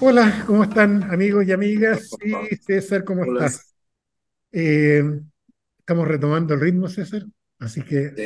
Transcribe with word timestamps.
Hola, 0.00 0.44
¿cómo 0.46 0.64
están 0.64 1.02
amigos 1.10 1.44
y 1.46 1.52
amigas? 1.52 2.16
Sí, 2.20 2.48
César, 2.66 3.04
¿cómo 3.04 3.24
Hola. 3.24 3.52
estás? 3.52 3.74
Eh, 4.52 5.02
estamos 5.80 6.08
retomando 6.08 6.54
el 6.54 6.60
ritmo, 6.60 6.88
César, 6.88 7.24
así 7.60 7.82
que 7.84 8.18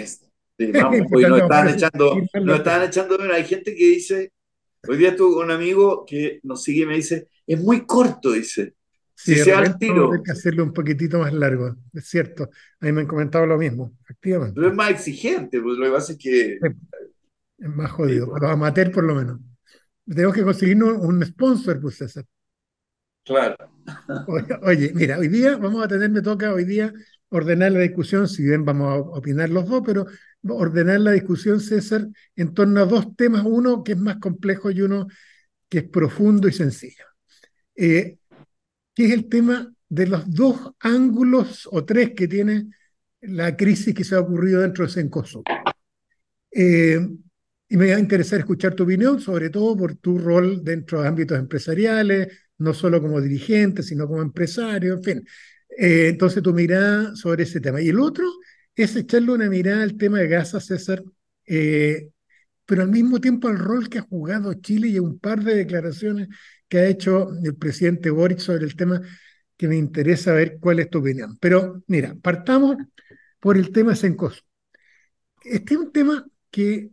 Sí, 0.58 0.72
vamos, 0.72 1.08
hoy 1.12 1.26
nos 1.26 1.42
por 1.50 1.66
eso 1.66 1.68
echando, 1.68 2.28
nos 2.44 2.56
temas. 2.60 2.84
echando, 2.84 3.16
de 3.16 3.32
hay 3.32 3.44
gente 3.44 3.74
que 3.74 3.84
dice, 3.86 4.32
hoy 4.86 4.96
día 4.98 5.16
tuve 5.16 5.42
un 5.44 5.50
amigo 5.50 6.04
que 6.06 6.40
nos 6.44 6.62
sigue 6.64 6.82
y 6.82 6.86
me 6.86 6.96
dice, 6.96 7.28
es 7.46 7.60
muy 7.60 7.86
corto, 7.86 8.32
dice, 8.32 8.74
Sí, 9.24 9.32
si 9.32 9.36
de 9.36 9.44
se 9.44 9.52
va 9.52 9.60
al 9.60 9.78
tiro, 9.78 10.24
que 10.24 10.32
hacerlo 10.32 10.64
un 10.64 10.72
poquitito 10.72 11.18
más 11.18 11.32
largo, 11.32 11.76
es 11.92 12.08
cierto. 12.08 12.44
A 12.80 12.86
mí 12.86 12.92
me 12.92 13.02
han 13.02 13.06
comentado 13.06 13.46
lo 13.46 13.56
mismo, 13.58 13.92
pero 14.54 14.68
es 14.68 14.74
efectivamente. 14.74 14.74
más 14.74 14.90
exigente, 14.90 15.60
pues 15.60 15.76
lo 15.78 15.86
que 15.86 15.92
pasa 15.92 16.12
es 16.12 16.18
que, 16.18 16.64
Es 17.58 17.68
más 17.70 17.90
sí, 18.04 18.20
jodido, 18.20 18.28
pues, 18.28 18.36
para 18.36 18.48
los 18.48 18.52
amateurs 18.52 18.90
por 18.90 19.04
lo 19.04 19.14
menos. 19.14 19.40
Tenemos 20.06 20.34
que 20.34 20.42
conseguirnos 20.42 20.98
un 20.98 21.24
sponsor, 21.24 21.80
pues 21.80 21.96
César. 21.96 22.24
claro, 23.24 23.56
Oye, 24.62 24.92
mira, 24.94 25.18
hoy 25.18 25.28
día 25.28 25.56
vamos 25.56 25.84
a 25.84 25.88
tener, 25.88 26.10
me 26.10 26.22
toca 26.22 26.52
hoy 26.52 26.64
día 26.64 26.92
ordenar 27.28 27.72
la 27.72 27.80
discusión, 27.80 28.28
si 28.28 28.42
bien 28.42 28.64
vamos 28.64 28.88
a 28.88 28.96
opinar 28.98 29.48
los 29.48 29.68
dos, 29.68 29.82
pero 29.84 30.06
ordenar 30.48 31.00
la 31.00 31.12
discusión, 31.12 31.60
César, 31.60 32.06
en 32.36 32.54
torno 32.54 32.80
a 32.80 32.84
dos 32.84 33.16
temas, 33.16 33.42
uno 33.44 33.82
que 33.82 33.92
es 33.92 33.98
más 33.98 34.18
complejo 34.18 34.70
y 34.70 34.82
uno 34.82 35.06
que 35.68 35.78
es 35.78 35.88
profundo 35.88 36.48
y 36.48 36.52
sencillo, 36.52 37.04
eh, 37.74 38.18
que 38.94 39.06
es 39.06 39.12
el 39.12 39.28
tema 39.28 39.72
de 39.88 40.06
los 40.06 40.32
dos 40.32 40.72
ángulos 40.80 41.68
o 41.70 41.84
tres 41.84 42.12
que 42.14 42.28
tiene 42.28 42.68
la 43.22 43.56
crisis 43.56 43.94
que 43.94 44.04
se 44.04 44.14
ha 44.14 44.20
ocurrido 44.20 44.60
dentro 44.60 44.84
de 44.84 44.92
Cencosud. 44.92 45.44
Eh, 46.50 47.00
y 47.72 47.76
me 47.78 47.90
va 47.90 47.96
a 47.96 48.00
interesar 48.00 48.38
escuchar 48.38 48.74
tu 48.74 48.82
opinión, 48.82 49.18
sobre 49.18 49.48
todo 49.48 49.74
por 49.74 49.94
tu 49.94 50.18
rol 50.18 50.62
dentro 50.62 51.00
de 51.00 51.08
ámbitos 51.08 51.38
empresariales, 51.38 52.28
no 52.58 52.74
solo 52.74 53.00
como 53.00 53.18
dirigente, 53.18 53.82
sino 53.82 54.06
como 54.06 54.20
empresario, 54.20 54.92
en 54.92 55.02
fin. 55.02 55.26
Eh, 55.78 56.08
entonces, 56.08 56.42
tu 56.42 56.52
mirada 56.52 57.16
sobre 57.16 57.44
ese 57.44 57.60
tema. 57.62 57.80
Y 57.80 57.88
el 57.88 57.98
otro 57.98 58.26
es 58.76 58.94
echarle 58.94 59.32
una 59.32 59.48
mirada 59.48 59.84
al 59.84 59.96
tema 59.96 60.18
de 60.18 60.28
Gaza, 60.28 60.60
César, 60.60 61.02
eh, 61.46 62.10
pero 62.66 62.82
al 62.82 62.90
mismo 62.90 63.22
tiempo 63.22 63.48
al 63.48 63.58
rol 63.58 63.88
que 63.88 64.00
ha 64.00 64.02
jugado 64.02 64.52
Chile 64.52 64.88
y 64.88 64.98
a 64.98 65.02
un 65.02 65.18
par 65.18 65.42
de 65.42 65.54
declaraciones 65.54 66.28
que 66.68 66.76
ha 66.76 66.86
hecho 66.86 67.30
el 67.42 67.56
presidente 67.56 68.10
Boric 68.10 68.38
sobre 68.40 68.66
el 68.66 68.76
tema 68.76 69.00
que 69.56 69.66
me 69.66 69.76
interesa 69.76 70.34
ver 70.34 70.58
cuál 70.60 70.80
es 70.80 70.90
tu 70.90 70.98
opinión. 70.98 71.38
Pero 71.40 71.82
mira, 71.86 72.14
partamos 72.20 72.76
por 73.40 73.56
el 73.56 73.72
tema 73.72 73.96
Cencosud. 73.96 74.42
Este 75.42 75.72
es 75.72 75.80
un 75.80 75.90
tema 75.90 76.26
que 76.50 76.90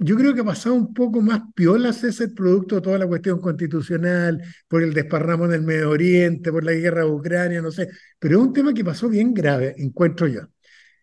yo 0.00 0.16
creo 0.16 0.34
que 0.34 0.40
ha 0.40 0.44
pasado 0.44 0.74
un 0.74 0.94
poco 0.94 1.20
más 1.20 1.42
piola 1.54 1.90
ese 1.90 2.28
producto 2.28 2.76
de 2.76 2.80
toda 2.80 2.98
la 2.98 3.06
cuestión 3.06 3.40
constitucional, 3.40 4.42
por 4.66 4.82
el 4.82 4.94
desparramo 4.94 5.44
en 5.46 5.52
el 5.52 5.62
Medio 5.62 5.90
Oriente, 5.90 6.50
por 6.50 6.64
la 6.64 6.72
guerra 6.72 7.04
de 7.04 7.10
Ucrania, 7.10 7.60
no 7.62 7.70
sé, 7.70 7.88
pero 8.18 8.38
es 8.38 8.46
un 8.46 8.52
tema 8.52 8.72
que 8.74 8.84
pasó 8.84 9.08
bien 9.08 9.34
grave, 9.34 9.74
encuentro 9.78 10.26
yo, 10.26 10.42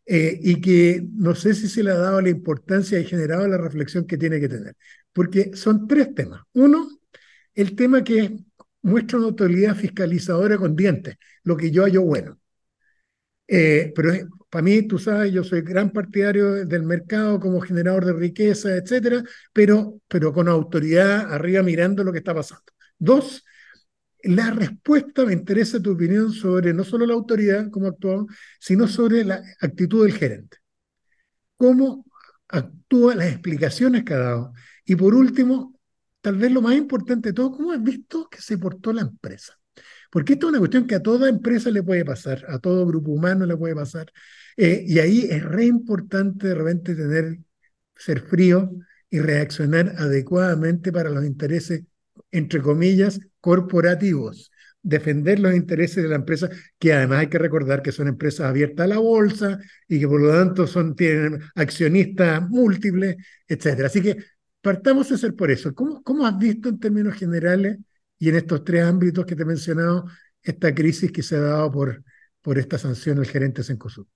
eh, 0.05 0.39
y 0.41 0.61
que 0.61 1.07
no 1.13 1.35
sé 1.35 1.53
si 1.53 1.67
se 1.69 1.83
le 1.83 1.91
ha 1.91 1.97
dado 1.97 2.21
la 2.21 2.29
importancia 2.29 2.99
y 2.99 3.05
generado 3.05 3.47
la 3.47 3.57
reflexión 3.57 4.05
que 4.07 4.17
tiene 4.17 4.39
que 4.39 4.49
tener, 4.49 4.75
porque 5.13 5.51
son 5.55 5.87
tres 5.87 6.13
temas. 6.15 6.41
Uno, 6.53 6.89
el 7.53 7.75
tema 7.75 8.03
que 8.03 8.35
muestra 8.81 9.17
una 9.19 9.27
autoridad 9.27 9.75
fiscalizadora 9.75 10.57
con 10.57 10.75
dientes, 10.75 11.17
lo 11.43 11.57
que 11.57 11.71
yo 11.71 11.83
hallo 11.83 12.01
bueno. 12.03 12.39
Eh, 13.47 13.91
pero 13.95 14.11
para 14.49 14.63
mí, 14.63 14.83
tú 14.87 14.99
sabes, 14.99 15.31
yo 15.33 15.43
soy 15.43 15.61
gran 15.61 15.91
partidario 15.91 16.65
del 16.65 16.83
mercado 16.83 17.39
como 17.39 17.61
generador 17.61 18.05
de 18.05 18.13
riqueza, 18.13 18.75
etcétera, 18.75 19.23
pero, 19.53 20.01
pero 20.07 20.33
con 20.33 20.47
autoridad 20.47 21.33
arriba 21.33 21.63
mirando 21.63 22.03
lo 22.03 22.11
que 22.11 22.19
está 22.19 22.33
pasando. 22.33 22.63
Dos, 22.97 23.43
la 24.23 24.51
respuesta, 24.51 25.25
me 25.25 25.33
interesa 25.33 25.81
tu 25.81 25.91
opinión 25.93 26.31
sobre 26.33 26.73
no 26.73 26.83
solo 26.83 27.05
la 27.05 27.13
autoridad, 27.13 27.69
cómo 27.71 27.87
actuó, 27.87 28.27
sino 28.59 28.87
sobre 28.87 29.23
la 29.23 29.41
actitud 29.61 30.05
del 30.05 30.13
gerente. 30.13 30.57
Cómo 31.57 32.05
actúa, 32.47 33.15
las 33.15 33.27
explicaciones 33.31 34.03
que 34.03 34.13
ha 34.13 34.17
dado. 34.19 34.53
Y 34.85 34.95
por 34.95 35.15
último, 35.15 35.79
tal 36.21 36.37
vez 36.37 36.51
lo 36.51 36.61
más 36.61 36.75
importante 36.75 37.29
de 37.29 37.33
todo, 37.33 37.51
cómo 37.51 37.71
has 37.71 37.83
visto 37.83 38.27
que 38.29 38.41
se 38.41 38.57
portó 38.57 38.93
la 38.93 39.01
empresa. 39.01 39.56
Porque 40.11 40.33
esto 40.33 40.47
es 40.47 40.51
una 40.51 40.59
cuestión 40.59 40.87
que 40.87 40.95
a 40.95 41.03
toda 41.03 41.29
empresa 41.29 41.69
le 41.69 41.83
puede 41.83 42.05
pasar, 42.05 42.45
a 42.47 42.59
todo 42.59 42.85
grupo 42.85 43.11
humano 43.11 43.45
le 43.45 43.57
puede 43.57 43.75
pasar. 43.75 44.11
Eh, 44.55 44.83
y 44.87 44.99
ahí 44.99 45.27
es 45.29 45.43
re 45.43 45.65
importante 45.65 46.47
de 46.47 46.55
repente 46.55 46.95
tener, 46.95 47.37
ser 47.95 48.21
frío 48.21 48.71
y 49.09 49.19
reaccionar 49.19 49.93
adecuadamente 49.97 50.91
para 50.91 51.09
los 51.09 51.25
intereses, 51.25 51.83
entre 52.31 52.61
comillas, 52.61 53.19
corporativos. 53.39 54.51
Defender 54.81 55.39
los 55.39 55.53
intereses 55.53 56.03
de 56.03 56.09
la 56.09 56.15
empresa, 56.15 56.49
que 56.79 56.93
además 56.93 57.19
hay 57.19 57.27
que 57.27 57.37
recordar 57.39 57.81
que 57.81 57.91
son 57.91 58.07
empresas 58.07 58.47
abiertas 58.47 58.85
a 58.85 58.87
la 58.87 58.99
bolsa 58.99 59.59
y 59.87 59.99
que 59.99 60.07
por 60.07 60.21
lo 60.21 60.31
tanto 60.31 60.65
son, 60.67 60.95
tienen 60.95 61.41
accionistas 61.55 62.47
múltiples, 62.49 63.17
etcétera. 63.47 63.87
Así 63.87 64.01
que 64.01 64.17
partamos 64.61 65.09
de 65.09 65.17
ser 65.17 65.35
por 65.35 65.51
eso. 65.51 65.73
¿Cómo, 65.73 66.01
¿Cómo 66.03 66.25
has 66.25 66.37
visto 66.37 66.69
en 66.69 66.79
términos 66.79 67.15
generales 67.15 67.77
y 68.19 68.29
en 68.29 68.35
estos 68.35 68.63
tres 68.63 68.83
ámbitos 68.83 69.25
que 69.25 69.35
te 69.35 69.43
he 69.43 69.45
mencionado, 69.45 70.05
esta 70.41 70.73
crisis 70.73 71.11
que 71.11 71.23
se 71.23 71.35
ha 71.35 71.41
dado 71.41 71.71
por, 71.71 72.03
por 72.41 72.57
esta 72.57 72.77
sanción 72.77 73.19
al 73.19 73.25
gerente 73.25 73.63
Cencosud. 73.63 74.07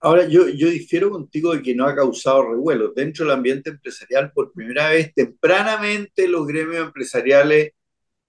Ahora, 0.00 0.26
yo, 0.28 0.48
yo 0.48 0.68
difiero 0.68 1.10
contigo 1.10 1.54
de 1.54 1.62
que 1.62 1.74
no 1.74 1.86
ha 1.86 1.94
causado 1.94 2.50
revuelo. 2.50 2.92
Dentro 2.94 3.24
del 3.24 3.34
ambiente 3.34 3.70
empresarial, 3.70 4.32
por 4.32 4.52
primera 4.52 4.90
vez, 4.90 5.14
tempranamente 5.14 6.28
los 6.28 6.46
gremios 6.46 6.86
empresariales 6.86 7.72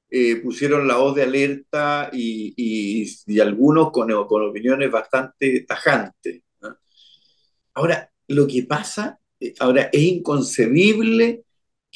eh, 0.09 0.38
pusieron 0.38 0.88
la 0.88 0.98
voz 0.98 1.16
de 1.16 1.24
alerta 1.24 2.09
y, 2.14 2.53
y, 2.56 3.40
algunos 3.40 3.92
con, 3.92 4.08
con, 4.28 4.50
opiniones 4.50 4.90
bastante 4.90 5.66
tajantes. 5.68 6.44
Ahora, 7.74 8.09
lo 8.28 8.47
que 8.47 8.64
pasa, 8.64 9.20
eh, 9.40 9.53
ahora 9.59 9.90
es 9.92 10.02
inconcebible 10.02 11.45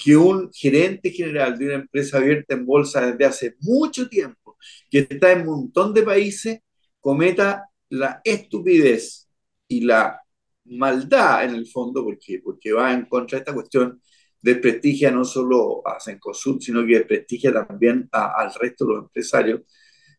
que 0.01 0.15
un 0.15 0.49
gerente 0.53 1.11
general 1.11 1.57
de 1.57 1.65
una 1.65 1.75
empresa 1.75 2.17
abierta 2.17 2.53
en 2.53 2.65
bolsa 2.65 3.11
desde 3.11 3.25
hace 3.25 3.55
mucho 3.59 4.07
tiempo, 4.07 4.57
que 4.89 4.99
está 5.09 5.31
en 5.31 5.41
un 5.41 5.47
montón 5.47 5.93
de 5.93 6.03
países, 6.03 6.59
cometa 6.99 7.65
la 7.89 8.21
estupidez 8.23 9.27
y 9.67 9.81
la 9.81 10.21
maldad 10.65 11.43
en 11.45 11.55
el 11.55 11.67
fondo, 11.67 12.03
porque, 12.03 12.39
porque 12.43 12.71
va 12.71 12.93
en 12.93 13.05
contra 13.05 13.37
de 13.37 13.41
esta 13.41 13.53
cuestión, 13.53 14.01
desprestigia 14.41 15.11
no 15.11 15.25
solo 15.25 15.85
a 15.85 15.99
Cencosud, 15.99 16.61
sino 16.61 16.85
que 16.85 16.99
desprestigia 16.99 17.51
también 17.51 18.07
a, 18.11 18.41
al 18.41 18.53
resto 18.53 18.85
de 18.85 18.93
los 18.93 19.03
empresarios, 19.03 19.61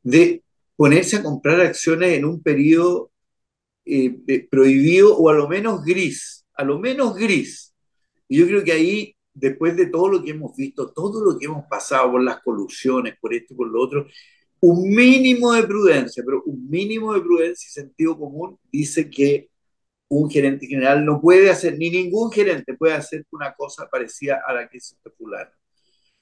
de 0.02 0.42
ponerse 0.76 1.16
a 1.16 1.22
comprar 1.22 1.60
acciones 1.60 2.18
en 2.18 2.24
un 2.24 2.42
periodo 2.42 3.12
eh, 3.84 4.46
prohibido 4.50 5.16
o 5.16 5.28
a 5.30 5.34
lo 5.34 5.48
menos 5.48 5.82
gris, 5.84 6.46
a 6.54 6.64
lo 6.64 6.78
menos 6.78 7.16
gris. 7.16 7.74
Y 8.28 8.38
yo 8.38 8.46
creo 8.46 8.64
que 8.64 8.72
ahí, 8.72 9.16
después 9.34 9.76
de 9.76 9.86
todo 9.86 10.08
lo 10.08 10.22
que 10.22 10.30
hemos 10.32 10.56
visto, 10.56 10.92
todo 10.92 11.24
lo 11.24 11.38
que 11.38 11.46
hemos 11.46 11.66
pasado 11.66 12.12
por 12.12 12.22
las 12.22 12.40
colusiones, 12.40 13.16
por 13.20 13.34
esto 13.34 13.54
y 13.54 13.56
por 13.56 13.68
lo 13.68 13.82
otro, 13.82 14.06
un 14.60 14.88
mínimo 14.94 15.52
de 15.52 15.64
prudencia, 15.64 16.22
pero 16.24 16.42
un 16.44 16.68
mínimo 16.68 17.14
de 17.14 17.22
prudencia 17.22 17.66
y 17.68 17.72
sentido 17.72 18.18
común 18.18 18.58
dice 18.70 19.10
que 19.10 19.50
un 20.08 20.30
gerente 20.30 20.66
general 20.66 21.04
no 21.04 21.20
puede 21.20 21.50
hacer, 21.50 21.78
ni 21.78 21.90
ningún 21.90 22.32
gerente 22.32 22.74
puede 22.74 22.94
hacer 22.94 23.24
una 23.30 23.54
cosa 23.54 23.88
parecida 23.90 24.42
a 24.46 24.52
la 24.54 24.68
que 24.68 24.78
es 24.78 24.96
popular. 25.02 25.52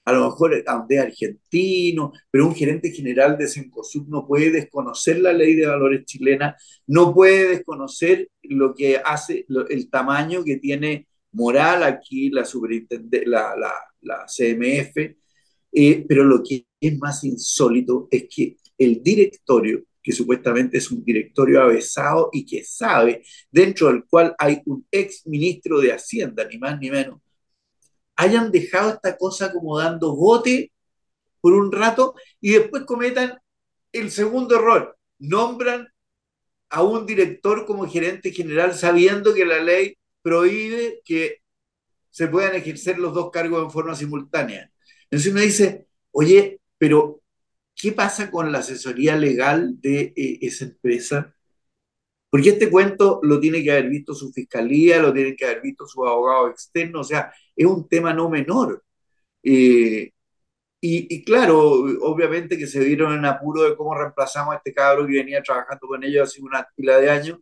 A 0.05 0.13
lo 0.13 0.25
mejor 0.31 0.55
es 0.55 0.65
argentino, 0.67 2.13
pero 2.31 2.47
un 2.47 2.55
gerente 2.55 2.91
general 2.93 3.37
de 3.37 3.49
Cencosud 3.49 4.07
no 4.09 4.27
puede 4.27 4.51
desconocer 4.51 5.21
la 5.21 5.33
ley 5.33 5.55
de 5.55 5.67
valores 5.67 6.05
chilena, 6.07 6.57
no 6.87 7.13
puede 7.15 7.49
desconocer 7.49 8.31
lo 8.43 8.75
que 8.75 8.99
hace, 9.05 9.45
lo, 9.49 9.69
el 9.69 9.91
tamaño 9.91 10.45
que 10.45 10.57
tiene 10.57 11.08
moral 11.33 11.83
aquí 11.83 12.31
la, 12.31 12.47
la, 13.27 13.57
la, 13.57 13.75
la 14.01 14.27
CMF, 14.27 14.97
eh, 15.73 16.05
pero 16.09 16.25
lo 16.25 16.43
que 16.43 16.67
es 16.81 16.99
más 16.99 17.25
insólito 17.25 18.09
es 18.11 18.27
que 18.35 18.57
el 18.79 19.03
directorio 19.03 19.83
que 20.03 20.13
supuestamente 20.13 20.79
es 20.79 20.91
un 20.91 21.05
directorio 21.05 21.61
avesado 21.61 22.31
y 22.33 22.47
que 22.47 22.65
sabe, 22.65 23.23
dentro 23.51 23.89
del 23.89 24.05
cual 24.07 24.35
hay 24.39 24.63
un 24.65 24.87
ex 24.91 25.27
ministro 25.27 25.81
de 25.81 25.93
Hacienda, 25.93 26.47
ni 26.51 26.57
más 26.57 26.81
ni 26.81 26.91
menos, 26.91 27.21
hayan 28.17 28.51
dejado 28.51 28.91
esta 28.91 29.19
cosa 29.19 29.53
como 29.53 29.79
dando 29.79 30.17
bote 30.17 30.73
por 31.43 31.53
un 31.53 31.71
rato 31.71 32.15
y 32.41 32.53
después 32.53 32.85
cometan 32.85 33.39
el 33.93 34.11
segundo 34.11 34.57
error. 34.57 34.97
Nombran 35.19 35.89
a 36.71 36.83
un 36.83 37.05
director 37.05 37.67
como 37.67 37.87
gerente 37.87 38.33
general 38.33 38.73
sabiendo 38.75 39.35
que 39.35 39.45
la 39.45 39.61
ley 39.63 39.98
prohíbe 40.29 41.01
que 41.05 41.43
se 42.11 42.29
puedan 42.29 42.55
ejercer 42.55 42.99
los 42.99 43.15
dos 43.15 43.31
cargos 43.31 43.65
en 43.65 43.71
forma 43.71 43.95
simultánea. 43.95 44.71
Entonces 45.05 45.33
uno 45.33 45.41
dice, 45.41 45.89
oye, 46.13 46.61
pero 46.77 47.23
¿qué 47.75 47.93
pasa 47.93 48.31
con 48.31 48.53
la 48.53 48.59
asesoría 48.59 49.17
legal 49.17 49.81
de 49.81 50.13
eh, 50.17 50.39
esa 50.43 50.67
empresa? 50.67 51.35
Porque 52.31 52.51
este 52.51 52.71
cuento 52.71 53.21
lo 53.23 53.41
tiene 53.41 53.63
que 53.63 53.71
haber 53.73 53.89
visto 53.89 54.15
su 54.15 54.31
fiscalía, 54.33 55.01
lo 55.01 55.15
tiene 55.15 55.35
que 55.35 55.47
haber 55.47 55.63
visto 55.63 55.87
su 55.87 56.07
abogado 56.07 56.51
externo, 56.51 57.01
o 57.01 57.05
sea, 57.05 57.33
es 57.57 57.67
un 57.67 57.89
tema 57.89 58.13
no 58.13 58.29
menor. 58.29 58.85
Eh, 59.43 60.13
y, 60.81 61.25
claro, 61.25 61.59
obviamente 62.03 62.57
que 62.59 62.67
se 62.67 62.81
vieron 62.81 63.15
en 63.15 63.25
apuro 63.25 63.63
de 63.65 63.77
cómo 63.77 63.95
reemplazamos 63.97 64.55
a 64.55 64.59
este 64.59 64.73
cabro 64.75 65.07
que 65.07 65.15
venía 65.15 65.43
trabajando 65.43 65.87
con 65.89 66.05
ellos 66.05 66.29
hace 66.29 66.43
una 66.43 66.69
pila 66.77 66.99
de 66.99 67.11
años 67.11 67.39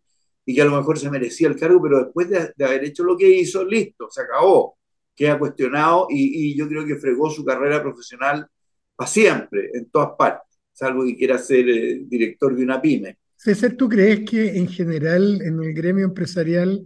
y 0.49 0.55
que 0.55 0.63
a 0.63 0.65
lo 0.65 0.77
mejor 0.77 0.99
se 0.99 1.11
merecía 1.11 1.49
el 1.49 1.57
cargo, 1.57 1.83
pero 1.83 2.05
después 2.05 2.31
de, 2.31 2.65
haber 2.65 2.85
hecho 2.85 3.03
lo 3.03 3.17
que 3.17 3.29
hizo, 3.29 3.65
listo, 3.65 4.09
se 4.09 4.23
acabó. 4.23 4.79
Queda 5.15 5.39
cuestionado 5.39 6.07
y, 6.09 6.57
yo 6.57 6.69
creo 6.69 6.87
que 6.87 6.97
fregó 6.97 7.29
su 7.31 7.45
carrera 7.45 7.83
profesional 7.83 8.47
para 8.95 9.11
siempre, 9.11 9.71
en 9.75 9.91
todas 9.91 10.11
partes, 10.17 10.59
salvo 10.73 11.05
que 11.05 11.17
quiera 11.17 11.37
ser 11.37 11.69
eh, 11.69 12.01
director 12.07 12.55
de 12.55 12.63
una 12.63 12.81
pyme. 12.81 13.19
César, 13.35 13.75
¿tú 13.75 13.89
crees 13.89 14.29
que 14.29 14.57
en 14.57 14.69
general 14.69 15.43
en 15.43 15.63
el 15.63 15.75
gremio 15.75 16.05
empresarial, 16.05 16.83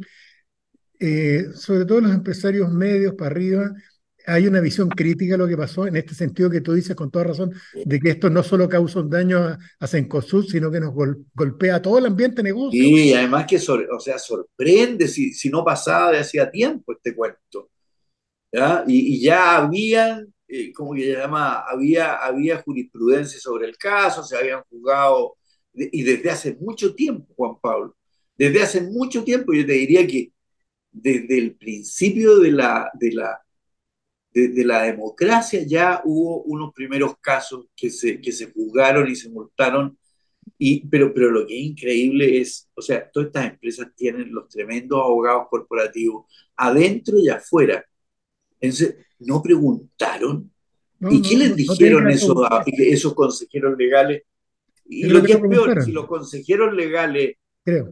eh, 0.98 1.44
sobre 1.54 1.84
todo 1.84 2.00
los 2.00 2.12
empresarios 2.12 2.72
medios 2.72 3.14
para 3.14 3.30
arriba, 3.30 3.72
hay 4.30 4.46
una 4.46 4.60
visión 4.60 4.88
crítica 4.88 5.32
de 5.34 5.38
lo 5.38 5.48
que 5.48 5.56
pasó, 5.56 5.86
en 5.86 5.96
este 5.96 6.14
sentido 6.14 6.50
que 6.50 6.60
tú 6.60 6.72
dices 6.72 6.94
con 6.94 7.10
toda 7.10 7.24
razón, 7.24 7.52
de 7.84 8.00
que 8.00 8.10
esto 8.10 8.30
no 8.30 8.42
solo 8.42 8.68
causa 8.68 9.00
un 9.00 9.10
daño 9.10 9.38
a, 9.38 9.58
a 9.78 9.86
sino 9.86 10.70
que 10.70 10.80
nos 10.80 10.94
golpea 11.34 11.76
a 11.76 11.82
todo 11.82 11.98
el 11.98 12.06
ambiente 12.06 12.42
negocio. 12.42 12.82
Y 12.82 13.12
además 13.12 13.46
que, 13.46 13.56
o 13.56 14.00
sea, 14.00 14.18
sorprende 14.18 15.08
si, 15.08 15.32
si 15.32 15.50
no 15.50 15.64
pasaba 15.64 16.12
de 16.12 16.18
hacía 16.18 16.50
tiempo 16.50 16.92
este 16.92 17.14
cuento. 17.14 17.70
Y, 18.86 19.20
ya 19.20 19.56
habían, 19.58 20.32
eh, 20.48 20.72
como 20.72 20.94
que 20.94 21.02
se 21.02 21.12
llama, 21.12 21.64
había, 21.66 22.14
había 22.14 22.62
jurisprudencia 22.62 23.38
sobre 23.38 23.68
el 23.68 23.76
caso, 23.76 24.22
se 24.22 24.36
habían 24.36 24.62
juzgado, 24.68 25.36
y 25.72 26.02
desde 26.02 26.30
hace 26.30 26.56
mucho 26.60 26.94
tiempo, 26.94 27.32
Juan 27.36 27.56
Pablo, 27.60 27.96
desde 28.36 28.62
hace 28.62 28.80
mucho 28.82 29.22
tiempo, 29.22 29.52
yo 29.52 29.64
te 29.64 29.72
diría 29.72 30.06
que 30.06 30.32
desde 30.90 31.38
el 31.38 31.56
principio 31.56 32.38
de 32.38 32.52
la, 32.52 32.90
de 32.94 33.12
la 33.12 33.40
de, 34.32 34.64
la 34.64 34.82
democracia 34.82 35.62
ya 35.66 36.02
hubo 36.04 36.42
unos 36.42 36.72
primeros 36.72 37.14
casos 37.20 37.66
que 37.74 37.90
se, 37.90 38.20
que 38.20 38.32
se 38.32 38.50
juzgaron 38.52 39.08
y 39.10 39.16
se 39.16 39.28
multaron, 39.28 39.98
y, 40.58 40.86
pero, 40.88 41.12
pero 41.12 41.30
lo 41.30 41.46
que 41.46 41.58
es 41.58 41.64
increíble 41.66 42.40
es, 42.40 42.68
o 42.74 42.82
sea, 42.82 43.10
todas 43.10 43.28
estas 43.28 43.50
empresas 43.50 43.88
tienen 43.96 44.32
los 44.32 44.48
tremendos 44.48 45.00
abogados 45.00 45.46
corporativos 45.48 46.26
adentro 46.56 47.18
y 47.18 47.28
afuera. 47.28 47.84
Entonces, 48.60 48.96
no 49.20 49.42
preguntaron. 49.42 50.50
¿Y 51.10 51.22
qué 51.22 51.36
les 51.36 51.56
dijeron 51.56 52.10
esos, 52.10 52.36
esos 52.66 53.14
consejeros 53.14 53.76
legales? 53.78 54.22
Y 54.84 55.04
lo 55.04 55.22
que 55.22 55.32
es 55.32 55.40
peor, 55.40 55.82
si 55.82 55.92
los 55.92 56.06
consejeros 56.06 56.74
legales 56.74 57.36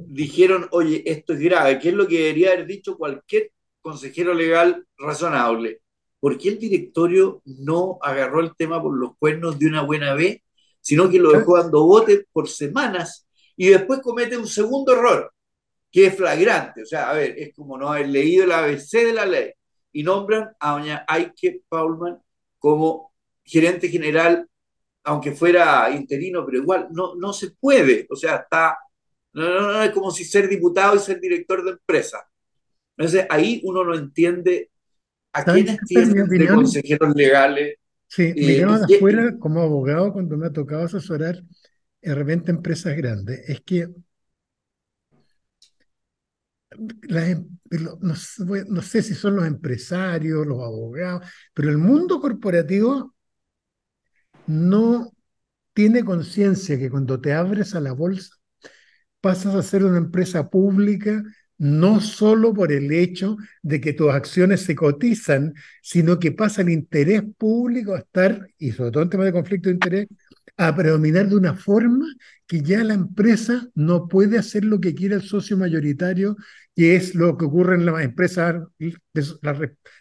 dijeron, 0.06 0.66
oye, 0.72 1.02
esto 1.06 1.32
es 1.32 1.40
grave, 1.40 1.78
¿qué 1.78 1.88
es 1.90 1.94
lo 1.94 2.06
que 2.06 2.18
debería 2.18 2.52
haber 2.52 2.66
dicho 2.66 2.98
cualquier 2.98 3.52
consejero 3.80 4.34
legal 4.34 4.84
razonable? 4.98 5.80
¿Por 6.20 6.38
qué 6.38 6.50
el 6.50 6.58
directorio 6.58 7.42
no 7.44 7.98
agarró 8.02 8.40
el 8.40 8.54
tema 8.56 8.82
por 8.82 8.96
los 8.96 9.16
cuernos 9.18 9.58
de 9.58 9.66
una 9.66 9.82
buena 9.82 10.14
vez, 10.14 10.42
sino 10.80 11.08
que 11.10 11.18
lo 11.18 11.32
dejó 11.32 11.58
dando 11.58 11.84
bote 11.84 12.26
por 12.32 12.48
semanas 12.48 13.26
y 13.56 13.68
después 13.68 14.00
comete 14.00 14.36
un 14.36 14.46
segundo 14.46 14.92
error, 14.92 15.32
que 15.90 16.06
es 16.06 16.16
flagrante? 16.16 16.82
O 16.82 16.86
sea, 16.86 17.10
a 17.10 17.14
ver, 17.14 17.34
es 17.38 17.54
como 17.54 17.78
no 17.78 17.90
haber 17.90 18.08
leído 18.08 18.44
el 18.44 18.52
ABC 18.52 18.92
de 18.92 19.12
la 19.12 19.26
ley 19.26 19.52
y 19.92 20.02
nombran 20.02 20.50
a 20.60 20.72
doña 20.72 21.04
Aike 21.08 21.62
Paulman 21.68 22.18
como 22.58 23.12
gerente 23.44 23.88
general, 23.88 24.48
aunque 25.04 25.32
fuera 25.32 25.90
interino, 25.90 26.44
pero 26.44 26.58
igual 26.58 26.88
no, 26.90 27.14
no 27.14 27.32
se 27.32 27.52
puede. 27.52 28.06
O 28.10 28.16
sea, 28.16 28.36
está, 28.36 28.78
no, 29.32 29.48
no, 29.48 29.72
no, 29.72 29.82
es 29.82 29.90
como 29.90 30.10
si 30.10 30.24
ser 30.24 30.48
diputado 30.48 30.96
y 30.96 30.98
ser 30.98 31.20
director 31.20 31.64
de 31.64 31.72
empresa. 31.72 32.28
Entonces, 32.96 33.26
ahí 33.30 33.60
uno 33.64 33.84
no 33.84 33.94
entiende 33.94 34.70
¿A 35.32 35.44
quiénes 35.44 35.78
tienen 35.86 36.28
de 36.28 36.46
consejeros 36.46 37.14
legales? 37.14 37.76
Sí, 38.06 38.32
me 38.34 38.52
eh, 38.52 38.64
de 38.64 38.96
afuera 38.96 39.36
como 39.38 39.60
abogado 39.60 40.12
cuando 40.12 40.36
me 40.36 40.46
ha 40.46 40.52
tocado 40.52 40.84
asesorar 40.84 41.42
de 42.00 42.14
repente 42.14 42.50
empresas 42.50 42.96
grandes. 42.96 43.46
Es 43.48 43.60
que 43.60 43.88
em, 47.08 47.48
no, 47.70 47.98
no, 48.00 48.82
sé 48.82 49.02
si 49.02 49.14
son 49.14 49.36
los 49.36 49.46
empresarios, 49.46 50.46
los 50.46 50.62
abogados, 50.62 51.28
pero 51.52 51.70
el 51.70 51.78
mundo 51.78 52.20
corporativo 52.20 53.14
no 54.46 55.12
tiene 55.74 56.04
conciencia 56.04 56.78
que 56.78 56.90
cuando 56.90 57.20
te 57.20 57.32
abres 57.32 57.74
a 57.74 57.80
la 57.80 57.92
bolsa 57.92 58.34
pasas 59.20 59.54
a 59.54 59.62
ser 59.62 59.84
una 59.84 59.98
empresa 59.98 60.48
pública 60.48 61.22
no 61.58 62.00
solo 62.00 62.54
por 62.54 62.72
el 62.72 62.92
hecho 62.92 63.36
de 63.62 63.80
que 63.80 63.92
tus 63.92 64.10
acciones 64.10 64.62
se 64.62 64.74
cotizan, 64.76 65.54
sino 65.82 66.18
que 66.18 66.32
pasa 66.32 66.62
el 66.62 66.70
interés 66.70 67.22
público 67.36 67.94
a 67.94 67.98
estar, 67.98 68.48
y 68.58 68.72
sobre 68.72 68.92
todo 68.92 69.02
en 69.02 69.10
temas 69.10 69.26
de 69.26 69.32
conflicto 69.32 69.68
de 69.68 69.74
interés, 69.74 70.08
a 70.56 70.74
predominar 70.74 71.28
de 71.28 71.36
una 71.36 71.54
forma 71.54 72.06
que 72.46 72.62
ya 72.62 72.82
la 72.82 72.94
empresa 72.94 73.68
no 73.74 74.08
puede 74.08 74.38
hacer 74.38 74.64
lo 74.64 74.80
que 74.80 74.94
quiere 74.94 75.16
el 75.16 75.22
socio 75.22 75.56
mayoritario, 75.56 76.36
que 76.74 76.96
es 76.96 77.14
lo 77.14 77.36
que 77.36 77.44
ocurre 77.44 77.74
en 77.74 77.86
las 77.86 78.02
empresas, 78.02 78.62
la, 79.42 79.58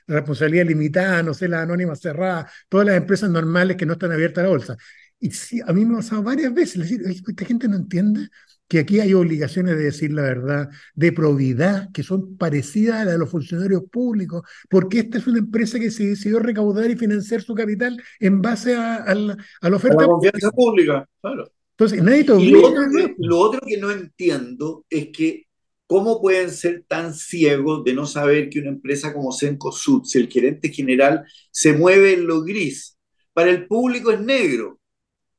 responsabilidad 0.08 0.66
limitada, 0.66 1.24
no 1.24 1.34
sé, 1.34 1.48
la 1.48 1.64
anónima 1.64 1.96
cerrada, 1.96 2.50
todas 2.70 2.88
las 2.88 2.98
empresas 2.98 3.30
normales 3.30 3.78
que 3.78 3.86
no 3.86 3.94
están 3.94 4.12
abiertas 4.12 4.44
a 4.44 4.48
la 4.48 4.50
bolsa. 4.50 4.78
Y 5.20 5.32
a 5.62 5.74
mí 5.74 5.86
me 5.86 5.96
ha 5.96 5.98
pasado 5.98 6.24
varias 6.24 6.54
veces, 6.54 6.82
decir, 6.84 7.02
esta 7.08 7.46
gente 7.46 7.68
no 7.68 7.76
entiende 7.76 8.30
que 8.68 8.80
aquí 8.80 9.00
hay 9.00 9.14
obligaciones 9.14 9.78
de 9.78 9.84
decir 9.84 10.12
la 10.12 10.24
verdad, 10.24 10.70
de 10.94 11.12
probidad, 11.12 11.92
que 11.92 12.04
son 12.04 12.38
parecidas 12.38 13.02
a 13.02 13.06
las 13.06 13.14
de 13.14 13.20
los 13.20 13.30
funcionarios 13.30 13.84
públicos, 13.92 14.42
porque 14.70 15.00
esta 15.00 15.18
es 15.18 15.28
una 15.28 15.40
empresa 15.40 15.80
que 15.80 15.92
se 15.92 16.06
decidió 16.06 16.40
recaudar 16.40 16.90
y 16.90 16.96
financiar 16.96 17.42
su 17.42 17.56
capital 17.56 18.02
en 18.20 18.42
base 18.42 18.76
a, 18.76 19.14
la, 19.16 19.38
oferta. 19.76 20.02
la 20.02 20.08
confianza 20.08 20.52
pública, 20.52 21.08
claro. 21.22 21.52
Entonces, 21.72 22.02
nadie 22.02 22.26
y 22.40 22.50
lo 22.50 22.68
otro, 22.68 22.82
que, 22.92 23.16
lo 23.20 23.38
otro 23.40 23.62
que 23.66 23.78
no 23.78 23.92
entiendo 23.92 24.84
es 24.90 25.10
que 25.10 25.48
¿Cómo 25.88 26.22
pueden 26.22 26.52
ser 26.52 26.84
tan 26.86 27.14
ciegos 27.14 27.86
de 27.86 27.94
no 27.94 28.06
saber 28.06 28.50
que 28.50 28.60
una 28.60 28.70
empresa 28.70 29.14
como 29.14 29.32
Sencosud, 29.32 30.04
si 30.04 30.20
el 30.20 30.28
gerente 30.28 30.70
general 30.70 31.24
se 31.50 31.72
mueve 31.72 32.14
en 32.14 32.28
lo 32.28 32.44
gris, 32.44 32.98
para 33.32 33.52
el 33.52 33.68
público 33.68 34.12
es 34.12 34.20
negro? 34.20 34.82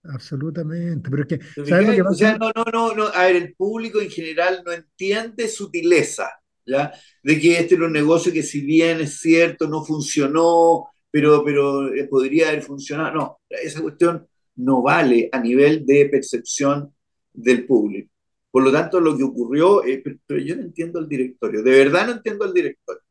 Absolutamente, 0.05 1.11
pero 1.11 1.23
es 1.23 1.29
que, 1.29 1.61
O 1.61 2.15
sea, 2.15 2.39
no, 2.39 2.51
no, 2.55 2.65
no, 2.73 2.95
no, 2.95 3.07
a 3.09 3.25
ver, 3.25 3.37
el 3.37 3.55
público 3.55 4.01
en 4.01 4.09
general 4.09 4.63
no 4.65 4.73
entiende 4.73 5.49
sutileza, 5.49 6.31
¿ya? 6.65 6.93
De 7.23 7.39
que 7.39 7.59
este 7.59 7.75
era 7.75 7.87
un 7.87 7.93
negocio 7.93 8.33
que 8.33 8.43
si 8.43 8.61
bien 8.61 9.01
es 9.01 9.19
cierto, 9.19 9.69
no 9.69 9.85
funcionó, 9.85 10.89
pero, 11.11 11.45
pero 11.45 11.93
eh, 11.93 12.05
podría 12.05 12.49
haber 12.49 12.63
funcionado. 12.63 13.13
No, 13.13 13.41
esa 13.49 13.83
cuestión 13.83 14.27
no 14.57 14.83
vale 14.83 15.29
a 15.33 15.41
nivel 15.41 15.85
de 15.85 16.09
percepción 16.09 16.95
del 17.33 17.67
público. 17.67 18.11
Por 18.51 18.63
lo 18.63 18.73
tanto, 18.73 19.01
lo 19.01 19.17
que 19.17 19.25
ocurrió, 19.25 19.85
eh, 19.85 20.03
pero, 20.27 20.41
yo 20.41 20.57
no 20.57 20.63
entiendo 20.63 20.99
al 20.99 21.09
directorio, 21.09 21.63
de 21.63 21.71
verdad 21.71 22.07
no 22.07 22.13
entiendo 22.13 22.45
al 22.45 22.55
directorio. 22.55 23.03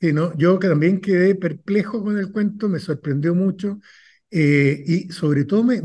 Sí, 0.00 0.12
no, 0.12 0.36
yo 0.36 0.58
también 0.58 1.00
quedé 1.00 1.34
perplejo 1.34 2.02
con 2.02 2.18
el 2.18 2.30
cuento, 2.30 2.68
me 2.68 2.78
sorprendió 2.78 3.34
mucho. 3.34 3.80
Eh, 4.30 4.82
y 4.86 5.12
sobre 5.12 5.44
todo 5.44 5.62
me, 5.64 5.80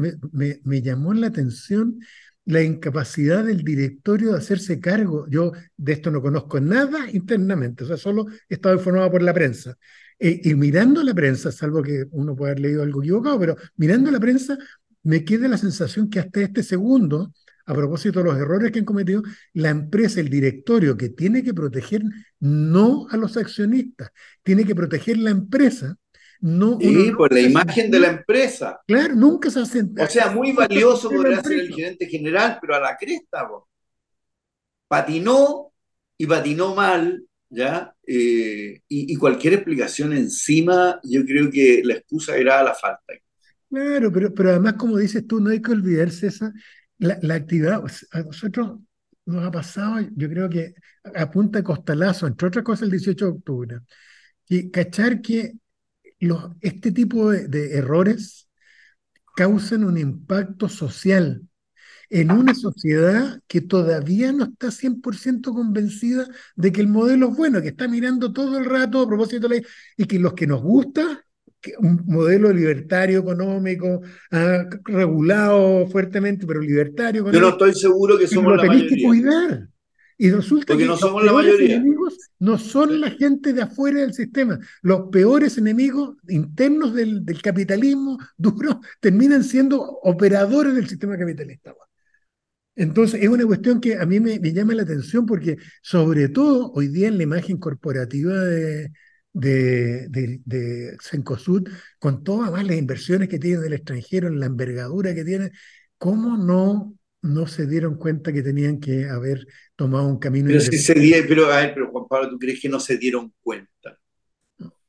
me, 0.63 0.81
llamó 0.81 1.13
la 1.13 1.27
atención 1.27 1.99
la 2.45 2.63
incapacidad 2.63 3.45
del 3.45 3.63
directorio 3.63 4.31
de 4.31 4.37
hacerse 4.39 4.79
cargo. 4.79 5.27
Yo 5.29 5.51
de 5.77 5.93
esto 5.93 6.11
no 6.11 6.21
conozco 6.21 6.59
nada 6.59 7.09
internamente, 7.11 7.83
o 7.83 7.87
sea, 7.87 7.97
solo 7.97 8.25
he 8.49 8.55
estado 8.55 8.75
informado 8.75 9.11
por 9.11 9.21
la 9.21 9.33
prensa. 9.33 9.77
Eh, 10.19 10.41
y 10.43 10.55
mirando 10.55 11.03
la 11.03 11.13
prensa, 11.13 11.51
salvo 11.51 11.81
que 11.81 12.05
uno 12.11 12.35
puede 12.35 12.51
haber 12.51 12.61
leído 12.61 12.83
algo 12.83 13.01
equivocado, 13.01 13.39
pero 13.39 13.55
mirando 13.75 14.11
la 14.11 14.19
prensa, 14.19 14.57
me 15.03 15.23
queda 15.25 15.47
la 15.47 15.57
sensación 15.57 16.09
que 16.09 16.19
hasta 16.19 16.41
este 16.41 16.63
segundo, 16.63 17.33
a 17.65 17.73
propósito 17.73 18.19
de 18.19 18.25
los 18.25 18.37
errores 18.37 18.71
que 18.71 18.79
han 18.79 18.85
cometido, 18.85 19.23
la 19.53 19.69
empresa, 19.69 20.19
el 20.19 20.29
directorio, 20.29 20.97
que 20.97 21.09
tiene 21.09 21.43
que 21.43 21.53
proteger 21.53 22.03
no 22.39 23.07
a 23.09 23.17
los 23.17 23.37
accionistas, 23.37 24.11
tiene 24.43 24.65
que 24.65 24.75
proteger 24.75 25.17
la 25.17 25.31
empresa, 25.31 25.97
no, 26.41 26.79
sí, 26.79 27.11
por 27.15 27.31
la 27.31 27.39
imagen 27.39 27.91
de 27.91 27.99
la 27.99 28.07
empresa. 28.09 28.79
Claro, 28.87 29.13
nunca 29.13 29.51
se 29.51 29.59
hace. 29.59 29.83
O 29.83 30.07
sea, 30.07 30.31
muy 30.31 30.51
valioso 30.51 31.09
podría 31.09 31.41
ser 31.41 31.59
el 31.59 31.73
gerente 31.73 32.07
general, 32.07 32.57
pero 32.59 32.75
a 32.75 32.79
la 32.79 32.97
cresta, 32.97 33.47
patinó 34.87 35.71
y 36.17 36.25
patinó 36.25 36.73
mal, 36.73 37.23
¿ya? 37.47 37.93
Eh, 38.07 38.81
y, 38.87 39.15
cualquier 39.17 39.53
explicación 39.53 40.13
encima, 40.13 40.99
yo 41.03 41.23
creo 41.25 41.51
que 41.51 41.81
la 41.83 41.93
excusa 41.93 42.35
era 42.35 42.63
la 42.63 42.73
falta. 42.73 43.13
Claro, 43.69 44.11
pero, 44.11 44.33
pero 44.33 44.49
además, 44.49 44.73
como 44.73 44.97
dices 44.97 45.27
tú, 45.27 45.39
no 45.39 45.51
hay 45.51 45.61
que 45.61 45.71
olvidarse 45.71 46.27
esa, 46.27 46.51
la, 46.97 47.19
la 47.21 47.35
actividad. 47.35 47.83
A 48.11 48.21
nosotros 48.23 48.79
nos 49.25 49.45
ha 49.45 49.51
pasado, 49.51 49.99
yo 50.15 50.27
creo 50.27 50.49
que 50.49 50.73
a 51.03 51.29
punta 51.29 51.59
de 51.59 51.63
costalazo, 51.63 52.25
entre 52.25 52.47
otras 52.47 52.65
cosas, 52.65 52.83
el 52.83 52.91
18 52.91 53.25
de 53.25 53.31
octubre, 53.31 53.79
y 54.49 54.71
cachar 54.71 55.21
que 55.21 55.53
este 56.61 56.91
tipo 56.91 57.31
de, 57.31 57.77
errores 57.77 58.49
causan 59.35 59.83
un 59.83 59.97
impacto 59.97 60.69
social 60.69 61.41
en 62.09 62.29
una 62.31 62.53
sociedad 62.53 63.41
que 63.47 63.61
todavía 63.61 64.33
no 64.33 64.43
está 64.43 64.69
100% 64.69 65.53
convencida 65.53 66.27
de 66.55 66.71
que 66.71 66.81
el 66.81 66.89
modelo 66.89 67.29
es 67.29 67.37
bueno, 67.37 67.61
que 67.61 67.69
está 67.69 67.87
mirando 67.87 68.33
todo 68.33 68.57
el 68.57 68.65
rato 68.65 69.01
a 69.01 69.07
propósito 69.07 69.47
de 69.47 69.61
la 69.61 69.67
y 69.95 70.05
que 70.05 70.19
los 70.19 70.33
que 70.33 70.45
nos 70.45 70.61
gusta 70.61 71.23
un 71.79 72.03
modelo 72.07 72.51
libertario 72.51 73.19
económico, 73.19 74.01
ah, 74.31 74.65
regulado 74.85 75.87
fuertemente, 75.87 76.47
pero 76.47 76.59
libertario 76.59 77.21
económico. 77.21 77.39
Yo 77.39 77.47
no 77.47 77.53
estoy 77.53 77.73
seguro 77.79 78.17
que 78.17 78.27
somos 78.27 78.57
la 78.57 78.63
mayoría. 78.63 78.89
que 78.89 79.03
cuidar. 79.03 79.67
Y 80.21 80.29
resulta 80.29 80.77
que 80.77 80.85
no 80.85 80.95
somos 80.95 81.23
los 81.23 81.33
peores 81.33 81.59
enemigos 81.59 82.15
no 82.37 82.59
son 82.59 83.01
la 83.01 83.09
gente 83.09 83.53
de 83.53 83.63
afuera 83.63 84.01
del 84.01 84.13
sistema. 84.13 84.59
Los 84.83 85.09
peores 85.09 85.57
enemigos 85.57 86.15
internos 86.27 86.93
del, 86.93 87.25
del 87.25 87.41
capitalismo 87.41 88.19
duro 88.37 88.81
terminan 88.99 89.43
siendo 89.43 89.81
operadores 89.81 90.75
del 90.75 90.87
sistema 90.87 91.17
capitalista. 91.17 91.73
Entonces, 92.75 93.23
es 93.23 93.29
una 93.29 93.47
cuestión 93.47 93.81
que 93.81 93.95
a 93.95 94.05
mí 94.05 94.19
me, 94.19 94.37
llama 94.53 94.75
la 94.75 94.83
atención 94.83 95.25
porque, 95.25 95.57
sobre 95.81 96.29
todo, 96.29 96.71
hoy 96.73 96.89
día 96.89 97.07
en 97.07 97.17
la 97.17 97.23
imagen 97.23 97.57
corporativa 97.57 98.35
de, 98.35 98.91
de, 99.33 100.07
de, 100.45 100.97
Cencosud, 101.01 101.67
con 101.97 102.23
todas 102.23 102.63
las 102.63 102.77
inversiones 102.77 103.27
que 103.27 103.39
tiene 103.39 103.57
del 103.57 103.73
extranjero, 103.73 104.27
en 104.27 104.39
la 104.39 104.45
envergadura 104.45 105.15
que 105.15 105.25
tiene, 105.25 105.49
¿cómo 105.97 106.37
no, 106.37 106.95
no 107.21 107.47
se 107.47 107.65
dieron 107.65 107.95
cuenta 107.95 108.31
que 108.33 108.43
tenían 108.43 108.79
que 108.79 109.09
haber 109.09 109.45
tomado 109.81 110.07
un 110.07 110.19
camino? 110.19 110.47
Pero, 110.47 110.59
si 110.59 110.77
se 110.77 110.93
pero, 111.27 111.51
a 111.51 111.61
ver, 111.61 111.73
pero 111.73 111.89
Juan 111.89 112.05
Pablo, 112.07 112.29
¿tú 112.29 112.37
crees 112.37 112.61
que 112.61 112.69
no 112.69 112.79
se 112.79 112.97
dieron 112.97 113.33
cuenta? 113.41 113.97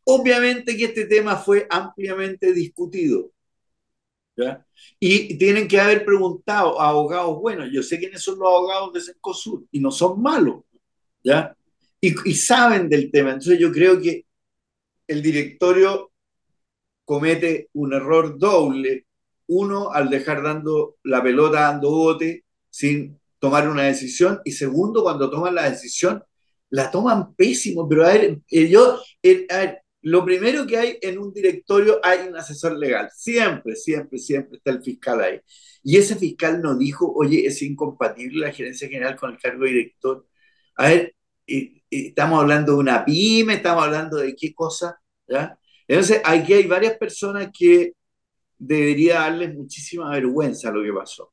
Obviamente 0.05 0.77
que 0.77 0.85
este 0.85 1.07
tema 1.07 1.37
fue 1.37 1.67
ampliamente 1.71 2.53
discutido. 2.53 3.33
Y 4.99 5.39
tienen 5.39 5.67
que 5.67 5.81
haber 5.81 6.05
preguntado 6.05 6.81
a 6.81 6.89
abogados 6.89 7.39
bueno 7.39 7.67
yo 7.67 7.83
sé 7.83 7.99
quiénes 7.99 8.23
son 8.23 8.39
los 8.39 8.49
abogados 8.49 8.93
de 8.95 9.01
Cencosud 9.03 9.65
y 9.71 9.79
no 9.79 9.91
son 9.91 10.21
malos, 10.21 10.65
¿ya? 11.23 11.55
Y, 12.01 12.15
y, 12.29 12.35
saben 12.35 12.89
del 12.89 13.11
tema. 13.11 13.31
Entonces 13.31 13.59
yo 13.59 13.71
creo 13.71 14.01
que 14.01 14.27
el 15.07 15.23
directorio 15.23 16.11
comete 17.05 17.69
un 17.75 17.93
error 17.93 18.39
doble. 18.39 19.07
Uno, 19.47 19.93
al 19.93 20.11
dejar 20.11 20.43
dando 20.43 20.97
la 21.05 21.23
pelota 21.23 21.61
dando 21.61 21.91
bote 21.91 22.45
sin 22.71 23.21
tomar 23.43 23.69
una 23.69 23.83
decisión. 23.85 24.41
Y 24.45 24.53
segundo, 24.53 25.03
cuando 25.03 25.29
toman 25.29 25.57
la 25.57 25.69
decisión, 25.69 26.23
la 26.71 26.93
toman 26.93 27.35
pésimo. 27.35 27.89
Pero 27.89 28.07
a 28.07 28.13
ver, 28.13 28.39
eh, 28.49 28.69
yo, 28.69 29.01
eh, 29.21 29.47
a 29.51 29.59
ver, 29.59 29.83
lo 30.03 30.25
primero 30.25 30.65
que 30.65 30.77
hay 30.79 30.99
en 31.03 31.19
un 31.19 31.33
directorio 31.33 31.99
hay 32.05 32.29
un 32.29 32.37
asesor 32.37 32.79
legal. 32.79 33.11
Siempre, 33.13 33.75
siempre, 33.75 34.19
siempre 34.19 34.59
está 34.59 34.71
el 34.71 34.83
fiscal 34.83 35.21
ahí. 35.21 35.41
Y 35.83 35.97
ese 35.97 36.15
fiscal 36.17 36.63
no 36.63 36.77
dijo, 36.79 37.13
oye, 37.13 37.45
es 37.47 37.61
incompatible 37.63 38.47
la 38.47 38.53
gerencia 38.53 38.89
general 38.89 39.17
con 39.17 39.33
el 39.33 39.39
cargo 39.39 39.65
de 39.65 39.71
director. 39.71 40.27
A 40.77 40.89
ver, 40.89 41.17
estamos 41.91 42.41
hablando 42.41 42.73
de 42.73 42.79
una 42.79 43.05
pyme, 43.05 43.55
estamos 43.55 43.85
hablando 43.85 44.19
de 44.19 44.37
qué 44.37 44.55
cosa, 44.55 45.01
¿ya? 45.27 45.59
Entonces, 45.89 46.23
aquí 46.25 46.53
hay 46.55 46.67
varias 46.69 46.97
personas 46.97 47.51
que 47.57 47.95
debería 48.57 49.21
darles 49.21 49.55
muchísima 49.55 50.11
vergüenza 50.11 50.71
lo 50.71 50.83
que 50.83 50.93
pasó, 50.93 51.33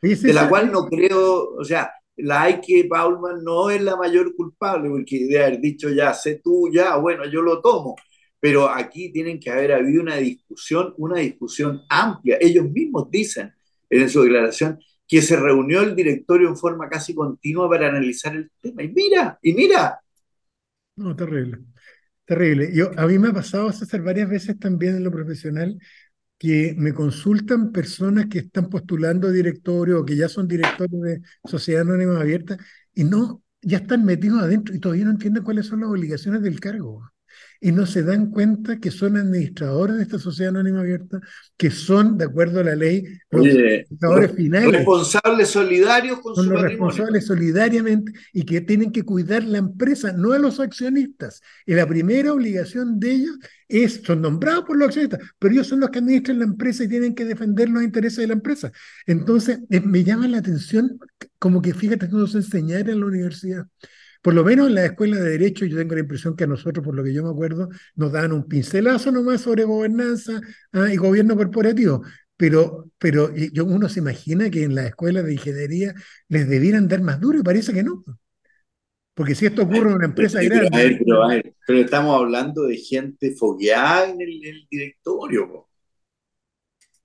de 0.00 0.32
la 0.32 0.48
cual 0.48 0.70
no 0.70 0.86
creo, 0.86 1.54
o 1.54 1.64
sea, 1.64 1.90
la 2.16 2.42
Ike 2.42 2.86
Paulman 2.88 3.42
no 3.42 3.70
es 3.70 3.82
la 3.82 3.96
mayor 3.96 4.34
culpable, 4.36 4.90
porque 4.90 5.26
de 5.26 5.42
haber 5.42 5.60
dicho 5.60 5.88
ya, 5.90 6.12
sé 6.12 6.40
tú, 6.42 6.70
ya, 6.72 6.96
bueno, 6.96 7.24
yo 7.26 7.42
lo 7.42 7.60
tomo. 7.60 7.96
Pero 8.38 8.68
aquí 8.68 9.12
tienen 9.12 9.38
que 9.38 9.50
haber 9.50 9.72
habido 9.72 10.02
una 10.02 10.16
discusión, 10.16 10.94
una 10.98 11.18
discusión 11.20 11.82
amplia. 11.88 12.38
Ellos 12.40 12.68
mismos 12.70 13.08
dicen 13.10 13.52
en 13.88 14.10
su 14.10 14.22
declaración 14.22 14.78
que 15.06 15.22
se 15.22 15.36
reunió 15.36 15.82
el 15.82 15.94
directorio 15.94 16.48
en 16.48 16.56
forma 16.56 16.88
casi 16.88 17.14
continua 17.14 17.68
para 17.68 17.88
analizar 17.88 18.34
el 18.34 18.50
tema. 18.60 18.82
Y 18.82 18.88
mira, 18.88 19.38
y 19.42 19.54
mira. 19.54 20.00
No, 20.96 21.14
terrible. 21.14 21.58
Terrible. 22.24 22.70
Yo, 22.74 22.90
a 22.96 23.06
mí 23.06 23.18
me 23.18 23.28
ha 23.28 23.32
pasado, 23.32 23.68
hacer 23.68 24.02
varias 24.02 24.28
veces 24.28 24.58
también 24.58 24.96
en 24.96 25.04
lo 25.04 25.10
profesional, 25.10 25.78
que 26.42 26.74
me 26.76 26.92
consultan 26.92 27.70
personas 27.70 28.26
que 28.26 28.40
están 28.40 28.68
postulando 28.68 29.30
directorio 29.30 30.00
o 30.00 30.04
que 30.04 30.16
ya 30.16 30.28
son 30.28 30.48
directores 30.48 31.00
de 31.00 31.22
Sociedad 31.44 31.82
Anónima 31.82 32.20
Abierta 32.20 32.58
y 32.94 33.04
no, 33.04 33.44
ya 33.60 33.78
están 33.78 34.04
metidos 34.04 34.42
adentro 34.42 34.74
y 34.74 34.80
todavía 34.80 35.04
no 35.04 35.12
entienden 35.12 35.44
cuáles 35.44 35.66
son 35.66 35.80
las 35.82 35.90
obligaciones 35.90 36.42
del 36.42 36.58
cargo 36.58 37.11
y 37.64 37.70
no 37.70 37.86
se 37.86 38.02
dan 38.02 38.30
cuenta 38.30 38.80
que 38.80 38.90
son 38.90 39.16
administradores 39.16 39.96
de 39.96 40.02
esta 40.02 40.18
sociedad 40.18 40.50
anónima 40.50 40.80
abierta, 40.80 41.20
que 41.56 41.70
son, 41.70 42.18
de 42.18 42.24
acuerdo 42.24 42.58
a 42.58 42.64
la 42.64 42.74
ley, 42.74 43.04
los 43.30 43.46
administradores 43.46 44.32
finales. 44.32 44.72
Responsables 44.72 45.48
solidarios 45.48 46.18
con 46.20 46.34
son 46.34 46.48
los 46.48 46.60
responsables 46.60 47.24
solidariamente 47.24 48.12
y 48.32 48.44
que 48.44 48.62
tienen 48.62 48.90
que 48.90 49.04
cuidar 49.04 49.44
la 49.44 49.58
empresa, 49.58 50.12
no 50.12 50.32
a 50.32 50.40
los 50.40 50.58
accionistas. 50.58 51.40
Y 51.64 51.74
la 51.74 51.86
primera 51.86 52.32
obligación 52.32 52.98
de 52.98 53.12
ellos 53.12 53.38
es, 53.68 54.02
son 54.04 54.22
nombrados 54.22 54.64
por 54.64 54.76
los 54.76 54.88
accionistas, 54.88 55.20
pero 55.38 55.54
ellos 55.54 55.68
son 55.68 55.78
los 55.78 55.90
que 55.90 56.00
administran 56.00 56.40
la 56.40 56.46
empresa 56.46 56.82
y 56.82 56.88
tienen 56.88 57.14
que 57.14 57.24
defender 57.24 57.68
los 57.68 57.84
intereses 57.84 58.18
de 58.18 58.26
la 58.26 58.34
empresa. 58.34 58.72
Entonces, 59.06 59.60
me 59.68 60.02
llama 60.02 60.26
la 60.26 60.38
atención, 60.38 60.98
como 61.38 61.62
que 61.62 61.74
fíjate, 61.74 62.08
no 62.08 62.26
se 62.26 62.38
enseñar 62.38 62.90
en 62.90 62.98
la 62.98 63.06
universidad. 63.06 63.66
Por 64.22 64.34
lo 64.34 64.44
menos 64.44 64.68
en 64.68 64.76
la 64.76 64.84
escuela 64.86 65.16
de 65.16 65.30
Derecho, 65.30 65.66
yo 65.66 65.76
tengo 65.76 65.94
la 65.94 66.00
impresión 66.00 66.36
que 66.36 66.44
a 66.44 66.46
nosotros, 66.46 66.84
por 66.84 66.94
lo 66.94 67.02
que 67.02 67.12
yo 67.12 67.24
me 67.24 67.30
acuerdo, 67.30 67.68
nos 67.96 68.12
dan 68.12 68.32
un 68.32 68.46
pincelazo 68.46 69.10
nomás 69.10 69.40
sobre 69.40 69.64
gobernanza 69.64 70.40
ah, 70.72 70.92
y 70.92 70.96
gobierno 70.96 71.36
corporativo. 71.36 72.02
Pero, 72.36 72.90
pero 72.98 73.34
yo, 73.34 73.64
uno 73.64 73.88
se 73.88 73.98
imagina 73.98 74.48
que 74.48 74.62
en 74.62 74.76
la 74.76 74.86
escuela 74.86 75.22
de 75.22 75.32
ingeniería 75.32 75.94
les 76.28 76.48
debieran 76.48 76.86
dar 76.86 77.02
más 77.02 77.20
duro 77.20 77.40
y 77.40 77.42
parece 77.42 77.72
que 77.72 77.82
no. 77.82 78.04
Porque 79.14 79.34
si 79.34 79.46
esto 79.46 79.62
ocurre 79.62 79.90
en 79.90 79.96
una 79.96 80.06
empresa 80.06 80.40
grande. 80.40 81.00
pero, 81.66 81.78
estamos 81.78 82.16
hablando 82.16 82.62
de 82.62 82.76
gente 82.76 83.34
fogueada 83.34 84.08
en 84.08 84.20
el, 84.20 84.66
directorio. 84.70 85.68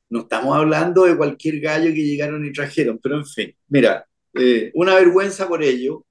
No 0.09 0.21
estamos 0.21 0.55
hablando 0.55 1.03
de 1.03 1.17
cualquier 1.17 1.59
gallo 1.59 1.93
que 1.93 2.05
llegaron 2.05 2.45
y 2.45 2.53
trajeron, 2.53 3.00
pero 3.01 3.17
en 3.17 3.25
fin, 3.25 3.55
mira, 3.67 4.07
eh, 4.33 4.71
una 4.75 4.95
vergüenza 4.95 5.47
por 5.47 5.62
ello 5.63 6.07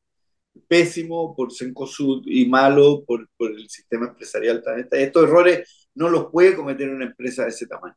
pésimo 0.69 1.35
por 1.35 1.53
Cencosud 1.53 2.23
y 2.27 2.47
malo 2.47 3.05
por, 3.07 3.29
por 3.37 3.51
el 3.51 3.69
sistema 3.69 4.09
empresarial. 4.09 4.63
Estos 4.91 5.25
errores 5.25 5.89
no 5.95 6.09
los 6.09 6.27
puede 6.31 6.55
cometer 6.55 6.89
una 6.89 7.07
empresa 7.07 7.45
de 7.45 7.51
ese 7.51 7.67
tamaño. 7.67 7.97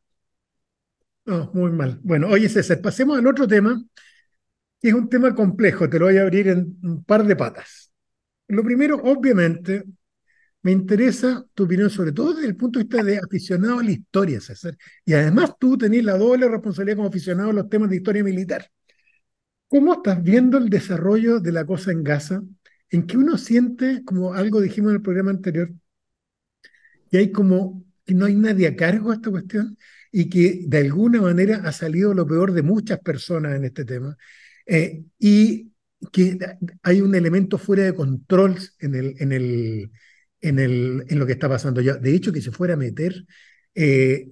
No, 1.24 1.50
muy 1.54 1.70
mal. 1.70 2.00
Bueno, 2.02 2.28
oye 2.28 2.48
César, 2.48 2.80
pasemos 2.80 3.18
al 3.18 3.26
otro 3.26 3.46
tema, 3.46 3.80
que 4.80 4.88
es 4.88 4.94
un 4.94 5.08
tema 5.08 5.34
complejo, 5.34 5.88
te 5.88 5.98
lo 5.98 6.06
voy 6.06 6.16
a 6.16 6.22
abrir 6.22 6.48
en 6.48 6.76
un 6.82 7.04
par 7.04 7.24
de 7.24 7.36
patas. 7.36 7.92
Lo 8.48 8.64
primero, 8.64 8.96
obviamente, 8.96 9.84
me 10.62 10.72
interesa 10.72 11.44
tu 11.54 11.64
opinión, 11.64 11.88
sobre 11.88 12.12
todo 12.12 12.34
desde 12.34 12.48
el 12.48 12.56
punto 12.56 12.78
de 12.78 12.84
vista 12.84 13.02
de 13.02 13.18
aficionado 13.18 13.78
a 13.78 13.82
la 13.82 13.92
historia, 13.92 14.40
César. 14.40 14.76
Y 15.04 15.14
además 15.14 15.54
tú 15.58 15.78
tenés 15.78 16.04
la 16.04 16.18
doble 16.18 16.48
responsabilidad 16.48 16.96
como 16.96 17.08
aficionado 17.08 17.50
a 17.50 17.52
los 17.54 17.68
temas 17.68 17.90
de 17.90 17.96
historia 17.96 18.24
militar. 18.24 18.66
¿Cómo 19.70 19.94
estás 19.94 20.20
viendo 20.20 20.58
el 20.58 20.68
desarrollo 20.68 21.38
de 21.38 21.52
la 21.52 21.64
cosa 21.64 21.92
en 21.92 22.02
Gaza? 22.02 22.42
En 22.90 23.06
que 23.06 23.16
uno 23.16 23.38
siente, 23.38 24.04
como 24.04 24.34
algo 24.34 24.60
dijimos 24.60 24.90
en 24.90 24.96
el 24.96 25.02
programa 25.02 25.30
anterior, 25.30 25.70
que 27.08 27.18
hay 27.18 27.30
como 27.30 27.84
que 28.04 28.14
no 28.14 28.26
hay 28.26 28.34
nadie 28.34 28.66
a 28.66 28.74
cargo 28.74 29.10
de 29.10 29.16
esta 29.16 29.30
cuestión 29.30 29.78
y 30.10 30.28
que 30.28 30.62
de 30.66 30.78
alguna 30.78 31.20
manera 31.20 31.62
ha 31.64 31.70
salido 31.70 32.14
lo 32.14 32.26
peor 32.26 32.52
de 32.52 32.62
muchas 32.62 32.98
personas 32.98 33.54
en 33.54 33.64
este 33.64 33.84
tema 33.84 34.16
eh, 34.66 35.04
y 35.20 35.70
que 36.10 36.36
hay 36.82 37.00
un 37.00 37.14
elemento 37.14 37.56
fuera 37.56 37.84
de 37.84 37.94
control 37.94 38.56
en, 38.80 38.96
el, 38.96 39.14
en, 39.20 39.30
el, 39.30 39.92
en, 40.40 40.58
el, 40.58 41.04
en 41.08 41.18
lo 41.20 41.26
que 41.26 41.32
está 41.34 41.48
pasando. 41.48 41.80
Ya, 41.80 41.94
de 41.94 42.12
hecho, 42.12 42.32
que 42.32 42.42
se 42.42 42.50
fuera 42.50 42.74
a 42.74 42.76
meter 42.76 43.24
eh, 43.76 44.30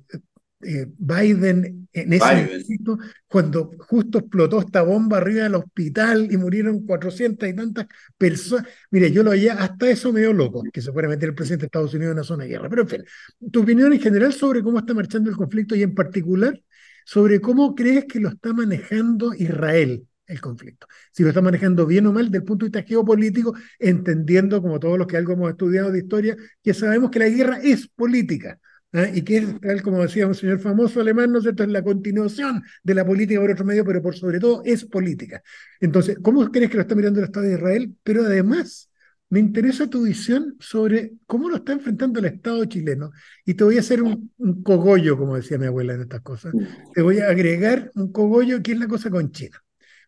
eh, 0.60 0.86
Biden 0.98 1.88
en 1.92 2.12
ese 2.12 2.24
momento, 2.24 2.98
cuando 3.28 3.70
justo 3.78 4.18
explotó 4.18 4.60
esta 4.60 4.82
bomba 4.82 5.18
arriba 5.18 5.44
del 5.44 5.54
hospital 5.54 6.28
y 6.30 6.36
murieron 6.36 6.84
400 6.84 7.48
y 7.48 7.54
tantas 7.54 7.86
personas. 8.16 8.66
Mire, 8.90 9.12
yo 9.12 9.22
lo 9.22 9.30
veía, 9.30 9.54
hasta 9.54 9.88
eso 9.88 10.12
medio 10.12 10.32
loco, 10.32 10.62
que 10.72 10.80
se 10.80 10.92
fuera 10.92 11.06
a 11.06 11.10
meter 11.10 11.28
el 11.28 11.34
presidente 11.34 11.62
de 11.62 11.66
Estados 11.66 11.94
Unidos 11.94 12.12
en 12.12 12.18
una 12.18 12.24
zona 12.24 12.44
de 12.44 12.50
guerra. 12.50 12.68
Pero 12.68 12.82
en 12.82 12.88
fin, 12.88 13.04
tu 13.52 13.62
opinión 13.62 13.92
en 13.92 14.00
general 14.00 14.32
sobre 14.32 14.62
cómo 14.62 14.78
está 14.78 14.94
marchando 14.94 15.30
el 15.30 15.36
conflicto 15.36 15.76
y 15.76 15.82
en 15.82 15.94
particular 15.94 16.60
sobre 17.04 17.40
cómo 17.40 17.74
crees 17.74 18.04
que 18.04 18.20
lo 18.20 18.28
está 18.28 18.52
manejando 18.52 19.32
Israel 19.34 20.06
el 20.26 20.40
conflicto. 20.40 20.86
Si 21.10 21.22
lo 21.22 21.30
está 21.30 21.40
manejando 21.40 21.86
bien 21.86 22.06
o 22.06 22.12
mal 22.12 22.26
desde 22.26 22.38
el 22.38 22.44
punto 22.44 22.66
de 22.66 22.70
vista 22.70 22.86
geopolítico, 22.86 23.54
entendiendo, 23.78 24.60
como 24.60 24.78
todos 24.78 24.98
los 24.98 25.06
que 25.06 25.16
algo 25.16 25.32
hemos 25.32 25.50
estudiado 25.50 25.90
de 25.90 26.00
historia, 26.00 26.36
que 26.62 26.74
sabemos 26.74 27.10
que 27.10 27.18
la 27.20 27.28
guerra 27.28 27.60
es 27.62 27.88
política 27.88 28.60
¿ah? 28.92 29.08
y 29.12 29.22
que 29.22 29.38
es, 29.38 29.60
tal 29.60 29.82
como 29.82 30.02
decía 30.02 30.26
un 30.26 30.34
señor 30.34 30.60
famoso 30.60 31.00
alemán, 31.00 31.32
¿no 31.32 31.38
es 31.38 31.44
cierto?, 31.44 31.62
es 31.62 31.70
la 31.70 31.82
continuación 31.82 32.62
de 32.82 32.94
la 32.94 33.04
política 33.04 33.40
por 33.40 33.50
otro 33.50 33.64
medio, 33.64 33.84
pero 33.84 34.02
por 34.02 34.14
sobre 34.16 34.40
todo 34.40 34.62
es 34.64 34.84
política. 34.84 35.42
Entonces, 35.80 36.18
¿cómo 36.22 36.50
crees 36.50 36.70
que 36.70 36.76
lo 36.76 36.82
está 36.82 36.94
mirando 36.94 37.20
el 37.20 37.26
Estado 37.26 37.46
de 37.46 37.54
Israel? 37.54 37.94
Pero 38.02 38.24
además, 38.24 38.88
me 39.30 39.40
interesa 39.40 39.88
tu 39.88 40.04
visión 40.04 40.56
sobre 40.58 41.12
cómo 41.26 41.50
lo 41.50 41.56
está 41.56 41.72
enfrentando 41.72 42.18
el 42.18 42.26
Estado 42.26 42.64
chileno. 42.64 43.10
Y 43.44 43.54
te 43.54 43.64
voy 43.64 43.76
a 43.76 43.80
hacer 43.80 44.02
un, 44.02 44.32
cogollo, 44.62 45.18
como 45.18 45.36
decía 45.36 45.58
mi 45.58 45.66
abuela 45.66 45.94
en 45.94 46.02
estas 46.02 46.22
cosas. 46.22 46.54
Te 46.94 47.02
voy 47.02 47.18
a 47.18 47.28
agregar 47.28 47.90
un 47.94 48.10
cogollo, 48.10 48.62
que 48.62 48.72
es 48.72 48.78
la 48.78 48.88
cosa 48.88 49.10
con 49.10 49.30
China. 49.30 49.62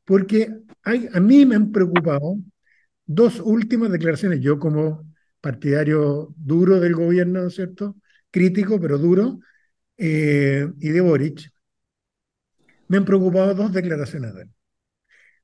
Porque 0.04 0.50
hay, 0.82 1.08
a 1.12 1.20
mí 1.20 1.44
me 1.44 1.56
han 1.56 1.70
preocupado 1.70 2.38
dos 3.04 3.40
últimas 3.40 3.90
declaraciones. 3.90 4.40
Yo 4.40 4.58
como 4.58 5.04
partidario 5.40 6.34
duro 6.36 6.80
del 6.80 6.94
gobierno, 6.94 7.42
¿no 7.42 7.48
es 7.48 7.54
cierto?, 7.54 7.96
crítico 8.30 8.80
pero 8.80 8.98
duro, 8.98 9.40
eh, 9.96 10.66
y 10.78 10.88
de 10.90 11.00
Boric, 11.00 11.50
me 12.88 12.96
han 12.96 13.04
preocupado 13.04 13.54
dos 13.54 13.72
declaraciones 13.72 14.34
de 14.34 14.42
él. 14.42 14.50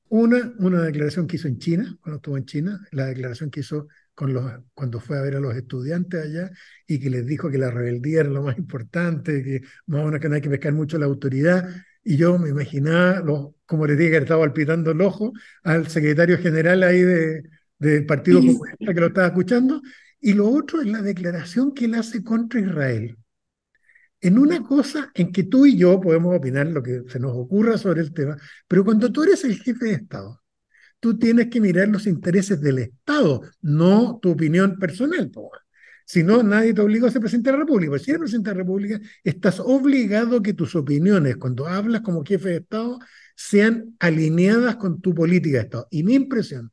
Una, 0.09 0.53
una 0.59 0.83
declaración 0.83 1.27
que 1.27 1.35
hizo 1.35 1.47
en 1.47 1.59
China, 1.59 1.97
cuando 2.01 2.17
estuvo 2.17 2.37
en 2.37 2.45
China, 2.45 2.79
la 2.91 3.07
declaración 3.07 3.49
que 3.49 3.59
hizo 3.59 3.87
con 4.15 4.33
los, 4.33 4.51
cuando 4.73 4.99
fue 4.99 5.17
a 5.17 5.21
ver 5.21 5.35
a 5.35 5.39
los 5.39 5.55
estudiantes 5.55 6.23
allá 6.23 6.49
y 6.87 6.99
que 6.99 7.09
les 7.09 7.25
dijo 7.25 7.51
que 7.51 7.57
la 7.57 7.69
rebeldía 7.69 8.21
era 8.21 8.29
lo 8.29 8.41
más 8.41 8.57
importante, 8.57 9.43
que 9.43 9.61
más 9.85 10.01
o 10.01 10.05
menos 10.05 10.19
que 10.19 10.29
no 10.29 10.35
hay 10.35 10.41
que 10.41 10.49
pescar 10.49 10.73
mucho 10.73 10.97
la 10.97 11.05
autoridad. 11.05 11.69
Y 12.03 12.17
yo 12.17 12.39
me 12.39 12.49
imaginaba, 12.49 13.19
los, 13.19 13.49
como 13.65 13.85
les 13.85 13.97
dije, 13.97 14.11
que 14.11 14.17
estaba 14.17 14.41
palpitando 14.41 14.91
el 14.91 15.01
ojo 15.01 15.33
al 15.63 15.87
secretario 15.87 16.37
general 16.37 16.83
ahí 16.83 17.01
de, 17.01 17.43
del 17.77 18.05
Partido 18.05 18.39
Comunista 18.39 18.93
que 18.93 18.99
lo 18.99 19.07
estaba 19.07 19.27
escuchando. 19.27 19.81
Y 20.19 20.33
lo 20.33 20.49
otro 20.49 20.81
es 20.81 20.87
la 20.87 21.01
declaración 21.01 21.73
que 21.73 21.85
él 21.85 21.95
hace 21.95 22.23
contra 22.23 22.59
Israel. 22.59 23.17
En 24.19 24.39
una 24.39 24.63
cosa 24.63 25.11
en 25.13 25.31
que 25.31 25.43
tú 25.43 25.65
y 25.65 25.77
yo 25.77 26.01
podemos 26.01 26.35
opinar 26.35 26.67
lo 26.67 26.81
que 26.81 27.03
se 27.07 27.19
nos 27.19 27.33
ocurra 27.35 27.77
sobre 27.77 28.01
el 28.01 28.13
tema, 28.13 28.35
pero 28.67 28.83
cuando 28.83 29.11
tú 29.11 29.23
eres 29.23 29.43
el 29.43 29.59
jefe 29.59 29.85
de 29.85 29.93
Estado, 29.93 30.41
tú 30.99 31.17
tienes 31.19 31.47
que 31.47 31.61
mirar 31.61 31.87
los 31.89 32.07
intereses 32.07 32.59
del 32.59 32.79
Estado, 32.79 33.43
no 33.61 34.19
tu 34.21 34.31
opinión 34.31 34.77
personal. 34.79 35.31
Si 36.05 36.23
no, 36.23 36.41
nadie 36.41 36.73
te 36.73 36.81
obliga 36.81 37.07
a 37.07 37.11
ser 37.11 37.21
presidente 37.21 37.51
de 37.51 37.57
la 37.57 37.63
República. 37.63 37.99
si 37.99 38.11
eres 38.11 38.21
presidente 38.21 38.49
de 38.49 38.55
la 38.55 38.61
República, 38.63 38.99
estás 39.23 39.59
obligado 39.59 40.37
a 40.37 40.43
que 40.43 40.53
tus 40.53 40.75
opiniones, 40.75 41.37
cuando 41.37 41.67
hablas 41.67 42.01
como 42.01 42.23
jefe 42.23 42.49
de 42.49 42.57
Estado, 42.57 42.97
sean 43.35 43.95
alineadas 43.99 44.77
con 44.77 45.01
tu 45.01 45.13
política 45.13 45.57
de 45.57 45.63
Estado. 45.63 45.87
Y 45.91 46.03
mi 46.03 46.15
impresión 46.15 46.71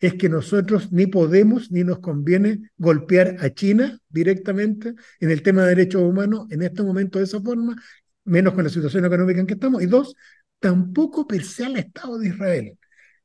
es 0.00 0.14
que 0.14 0.30
nosotros 0.30 0.90
ni 0.92 1.06
podemos 1.06 1.70
ni 1.70 1.84
nos 1.84 1.98
conviene 1.98 2.70
golpear 2.78 3.36
a 3.40 3.50
China 3.50 4.00
directamente 4.08 4.94
en 5.20 5.30
el 5.30 5.42
tema 5.42 5.62
de 5.62 5.74
derechos 5.76 6.02
humanos 6.02 6.46
en 6.50 6.62
este 6.62 6.82
momento 6.82 7.18
de 7.18 7.26
esa 7.26 7.40
forma, 7.40 7.76
menos 8.24 8.54
con 8.54 8.64
la 8.64 8.70
situación 8.70 9.04
económica 9.04 9.40
en 9.40 9.46
que 9.46 9.54
estamos. 9.54 9.82
Y 9.82 9.86
dos, 9.86 10.16
tampoco 10.58 11.26
per 11.26 11.44
se 11.44 11.66
al 11.66 11.76
Estado 11.76 12.18
de 12.18 12.28
Israel. 12.28 12.78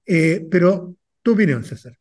Eh, 0.06 0.46
pero, 0.52 0.96
tu 1.22 1.32
opinión, 1.32 1.64
César. 1.64 1.98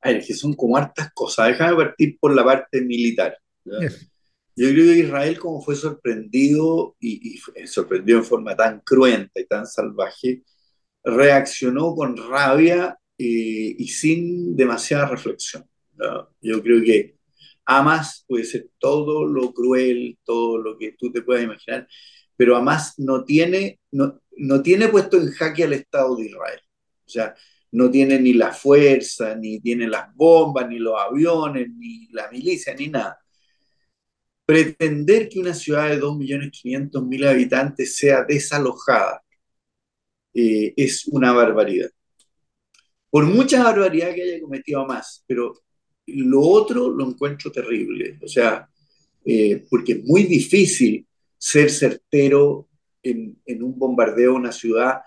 A 0.00 0.08
ver, 0.08 0.24
que 0.24 0.34
son 0.34 0.54
como 0.54 0.76
hartas 0.76 1.12
cosas. 1.14 1.48
Déjame 1.48 1.76
partir 1.76 2.18
por 2.18 2.34
la 2.34 2.44
parte 2.44 2.80
militar. 2.82 3.38
Yo 3.64 4.68
creo 4.68 4.74
que 4.74 4.98
Israel, 4.98 5.38
como 5.38 5.62
fue 5.62 5.76
sorprendido 5.76 6.96
y, 6.98 7.36
y 7.36 7.66
sorprendido 7.68 8.18
en 8.18 8.24
forma 8.24 8.56
tan 8.56 8.80
cruenta 8.80 9.40
y 9.40 9.46
tan 9.46 9.64
salvaje, 9.64 10.42
reaccionó 11.04 11.94
con 11.94 12.16
rabia 12.16 12.98
eh, 13.24 13.76
y 13.78 13.86
sin 13.88 14.56
demasiada 14.56 15.06
reflexión. 15.06 15.64
Yo 16.40 16.60
creo 16.60 16.82
que 16.82 17.16
Hamas 17.64 18.24
puede 18.26 18.44
ser 18.44 18.68
todo 18.78 19.24
lo 19.24 19.52
cruel, 19.54 20.18
todo 20.24 20.58
lo 20.58 20.76
que 20.76 20.96
tú 20.98 21.12
te 21.12 21.22
puedas 21.22 21.44
imaginar, 21.44 21.86
pero 22.36 22.56
Hamas 22.56 22.98
no 22.98 23.24
tiene, 23.24 23.78
no, 23.92 24.20
no 24.36 24.60
tiene 24.62 24.88
puesto 24.88 25.18
en 25.18 25.30
jaque 25.30 25.62
al 25.62 25.74
Estado 25.74 26.16
de 26.16 26.24
Israel. 26.26 26.60
O 27.06 27.08
sea, 27.08 27.34
no 27.70 27.90
tiene 27.90 28.18
ni 28.18 28.32
la 28.32 28.52
fuerza, 28.52 29.36
ni 29.36 29.60
tiene 29.60 29.86
las 29.86 30.12
bombas, 30.16 30.68
ni 30.68 30.78
los 30.80 31.00
aviones, 31.00 31.68
ni 31.70 32.08
la 32.10 32.28
milicia, 32.28 32.74
ni 32.74 32.88
nada. 32.88 33.18
Pretender 34.44 35.28
que 35.28 35.38
una 35.38 35.54
ciudad 35.54 35.88
de 35.90 36.00
2.500.000 36.00 37.28
habitantes 37.28 37.96
sea 37.96 38.24
desalojada 38.24 39.22
eh, 40.34 40.74
es 40.76 41.06
una 41.06 41.32
barbaridad 41.32 41.90
por 43.12 43.26
mucha 43.26 43.62
barbaridad 43.62 44.14
que 44.14 44.22
haya 44.22 44.40
cometido 44.40 44.86
más, 44.86 45.22
pero 45.26 45.52
lo 46.06 46.40
otro 46.40 46.88
lo 46.88 47.10
encuentro 47.10 47.52
terrible, 47.52 48.18
o 48.22 48.26
sea, 48.26 48.66
eh, 49.22 49.66
porque 49.68 49.92
es 49.92 50.04
muy 50.04 50.22
difícil 50.22 51.06
ser 51.36 51.70
certero 51.70 52.68
en, 53.02 53.36
un 53.62 53.78
bombardeo 53.78 54.32
a 54.32 54.36
una 54.36 54.50
ciudad 54.50 55.02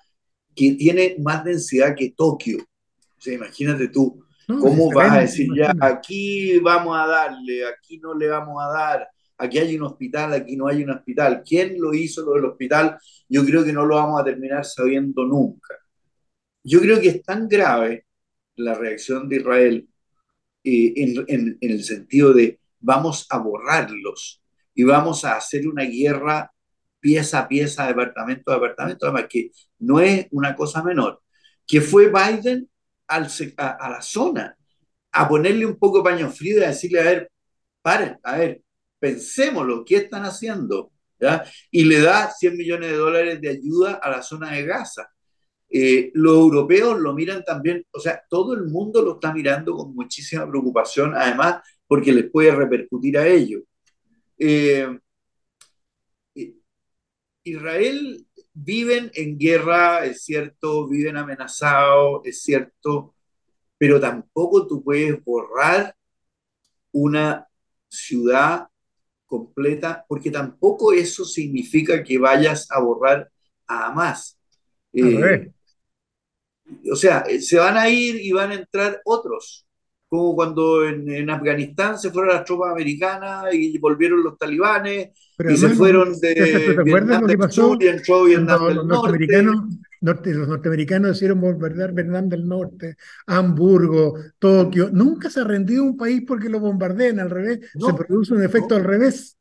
que 0.56 0.74
tiene 0.74 1.15
más 1.20 1.44
densidad 1.44 1.96
que 1.96 2.12
Tokio. 2.12 2.60
O 2.60 3.22
sea, 3.22 3.34
imagínate 3.34 3.88
tú, 3.88 4.24
¿cómo 4.46 4.91
vas 4.94 5.12
a 5.12 5.22
decir 5.22 5.50
ya, 5.58 5.74
aquí 5.82 6.60
vamos 6.60 6.96
a 6.96 7.08
darle, 7.08 7.65
aquí 7.65 7.98
no 7.98 8.13
le 8.13 8.28
vamos 8.28 8.63
a 8.63 8.68
dar, 8.72 9.08
aquí 9.36 9.58
hay 9.58 9.76
un 9.78 9.84
hospital, 9.84 10.32
aquí 10.34 10.56
no 10.56 10.68
hay 10.68 10.84
un 10.84 10.91
hospital? 10.91 11.41
¿Quién 11.44 11.82
lo 11.82 11.91
hizo 11.91 12.24
lo 12.24 12.34
del 12.34 12.46
hospital? 12.46 13.00
Yo 13.28 13.44
creo 13.44 13.65
que 13.65 13.74
no 13.74 13.84
lo 13.84 13.96
vamos 13.96 14.22
a 14.22 14.24
terminar 14.24 14.63
sabiendo 14.63 15.26
nunca. 15.26 15.74
Yo 16.65 16.82
creo 16.82 16.99
que 16.99 17.10
es 17.10 17.23
tan 17.23 17.47
grave 17.47 18.08
la 18.56 18.73
reacción 18.73 19.30
de 19.30 19.38
Israel 19.38 19.88
en, 20.63 21.58
el 21.62 21.84
sentido 21.84 22.34
de 22.34 22.60
vamos 22.80 23.28
a 23.30 23.38
borrarlos 23.38 24.41
y 24.73 24.84
vamos 24.84 25.23
a 25.25 25.36
hacer 25.36 25.67
una 25.67 25.84
guerra 25.84 26.51
pieza 26.99 27.41
a 27.41 27.47
pieza, 27.47 27.86
departamento 27.86 28.51
a 28.51 28.56
departamento, 28.56 29.06
además 29.06 29.28
que 29.30 29.51
no 29.78 29.99
es 29.99 30.28
una 30.32 30.56
cosa 30.56 30.82
menor, 30.82 31.21
que 31.67 31.82
fue 31.82 32.12
Biden 32.12 32.67
a, 33.08 33.19
la 33.19 34.01
zona 34.01 34.58
a 35.12 35.28
ponerle 35.30 35.67
un 35.67 35.78
poco 35.78 36.04
paño 36.04 36.32
frío 36.32 36.58
y 36.60 36.63
a 36.63 36.69
decirle, 36.69 36.99
a 37.01 37.04
ver, 37.04 37.32
paren, 37.84 38.17
a 38.23 38.38
ver, 38.38 38.63
pensémoslo, 38.97 39.86
¿qué 39.86 39.97
están 39.97 40.25
haciendo? 40.25 40.91
¿Ya? 41.19 41.45
Y 41.69 41.86
le 41.86 42.01
da 42.01 42.32
100 42.32 42.58
millones 42.58 42.89
de 42.89 42.97
dólares 42.97 43.39
de 43.39 43.49
ayuda 43.49 43.93
a 44.01 44.10
la 44.10 44.23
zona 44.23 44.51
de 44.51 44.65
Gaza. 44.65 45.14
Eh, 45.78 46.10
los 46.14 46.38
europeos 46.38 46.98
lo 47.02 47.14
miran 47.14 47.44
también, 47.44 47.86
o 47.92 48.00
sea, 48.00 48.24
todo 48.30 48.54
el 48.54 48.64
mundo 48.64 49.02
lo 49.02 49.16
está 49.16 49.34
mirando 49.34 49.76
con 49.76 49.94
muchísima 49.94 50.50
preocupación, 50.50 51.14
además 51.14 51.64
porque 51.86 52.14
les 52.14 52.32
puede 52.32 52.56
repercutir 52.56 53.18
a 53.18 53.28
ellos. 53.28 53.64
Eh, 54.38 54.88
Israel 57.44 58.26
viven 58.54 59.12
en 59.16 59.38
guerra, 59.38 60.06
es 60.06 60.24
cierto, 60.24 60.88
viven 60.88 61.18
amenazados, 61.18 62.22
es 62.24 62.42
cierto, 62.42 63.14
pero 63.78 64.00
tampoco 64.00 64.66
tú 64.68 64.82
puedes 64.82 65.22
borrar 65.26 65.94
una 66.94 67.50
ciudad 67.90 68.70
completa, 69.26 70.06
porque 70.08 70.32
tampoco 70.32 70.94
eso 70.94 71.26
significa 71.26 72.02
que 72.02 72.18
vayas 72.18 72.72
a 72.72 72.80
borrar 72.80 73.30
a 73.68 73.88
Hamas. 73.88 74.40
Eh, 74.94 75.52
o 76.91 76.95
sea, 76.95 77.23
eh, 77.28 77.41
se 77.41 77.58
van 77.58 77.78
a 77.78 77.89
ir 77.89 78.15
y 78.15 78.32
van 78.32 78.51
a 78.51 78.56
entrar 78.56 79.01
otros, 79.06 79.67
como 80.08 80.36
cuando 80.36 80.86
en, 80.86 81.30
Afganistán 81.30 81.99
se 81.99 82.12
fueron 82.12 82.34
las 82.34 82.45
tropas 82.45 82.71
americanas 82.71 83.54
y 83.54 83.78
volvieron 83.78 84.23
los 84.23 84.38
talibanes 84.38 85.10
y 85.49 85.58
se 85.58 85.69
fueron 85.69 86.19
de 86.19 86.82
Vietnam 86.84 87.25
del 87.25 87.51
Sur 87.51 87.82
y 87.84 87.88
entró 87.88 88.23
Vietnam 88.23 88.67
del 88.67 88.75
los 88.78 88.86
Norte. 88.86 90.34
Los 90.34 90.47
norteamericanos 90.47 91.10
decidieron 91.10 91.41
bombardear 91.41 91.91
Vietnam 91.91 92.30
del 92.30 92.47
Norte, 92.47 92.95
Hamburgo, 93.25 94.19
Tokio. 94.38 94.89
Nunca 94.91 95.32
se 95.32 95.41
ha 95.41 95.43
rendido 95.43 95.84
un 95.84 95.97
país 95.97 96.23
porque 96.28 96.47
lo 96.47 96.60
bombardeen, 96.60 97.19
al 97.19 97.32
revés, 97.32 97.71
se 97.73 97.93
produce 97.93 98.36
un 98.36 98.43
efecto 98.43 98.75
al 98.75 98.84
revés. 98.84 99.38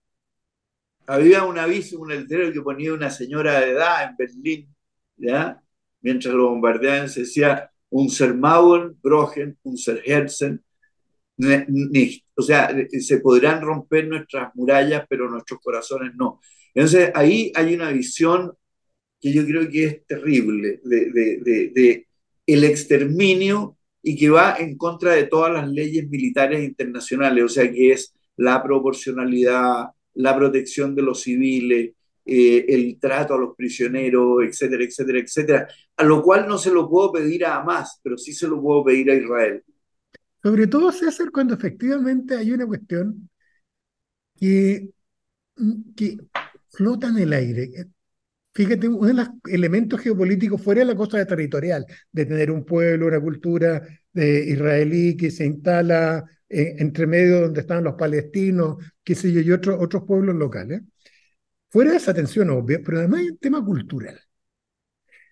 Había 1.06 1.44
un 1.44 1.58
aviso, 1.58 2.00
un 2.00 2.08
letrero 2.08 2.50
que 2.50 2.62
ponía 2.62 2.94
una 2.94 3.10
señora 3.10 3.60
de 3.60 3.72
edad 3.72 4.08
en 4.08 4.16
Berlín, 4.16 4.74
¿ya? 5.18 5.62
Mientras 6.04 6.34
lo 6.34 6.50
bombardeaban, 6.50 7.08
se 7.08 7.20
decía 7.20 7.70
un 7.88 8.08
Mauern, 8.38 8.96
Brogen, 9.02 9.56
un 9.62 9.76
Herzen, 10.04 10.62
o 12.36 12.42
sea, 12.42 12.76
se 13.00 13.18
podrán 13.18 13.62
romper 13.62 14.06
nuestras 14.06 14.54
murallas, 14.54 15.04
pero 15.08 15.30
nuestros 15.30 15.60
corazones 15.60 16.12
no. 16.14 16.40
Entonces, 16.74 17.10
ahí 17.14 17.50
hay 17.54 17.74
una 17.74 17.90
visión 17.90 18.52
que 19.20 19.32
yo 19.32 19.44
creo 19.46 19.68
que 19.70 19.84
es 19.84 20.06
terrible 20.06 20.80
de, 20.84 21.10
de, 21.10 21.70
de, 21.74 22.06
el 22.46 22.64
exterminio 22.64 23.78
y 24.02 24.16
que 24.16 24.28
va 24.28 24.56
en 24.58 24.76
contra 24.76 25.14
de 25.14 25.24
todas 25.24 25.52
las 25.52 25.68
leyes 25.68 26.08
militares 26.08 26.62
internacionales, 26.62 27.44
o 27.44 27.48
sea, 27.48 27.72
que 27.72 27.92
es 27.92 28.14
la 28.36 28.62
proporcionalidad, 28.62 29.86
la 30.14 30.36
protección 30.36 30.94
de 30.94 31.02
los 31.02 31.22
civiles, 31.22 31.92
eh, 32.24 32.64
el 32.68 32.98
trato 32.98 33.34
a 33.34 33.38
los 33.38 33.54
prisioneros, 33.54 34.42
etcétera, 34.44 34.84
etcétera, 34.84 35.18
etcétera, 35.18 35.68
a 35.96 36.04
lo 36.04 36.22
cual 36.22 36.46
no 36.48 36.58
se 36.58 36.72
lo 36.72 36.88
puedo 36.88 37.12
pedir 37.12 37.44
a 37.44 37.56
Hamas, 37.56 38.00
pero 38.02 38.16
sí 38.16 38.32
se 38.32 38.48
lo 38.48 38.60
puedo 38.60 38.84
pedir 38.84 39.10
a 39.10 39.14
Israel. 39.14 39.62
Sobre 40.42 40.66
todo, 40.66 40.92
César, 40.92 41.30
cuando 41.30 41.54
efectivamente 41.54 42.36
hay 42.36 42.52
una 42.52 42.66
cuestión 42.66 43.28
que, 44.38 44.90
que 45.96 46.18
flota 46.70 47.08
en 47.08 47.18
el 47.18 47.32
aire. 47.32 47.70
Fíjate, 48.52 48.88
uno 48.88 49.08
de 49.08 49.14
los 49.14 49.28
elementos 49.48 50.00
geopolíticos 50.00 50.62
fuera 50.62 50.80
de 50.80 50.86
la 50.86 50.96
cosa 50.96 51.24
territorial, 51.26 51.84
de 52.12 52.26
tener 52.26 52.50
un 52.50 52.64
pueblo, 52.64 53.06
una 53.08 53.20
cultura 53.20 53.82
de 54.12 54.44
israelí 54.48 55.16
que 55.16 55.30
se 55.30 55.44
instala 55.44 56.24
eh, 56.48 56.76
entre 56.78 57.06
medio 57.06 57.40
donde 57.40 57.62
están 57.62 57.82
los 57.82 57.94
palestinos, 57.94 58.76
qué 59.02 59.14
sé 59.14 59.32
yo, 59.32 59.40
y 59.40 59.50
otros, 59.50 59.76
otros 59.80 60.04
pueblos 60.04 60.36
locales. 60.36 60.82
Fuera 61.74 61.90
de 61.90 61.96
esa 61.96 62.14
tensión 62.14 62.50
obvia, 62.50 62.80
pero 62.84 62.98
además 62.98 63.18
hay 63.18 63.30
un 63.30 63.38
tema 63.38 63.64
cultural. 63.64 64.16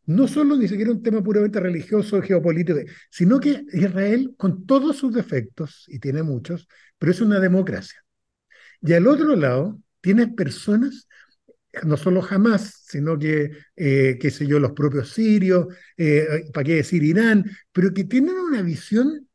No 0.07 0.26
solo 0.26 0.57
ni 0.57 0.66
siquiera 0.66 0.90
un 0.90 1.00
tema 1.00 1.22
puramente 1.22 1.61
religioso, 1.61 2.20
geopolítico, 2.20 2.81
sino 3.11 3.38
que 3.38 3.64
Israel, 3.72 4.35
con 4.37 4.66
todos 4.66 4.96
sus 4.96 5.14
defectos, 5.14 5.85
y 5.87 6.00
tiene 6.00 6.24
muchos, 6.24 6.66
pero 6.98 7.12
es 7.12 7.20
una 7.20 7.38
democracia. 7.38 8.05
Y 8.81 8.92
al 8.92 9.07
otro 9.07 9.37
lado, 9.37 9.78
tienes 10.00 10.35
personas 10.35 11.07
no 11.85 11.96
solo 11.96 12.20
jamás, 12.22 12.87
sino 12.88 13.16
que, 13.16 13.52
eh, 13.76 14.18
qué 14.20 14.31
sé 14.33 14.44
yo, 14.44 14.59
los 14.59 14.72
propios 14.72 15.11
sirios, 15.11 15.68
eh, 15.96 16.50
para 16.52 16.64
qué 16.64 16.74
decir 16.74 17.05
Irán, 17.05 17.44
pero 17.70 17.94
que 17.94 18.02
tienen 18.02 18.35
una 18.35 18.62
visión 18.62 19.28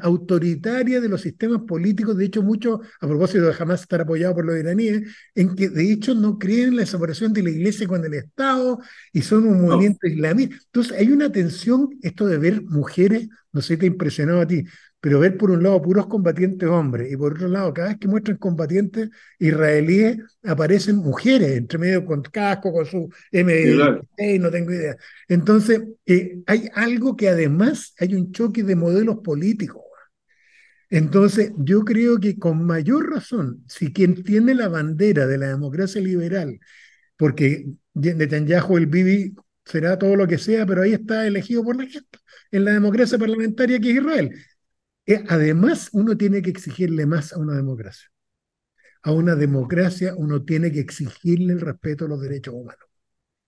autoritaria 0.00 1.00
de 1.00 1.08
los 1.08 1.20
sistemas 1.20 1.62
políticos, 1.62 2.16
de 2.16 2.24
hecho 2.24 2.42
mucho, 2.42 2.80
a 3.00 3.06
propósito 3.06 3.46
de 3.46 3.52
jamás 3.52 3.82
estar 3.82 4.00
apoyado 4.00 4.34
por 4.34 4.44
los 4.46 4.58
iraníes, 4.58 5.02
en 5.34 5.54
que 5.54 5.68
de 5.68 5.92
hecho 5.92 6.14
no 6.14 6.38
creen 6.38 6.68
en 6.68 6.76
la 6.76 6.86
separación 6.86 7.32
de 7.32 7.42
la 7.42 7.50
iglesia 7.50 7.86
con 7.86 8.04
el 8.04 8.14
Estado 8.14 8.78
y 9.12 9.22
son 9.22 9.46
un 9.46 9.60
movimiento 9.62 10.06
islamista. 10.06 10.56
Entonces 10.64 10.98
hay 10.98 11.10
una 11.12 11.30
tensión, 11.30 11.90
esto 12.02 12.26
de 12.26 12.38
ver 12.38 12.62
mujeres, 12.62 13.28
no 13.52 13.60
sé 13.60 13.76
te 13.76 13.86
ha 13.86 13.88
impresionado 13.88 14.40
a 14.40 14.46
ti, 14.46 14.64
pero 15.00 15.20
ver 15.20 15.36
por 15.36 15.50
un 15.50 15.62
lado 15.62 15.80
puros 15.80 16.06
combatientes 16.06 16.68
hombres 16.68 17.12
y 17.12 17.16
por 17.16 17.34
otro 17.34 17.48
lado, 17.48 17.72
cada 17.72 17.88
vez 17.88 17.98
que 17.98 18.08
muestran 18.08 18.36
combatientes 18.36 19.10
israelíes, 19.38 20.18
aparecen 20.42 20.96
mujeres 20.96 21.56
entre 21.56 21.78
medio 21.78 22.04
con 22.04 22.22
casco, 22.22 22.72
con 22.72 22.84
su 22.84 23.08
M16, 23.30 24.40
no 24.40 24.50
tengo 24.50 24.72
idea. 24.72 24.96
Entonces, 25.28 25.82
eh, 26.06 26.40
hay 26.46 26.68
algo 26.74 27.16
que 27.16 27.28
además 27.28 27.94
hay 27.98 28.14
un 28.14 28.32
choque 28.32 28.64
de 28.64 28.74
modelos 28.76 29.18
políticos. 29.18 29.82
Entonces, 30.90 31.52
yo 31.58 31.84
creo 31.84 32.18
que 32.18 32.38
con 32.38 32.64
mayor 32.64 33.10
razón, 33.10 33.62
si 33.68 33.92
quien 33.92 34.22
tiene 34.24 34.54
la 34.54 34.68
bandera 34.68 35.26
de 35.26 35.38
la 35.38 35.48
democracia 35.48 36.00
liberal, 36.00 36.58
porque 37.16 37.66
Netanyahu, 37.94 38.78
el 38.78 38.86
Bibi, 38.86 39.34
será 39.64 39.98
todo 39.98 40.16
lo 40.16 40.26
que 40.26 40.38
sea, 40.38 40.64
pero 40.66 40.82
ahí 40.82 40.94
está 40.94 41.26
elegido 41.26 41.62
por 41.62 41.76
la 41.76 41.86
gente, 41.86 42.18
en 42.50 42.64
la 42.64 42.72
democracia 42.72 43.18
parlamentaria 43.18 43.78
que 43.80 43.90
es 43.90 43.96
Israel. 43.96 44.30
Eh, 45.08 45.24
además, 45.26 45.88
uno 45.94 46.18
tiene 46.18 46.42
que 46.42 46.50
exigirle 46.50 47.06
más 47.06 47.32
a 47.32 47.38
una 47.38 47.56
democracia. 47.56 48.10
A 49.02 49.12
una 49.12 49.34
democracia 49.36 50.12
uno 50.14 50.44
tiene 50.44 50.70
que 50.70 50.80
exigirle 50.80 51.54
el 51.54 51.62
respeto 51.62 52.04
a 52.04 52.08
los 52.08 52.20
derechos 52.20 52.52
humanos. 52.52 52.84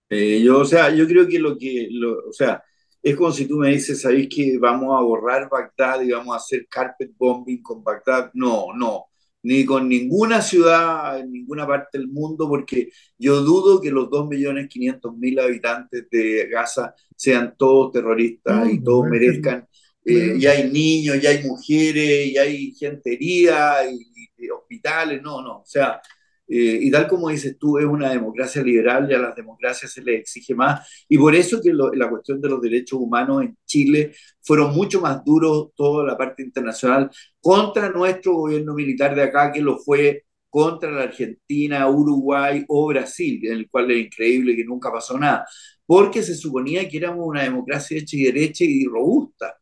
Eh, 0.09 0.41
yo, 0.41 0.57
o 0.57 0.65
sea, 0.65 0.89
yo 0.89 1.05
creo 1.05 1.27
que 1.27 1.37
lo 1.37 1.55
que, 1.59 1.87
o 2.27 2.33
sea, 2.33 2.63
es 3.03 3.15
como 3.15 3.31
si 3.31 3.45
tú 3.45 3.57
me 3.57 3.69
dices, 3.69 4.01
¿sabéis 4.01 4.27
que 4.27 4.57
vamos 4.57 4.97
a 4.97 5.03
borrar 5.03 5.49
Bagdad 5.51 6.01
y 6.01 6.11
vamos 6.11 6.33
a 6.33 6.37
hacer 6.37 6.65
carpet 6.67 7.11
bombing 7.15 7.61
con 7.61 7.83
Bagdad? 7.83 8.31
No, 8.33 8.73
no, 8.75 9.05
ni 9.43 9.63
con 9.63 9.87
ninguna 9.87 10.41
ciudad 10.41 11.19
en 11.19 11.31
ninguna 11.31 11.67
parte 11.67 11.99
del 11.99 12.07
mundo, 12.07 12.49
porque 12.49 12.89
yo 13.19 13.41
dudo 13.41 13.79
que 13.79 13.91
los 13.91 14.09
2.500.000 14.09 15.39
habitantes 15.39 16.09
de 16.09 16.47
Gaza 16.49 16.95
sean 17.15 17.53
todos 17.55 17.91
terroristas 17.91 18.67
y 18.67 18.83
todos 18.83 19.07
merezcan 19.07 19.67
eh, 20.05 20.35
y 20.39 20.45
hay 20.47 20.69
niños, 20.71 21.17
y 21.21 21.27
hay 21.27 21.43
mujeres, 21.43 22.27
y 22.27 22.37
hay 22.37 22.71
gente 22.73 23.13
herida, 23.13 23.85
y, 23.85 24.49
hospitales, 24.49 25.21
no, 25.21 25.41
no, 25.43 25.59
o 25.59 25.65
sea, 25.65 26.01
eh, 26.47 26.79
y 26.81 26.91
tal 26.91 27.07
como 27.07 27.29
dices 27.29 27.57
tú, 27.59 27.77
es 27.77 27.85
una 27.85 28.09
democracia 28.09 28.63
liberal 28.63 29.07
y 29.09 29.13
a 29.13 29.19
las 29.19 29.35
democracias 29.35 29.91
se 29.91 30.01
les 30.01 30.21
exige 30.21 30.55
más, 30.55 31.05
y 31.07 31.17
por 31.17 31.35
eso 31.35 31.61
que 31.61 31.71
la 31.73 32.09
cuestión 32.09 32.41
de 32.41 32.49
los 32.49 32.61
derechos 32.61 32.99
humanos 32.99 33.43
en 33.43 33.57
Chile 33.65 34.13
fueron 34.41 34.73
mucho 34.73 34.99
más 35.01 35.23
duros 35.23 35.69
toda 35.75 36.05
la 36.05 36.17
parte 36.17 36.43
internacional 36.43 37.09
contra 37.39 37.89
nuestro 37.89 38.33
gobierno 38.33 38.73
militar 38.73 39.15
de 39.15 39.23
acá, 39.23 39.51
que 39.51 39.61
lo 39.61 39.77
fue 39.77 40.25
contra 40.49 40.91
la 40.91 41.03
Argentina, 41.03 41.87
Uruguay 41.89 42.65
o 42.67 42.87
Brasil, 42.87 43.39
en 43.45 43.53
el 43.53 43.69
cual 43.69 43.91
es 43.91 44.05
increíble 44.05 44.55
que 44.55 44.65
nunca 44.65 44.91
pasó 44.91 45.17
nada, 45.17 45.45
porque 45.85 46.23
se 46.23 46.35
suponía 46.35 46.89
que 46.89 46.97
éramos 46.97 47.25
una 47.27 47.43
democracia 47.43 47.97
hecha 47.97 48.17
y 48.17 48.23
derecha 48.23 48.63
y 48.65 48.85
robusta 48.85 49.60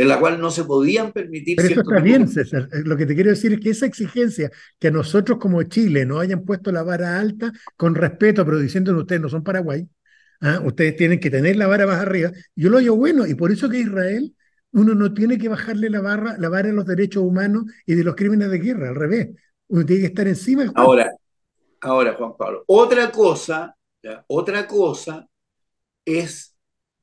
en 0.00 0.08
la 0.08 0.18
cual 0.18 0.40
no 0.40 0.50
se 0.50 0.64
podían 0.64 1.12
permitir... 1.12 1.56
Pero 1.56 1.68
eso 1.68 1.80
está 1.82 2.00
bien, 2.00 2.26
César. 2.26 2.70
Eh, 2.72 2.80
lo 2.84 2.96
que 2.96 3.04
te 3.04 3.14
quiero 3.14 3.28
decir 3.28 3.52
es 3.52 3.60
que 3.60 3.68
esa 3.68 3.84
exigencia, 3.84 4.50
que 4.78 4.90
nosotros 4.90 5.38
como 5.38 5.62
Chile 5.64 6.06
no 6.06 6.20
hayan 6.20 6.42
puesto 6.46 6.72
la 6.72 6.82
vara 6.82 7.20
alta, 7.20 7.52
con 7.76 7.94
respeto, 7.94 8.42
pero 8.46 8.58
diciendo 8.58 8.94
que 8.94 9.00
ustedes 9.00 9.20
no 9.20 9.28
son 9.28 9.44
Paraguay, 9.44 9.86
¿ah? 10.40 10.58
ustedes 10.64 10.96
tienen 10.96 11.20
que 11.20 11.28
tener 11.28 11.56
la 11.56 11.66
vara 11.66 11.86
más 11.86 12.00
arriba, 12.00 12.32
yo 12.56 12.70
lo 12.70 12.78
digo 12.78 12.96
bueno, 12.96 13.26
y 13.26 13.34
por 13.34 13.52
eso 13.52 13.68
que 13.68 13.80
Israel, 13.80 14.34
uno 14.72 14.94
no 14.94 15.12
tiene 15.12 15.36
que 15.36 15.50
bajarle 15.50 15.90
la, 15.90 16.00
barra, 16.00 16.36
la 16.38 16.48
vara 16.48 16.68
de 16.68 16.74
los 16.74 16.86
derechos 16.86 17.22
humanos 17.22 17.64
y 17.84 17.94
de 17.94 18.02
los 18.02 18.14
crímenes 18.14 18.50
de 18.50 18.58
guerra, 18.58 18.88
al 18.88 18.94
revés, 18.94 19.28
uno 19.68 19.84
tiene 19.84 20.00
que 20.00 20.08
estar 20.08 20.26
encima 20.26 20.62
del 20.62 20.72
Ahora, 20.76 21.10
ahora, 21.82 22.14
Juan 22.14 22.32
Pablo, 22.38 22.64
otra 22.68 23.10
cosa, 23.10 23.76
otra 24.28 24.66
cosa 24.66 25.28
es 26.06 26.56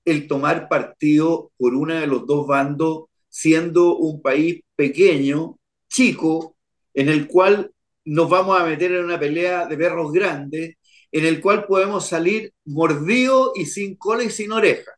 el 0.08 0.26
tomar 0.28 0.70
partido 0.70 1.52
por 1.58 1.76
uno 1.76 1.94
de 1.96 2.08
los 2.08 2.26
dos 2.26 2.48
bandos, 2.48 3.06
siendo 3.28 3.98
un 3.98 4.22
país 4.22 4.62
pequeño, 4.76 5.60
chico, 5.90 6.56
en 6.94 7.10
el 7.10 7.28
cual 7.28 7.72
nos 8.06 8.30
vamos 8.30 8.60
a 8.60 8.64
meter 8.64 8.94
en 8.94 9.04
una 9.04 9.20
pelea 9.20 9.66
de 9.66 9.76
perros 9.76 10.14
grandes, 10.14 10.76
en 11.12 11.26
el 11.26 11.42
cual 11.42 11.66
podemos 11.66 12.08
salir 12.08 12.54
mordidos 12.64 13.52
y 13.56 13.66
sin 13.66 13.98
cola 13.98 14.24
y 14.24 14.30
sin 14.30 14.54
oreja. 14.54 14.92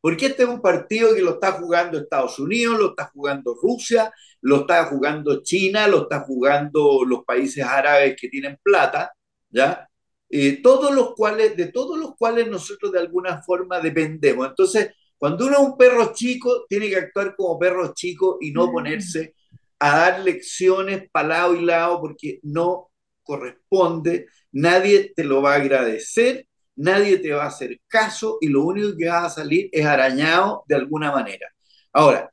Porque 0.00 0.26
este 0.26 0.44
es 0.44 0.48
un 0.48 0.62
partido 0.62 1.12
que 1.12 1.22
lo 1.22 1.32
está 1.32 1.52
jugando 1.52 1.98
Estados 1.98 2.38
Unidos, 2.38 2.78
lo 2.78 2.90
está 2.90 3.10
jugando 3.12 3.56
Rusia, 3.60 4.12
lo 4.42 4.60
está 4.60 4.84
jugando 4.86 5.42
China, 5.42 5.88
lo 5.88 6.02
está 6.02 6.20
jugando 6.20 7.04
los 7.04 7.24
países 7.24 7.64
árabes 7.64 8.14
que 8.20 8.28
tienen 8.28 8.58
plata, 8.62 9.12
¿ya? 9.50 9.88
Eh, 10.34 10.62
todos 10.62 10.94
los 10.94 11.14
cuales, 11.14 11.54
de 11.58 11.66
todos 11.66 11.98
los 11.98 12.16
cuales 12.16 12.48
nosotros 12.48 12.90
de 12.90 13.00
alguna 13.00 13.42
forma 13.42 13.80
dependemos. 13.80 14.48
Entonces, 14.48 14.92
cuando 15.18 15.46
uno 15.46 15.58
es 15.58 15.60
un 15.60 15.76
perro 15.76 16.12
chico, 16.14 16.64
tiene 16.66 16.88
que 16.88 16.96
actuar 16.96 17.36
como 17.36 17.58
perro 17.58 17.92
chico 17.94 18.38
y 18.40 18.50
no 18.50 18.72
ponerse 18.72 19.34
a 19.78 19.94
dar 19.94 20.20
lecciones 20.20 21.10
para 21.12 21.28
lado 21.28 21.54
y 21.54 21.64
lado 21.66 22.00
porque 22.00 22.40
no 22.44 22.90
corresponde, 23.22 24.26
nadie 24.52 25.12
te 25.14 25.22
lo 25.22 25.42
va 25.42 25.52
a 25.52 25.56
agradecer, 25.56 26.46
nadie 26.76 27.18
te 27.18 27.32
va 27.32 27.44
a 27.44 27.48
hacer 27.48 27.78
caso 27.86 28.38
y 28.40 28.48
lo 28.48 28.64
único 28.64 28.96
que 28.96 29.08
va 29.08 29.26
a 29.26 29.30
salir 29.30 29.68
es 29.70 29.84
arañado 29.84 30.64
de 30.66 30.76
alguna 30.76 31.12
manera. 31.12 31.46
Ahora, 31.92 32.32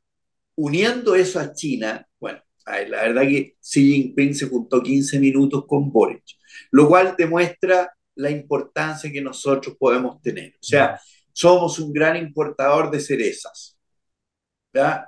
uniendo 0.56 1.14
eso 1.14 1.38
a 1.38 1.52
China, 1.52 2.06
bueno, 2.18 2.40
la 2.66 3.02
verdad 3.02 3.22
que 3.22 3.56
Xi 3.60 3.92
Jinping 3.92 4.34
se 4.34 4.48
juntó 4.48 4.82
15 4.82 5.18
minutos 5.18 5.64
con 5.66 5.90
Boric 5.90 6.22
lo 6.70 6.88
cual 6.88 7.14
demuestra 7.16 7.92
la 8.16 8.30
importancia 8.30 9.10
que 9.10 9.20
nosotros 9.20 9.76
podemos 9.78 10.20
tener. 10.20 10.54
O 10.54 10.62
sea, 10.62 11.00
somos 11.32 11.78
un 11.78 11.92
gran 11.92 12.16
importador 12.16 12.90
de 12.90 13.00
cerezas. 13.00 13.78
¿verdad? 14.72 15.06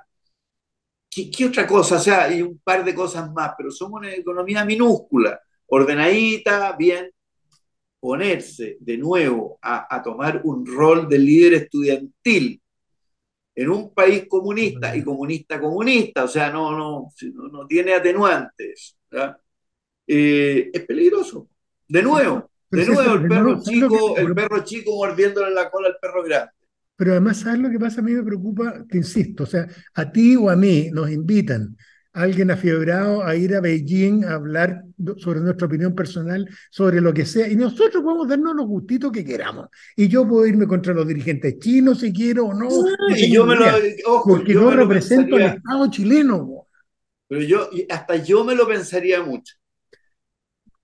¿Qué, 1.09 1.45
otra 1.45 1.67
cosa? 1.67 1.97
O 1.97 1.99
sea, 1.99 2.23
hay 2.23 2.41
un 2.41 2.59
par 2.59 2.83
de 2.83 2.95
cosas 2.95 3.31
más, 3.31 3.51
pero 3.57 3.69
somos 3.71 3.99
una 3.99 4.13
economía 4.13 4.65
minúscula, 4.65 5.39
ordenadita, 5.67 6.75
bien. 6.77 7.11
Ponerse 7.99 8.77
de 8.81 8.97
nuevo 8.97 9.57
a 9.61 10.01
tomar 10.03 10.41
un 10.43 10.65
rol 10.65 11.07
de 11.07 11.17
líder 11.19 11.53
estudiantil 11.53 12.61
en 13.55 13.69
un 13.69 13.93
país 13.93 14.25
comunista 14.27 14.95
y 14.95 15.03
comunista 15.03 15.59
comunista, 15.59 16.23
o 16.23 16.27
sea, 16.27 16.51
no, 16.51 16.71
no, 16.71 17.09
no, 17.51 17.67
tiene 17.67 17.93
atenuantes. 17.93 18.97
Eh, 20.07 20.71
es 20.73 20.85
peligroso. 20.85 21.49
De 21.87 22.01
nuevo, 22.01 22.49
de 22.69 22.85
nuevo 22.85 23.13
el 23.15 23.27
perro 23.27 23.61
chico, 23.61 24.17
el 24.17 24.33
perro 24.33 24.63
chico 24.63 24.95
mordiéndole 24.95 25.53
la 25.53 25.69
cola 25.69 25.89
al 25.89 25.97
perro 26.01 26.23
grande. 26.23 26.51
Pero 26.95 27.11
además, 27.11 27.37
¿sabes 27.37 27.59
lo 27.59 27.69
que 27.69 27.79
pasa? 27.79 28.01
A 28.01 28.03
mí 28.03 28.11
me 28.11 28.23
preocupa, 28.23 28.83
te 28.89 28.97
insisto, 28.97 29.43
o 29.43 29.47
sea, 29.47 29.67
a 29.93 30.11
ti 30.11 30.35
o 30.35 30.49
a 30.49 30.55
mí 30.55 30.89
nos 30.91 31.09
invitan 31.09 31.75
alguien 32.13 32.51
afiebrado 32.51 33.25
a 33.25 33.35
ir 33.35 33.55
a 33.55 33.59
Beijing 33.59 34.23
a 34.23 34.35
hablar 34.35 34.83
sobre 35.17 35.39
nuestra 35.39 35.67
opinión 35.67 35.95
personal, 35.95 36.47
sobre 36.69 37.01
lo 37.01 37.13
que 37.13 37.25
sea, 37.25 37.47
y 37.47 37.55
nosotros 37.55 38.03
podemos 38.03 38.27
darnos 38.27 38.55
los 38.55 38.67
gustitos 38.67 39.11
que 39.11 39.25
queramos. 39.25 39.67
Y 39.95 40.07
yo 40.07 40.27
puedo 40.27 40.45
irme 40.45 40.67
contra 40.67 40.93
los 40.93 41.07
dirigentes 41.07 41.57
chinos 41.59 41.99
si 41.99 42.13
quiero 42.13 42.45
o 42.45 42.53
no. 42.53 42.69
y 43.09 43.31
yo 43.31 43.45
me 43.45 43.55
lo, 43.55 43.65
porque 44.23 44.53
yo, 44.53 44.71
represento 44.71 45.35
al 45.35 45.41
Estado 45.41 45.89
chileno. 45.89 46.67
Pero 47.27 47.41
yo, 47.41 47.69
hasta 47.89 48.17
yo 48.17 48.43
me 48.43 48.55
lo 48.55 48.67
pensaría 48.67 49.23
mucho. 49.23 49.55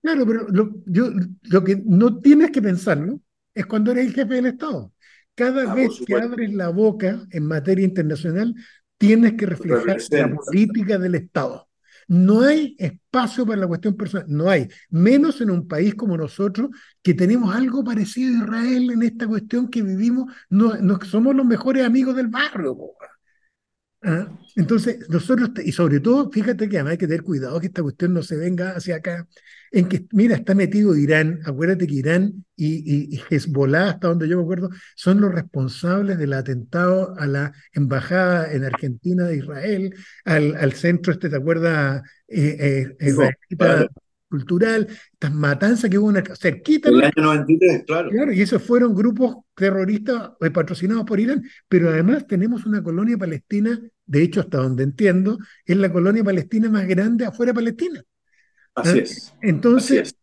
Claro, 0.02 0.26
pero 0.26 0.48
lo, 0.48 0.72
yo, 0.86 1.10
lo 1.42 1.62
que 1.62 1.80
no 1.84 2.20
tienes 2.20 2.50
que 2.50 2.62
pensarlo 2.62 3.20
es 3.54 3.66
cuando 3.66 3.92
eres 3.92 4.06
el 4.06 4.14
jefe 4.14 4.34
del 4.34 4.46
Estado. 4.46 4.92
Cada 5.34 5.70
ah, 5.70 5.74
vez 5.74 6.00
que 6.04 6.14
abres 6.14 6.52
la 6.52 6.68
boca 6.70 7.26
en 7.30 7.46
materia 7.46 7.84
internacional, 7.84 8.54
tienes 9.00 9.32
que 9.32 9.46
reflejar 9.46 9.96
la 10.10 10.34
política 10.34 10.98
del 10.98 11.14
Estado. 11.14 11.66
No 12.06 12.42
hay 12.42 12.76
espacio 12.78 13.46
para 13.46 13.62
la 13.62 13.66
cuestión 13.66 13.96
personal, 13.96 14.26
no 14.28 14.50
hay, 14.50 14.68
menos 14.90 15.40
en 15.40 15.50
un 15.50 15.66
país 15.66 15.94
como 15.94 16.18
nosotros 16.18 16.68
que 17.02 17.14
tenemos 17.14 17.54
algo 17.54 17.82
parecido 17.82 18.34
a 18.34 18.44
Israel 18.44 18.90
en 18.90 19.02
esta 19.02 19.26
cuestión 19.26 19.70
que 19.70 19.82
vivimos, 19.82 20.30
no, 20.50 20.76
no 20.76 21.00
somos 21.00 21.34
los 21.34 21.46
mejores 21.46 21.82
amigos 21.82 22.14
del 22.14 22.26
barrio. 22.26 22.76
¿Ah? 24.02 24.28
Entonces, 24.54 25.08
nosotros, 25.08 25.50
y 25.64 25.72
sobre 25.72 26.00
todo, 26.00 26.30
fíjate 26.30 26.68
que 26.68 26.76
además 26.76 26.92
hay 26.92 26.98
que 26.98 27.06
tener 27.06 27.22
cuidado 27.22 27.58
que 27.58 27.68
esta 27.68 27.82
cuestión 27.82 28.12
no 28.12 28.22
se 28.22 28.36
venga 28.36 28.72
hacia 28.72 28.96
acá, 28.96 29.26
en 29.72 29.88
que, 29.88 30.06
mira, 30.12 30.34
está 30.34 30.54
metido 30.54 30.96
Irán, 30.96 31.40
acuérdate 31.44 31.86
que 31.86 31.94
Irán 31.94 32.44
y, 32.56 33.14
y, 33.14 33.20
Hezbollah, 33.30 33.90
hasta 33.90 34.08
donde 34.08 34.28
yo 34.28 34.36
me 34.36 34.42
acuerdo, 34.42 34.70
son 34.96 35.20
los 35.20 35.32
responsables 35.32 36.18
del 36.18 36.32
atentado 36.32 37.14
a 37.18 37.26
la 37.26 37.52
embajada 37.72 38.52
en 38.52 38.64
Argentina 38.64 39.24
de 39.24 39.36
Israel, 39.36 39.94
al, 40.24 40.56
al 40.56 40.72
centro 40.72 41.12
este, 41.12 41.28
¿te 41.28 41.36
acuerdas? 41.36 42.02
Eh, 42.28 42.96
eh, 43.00 43.88
cultural, 44.30 44.86
estas 45.12 45.34
matanzas 45.34 45.90
que 45.90 45.98
hubo 45.98 46.06
una, 46.06 46.22
cerquita. 46.36 46.88
El 46.88 47.02
año 47.02 47.12
93, 47.16 47.84
claro. 47.84 48.10
Claro, 48.10 48.32
y 48.32 48.40
esos 48.40 48.62
fueron 48.62 48.94
grupos 48.94 49.36
terroristas 49.56 50.30
eh, 50.40 50.50
patrocinados 50.50 51.04
por 51.04 51.18
Irán, 51.18 51.42
pero 51.68 51.90
además 51.90 52.26
tenemos 52.26 52.64
una 52.64 52.82
colonia 52.82 53.18
palestina, 53.18 53.78
de 54.06 54.22
hecho, 54.22 54.40
hasta 54.40 54.58
donde 54.58 54.84
entiendo, 54.84 55.38
es 55.66 55.76
la 55.76 55.92
colonia 55.92 56.22
palestina 56.22 56.70
más 56.70 56.86
grande 56.86 57.26
afuera 57.26 57.50
de 57.50 57.56
Palestina. 57.56 58.04
Así 58.80 58.98
es. 59.00 59.34
Entonces, 59.40 60.14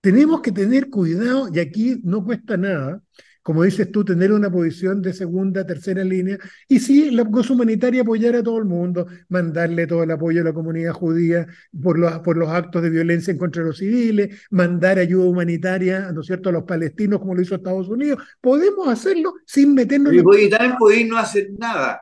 tenemos 0.00 0.42
que 0.42 0.52
tener 0.52 0.90
cuidado, 0.90 1.48
y 1.52 1.58
aquí 1.58 2.00
no 2.02 2.24
cuesta 2.24 2.56
nada, 2.56 3.02
como 3.42 3.62
dices 3.62 3.92
tú, 3.92 4.04
tener 4.06 4.32
una 4.32 4.50
posición 4.50 5.02
de 5.02 5.12
segunda, 5.12 5.66
tercera 5.66 6.02
línea, 6.02 6.38
y 6.66 6.80
sí, 6.80 7.10
la 7.10 7.26
cosa 7.26 7.52
humanitaria 7.52 8.00
apoyar 8.00 8.36
a 8.36 8.42
todo 8.42 8.56
el 8.56 8.64
mundo, 8.64 9.06
mandarle 9.28 9.86
todo 9.86 10.02
el 10.02 10.10
apoyo 10.10 10.40
a 10.40 10.44
la 10.44 10.54
comunidad 10.54 10.92
judía 10.92 11.46
por 11.82 11.98
los, 11.98 12.20
por 12.20 12.38
los 12.38 12.48
actos 12.48 12.82
de 12.82 12.88
violencia 12.88 13.32
en 13.32 13.38
contra 13.38 13.62
de 13.62 13.68
los 13.68 13.78
civiles, 13.78 14.46
mandar 14.50 14.98
ayuda 14.98 15.26
humanitaria, 15.26 16.10
¿no 16.12 16.22
es 16.22 16.26
cierto?, 16.26 16.48
a 16.48 16.52
los 16.52 16.64
palestinos, 16.64 17.20
como 17.20 17.34
lo 17.34 17.42
hizo 17.42 17.54
Estados 17.54 17.88
Unidos. 17.88 18.22
Podemos 18.40 18.88
hacerlo 18.88 19.34
sin 19.44 19.74
meternos... 19.74 20.14
Y, 20.14 20.18
en... 20.18 20.50
también 20.50 20.76
podéis 20.78 21.06
no 21.06 21.18
hacer 21.18 21.50
nada. 21.58 22.00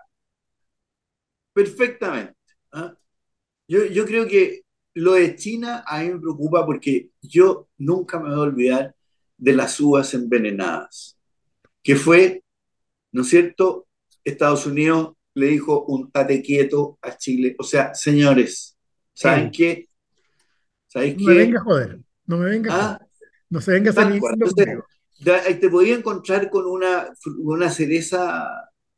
Perfectamente. 1.53 2.35
¿ah? 2.71 2.95
Yo, 3.67 3.85
yo 3.87 4.07
creo 4.07 4.29
que 4.29 4.62
lo 4.95 5.15
de 5.15 5.37
China 5.37 5.85
a 5.87 6.01
mí 6.01 6.11
me 6.11 6.21
preocupa 6.21 6.65
porque 6.67 7.11
yo 7.21 7.69
nunca 7.79 8.19
me 8.19 8.29
voy 8.29 8.39
a 8.39 8.43
olvidar 8.43 8.97
de 9.37 9.53
las 9.55 9.79
uvas 9.81 10.15
envenenadas 10.15 11.19
que 11.83 11.97
fue, 11.97 12.43
¿no 13.11 13.23
es 13.23 13.29
cierto? 13.29 13.89
Estados 14.25 14.67
Unidos 14.67 15.15
le 15.35 15.47
dijo 15.47 15.85
un 15.87 16.11
tate 16.11 16.43
quieto 16.43 16.99
a 17.03 17.17
Chile. 17.17 17.57
O 17.59 17.65
sea, 17.65 17.95
señores, 17.95 18.77
¿saben 19.13 19.51
qué? 19.51 19.89
¿Sabéis 20.87 21.17
no 21.19 21.25
me 21.25 21.35
venga 21.35 21.59
a 21.59 21.65
joder, 21.65 22.01
no 22.27 22.39
me 22.39 22.51
venga 22.51 22.75
a 22.75 22.93
¿Ah? 22.93 23.07
No 23.49 23.61
se 23.61 23.73
venga 23.73 23.91
a 23.91 23.95
salir. 23.95 24.23
te 25.61 25.71
podía 25.71 25.95
encontrar 25.95 26.49
con 26.51 26.67
una, 26.67 27.13
una 27.39 27.71
cereza 27.71 28.47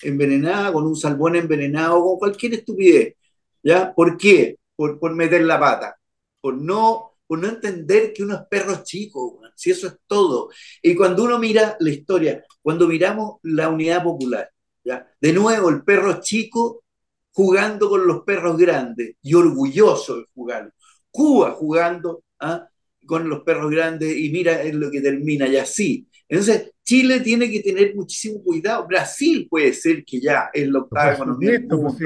envenenada, 0.00 0.72
con 0.72 0.86
un 0.86 0.96
salmón 0.96 1.36
envenenado, 1.36 2.02
con 2.02 2.18
cualquier 2.18 2.54
estupidez. 2.54 3.14
¿Ya? 3.62 3.94
¿Por 3.94 4.16
qué? 4.16 4.58
Por, 4.76 4.98
por 4.98 5.14
meter 5.14 5.42
la 5.42 5.58
pata. 5.58 5.96
Por 6.40 6.56
no 6.56 7.14
por 7.26 7.38
no 7.38 7.48
entender 7.48 8.12
que 8.12 8.22
uno 8.22 8.34
es 8.34 8.40
perro 8.50 8.82
chico, 8.84 9.40
si 9.54 9.70
eso 9.70 9.86
es 9.88 9.96
todo. 10.06 10.50
Y 10.82 10.94
cuando 10.94 11.24
uno 11.24 11.38
mira 11.38 11.76
la 11.80 11.90
historia, 11.90 12.44
cuando 12.60 12.86
miramos 12.86 13.36
la 13.42 13.68
unidad 13.68 14.02
popular, 14.02 14.50
¿ya? 14.84 15.06
de 15.20 15.32
nuevo 15.32 15.70
el 15.70 15.82
perro 15.82 16.20
chico 16.20 16.84
jugando 17.32 17.88
con 17.88 18.06
los 18.06 18.22
perros 18.22 18.56
grandes 18.56 19.16
y 19.22 19.34
orgulloso 19.34 20.18
de 20.18 20.26
jugar. 20.34 20.72
Cuba 21.10 21.52
jugando 21.52 22.24
¿ah? 22.40 22.68
con 23.06 23.28
los 23.28 23.42
perros 23.42 23.70
grandes 23.70 24.16
y 24.16 24.30
mira 24.30 24.62
en 24.62 24.78
lo 24.78 24.90
que 24.90 25.00
termina 25.00 25.48
y 25.48 25.56
así. 25.56 26.06
Entonces, 26.28 26.72
Chile 26.84 27.20
tiene 27.20 27.50
que 27.50 27.60
tener 27.60 27.94
muchísimo 27.94 28.42
cuidado. 28.42 28.86
Brasil 28.86 29.46
puede 29.48 29.72
ser 29.72 30.04
que 30.04 30.20
ya 30.20 30.50
es 30.52 30.68
la 30.68 30.80
octava 30.80 31.14
economía 31.14 31.52
del 31.52 31.66
mundo. 31.66 31.96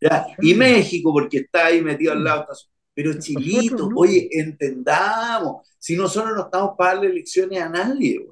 ¿Ya? 0.00 0.26
Y 0.40 0.54
México, 0.54 1.12
porque 1.12 1.38
está 1.38 1.66
ahí 1.66 1.82
metido 1.82 2.12
al 2.12 2.24
lado. 2.24 2.46
Pero 2.94 3.12
Chilito, 3.18 3.88
oye, 3.94 4.28
entendamos, 4.32 5.68
si 5.78 5.96
nosotros 5.96 6.34
no 6.34 6.44
estamos 6.44 6.70
para 6.78 6.94
darle 6.94 7.10
elecciones 7.10 7.60
a 7.60 7.68
nadie, 7.68 8.26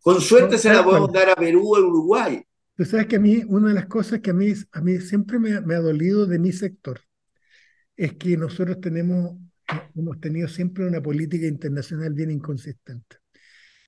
con 0.00 0.20
suerte 0.20 0.56
se 0.56 0.72
la 0.72 0.82
podemos 0.82 1.12
dar 1.12 1.30
a 1.30 1.36
Perú 1.36 1.74
o 1.74 1.76
a 1.76 1.80
Uruguay. 1.80 2.42
Tú 2.74 2.84
sabes 2.84 3.06
que 3.06 3.16
a 3.16 3.20
mí, 3.20 3.42
una 3.46 3.68
de 3.68 3.74
las 3.74 3.86
cosas 3.86 4.20
que 4.20 4.30
a 4.30 4.34
mí, 4.34 4.52
a 4.72 4.80
mí 4.80 4.98
siempre 4.98 5.38
me, 5.38 5.60
me 5.60 5.74
ha 5.74 5.80
dolido 5.80 6.26
de 6.26 6.38
mi 6.38 6.52
sector 6.52 7.00
es 7.96 8.14
que 8.14 8.36
nosotros 8.36 8.80
tenemos, 8.80 9.36
hemos 9.94 10.20
tenido 10.20 10.48
siempre 10.48 10.86
una 10.86 11.02
política 11.02 11.46
internacional 11.46 12.12
bien 12.12 12.30
inconsistente. 12.30 13.16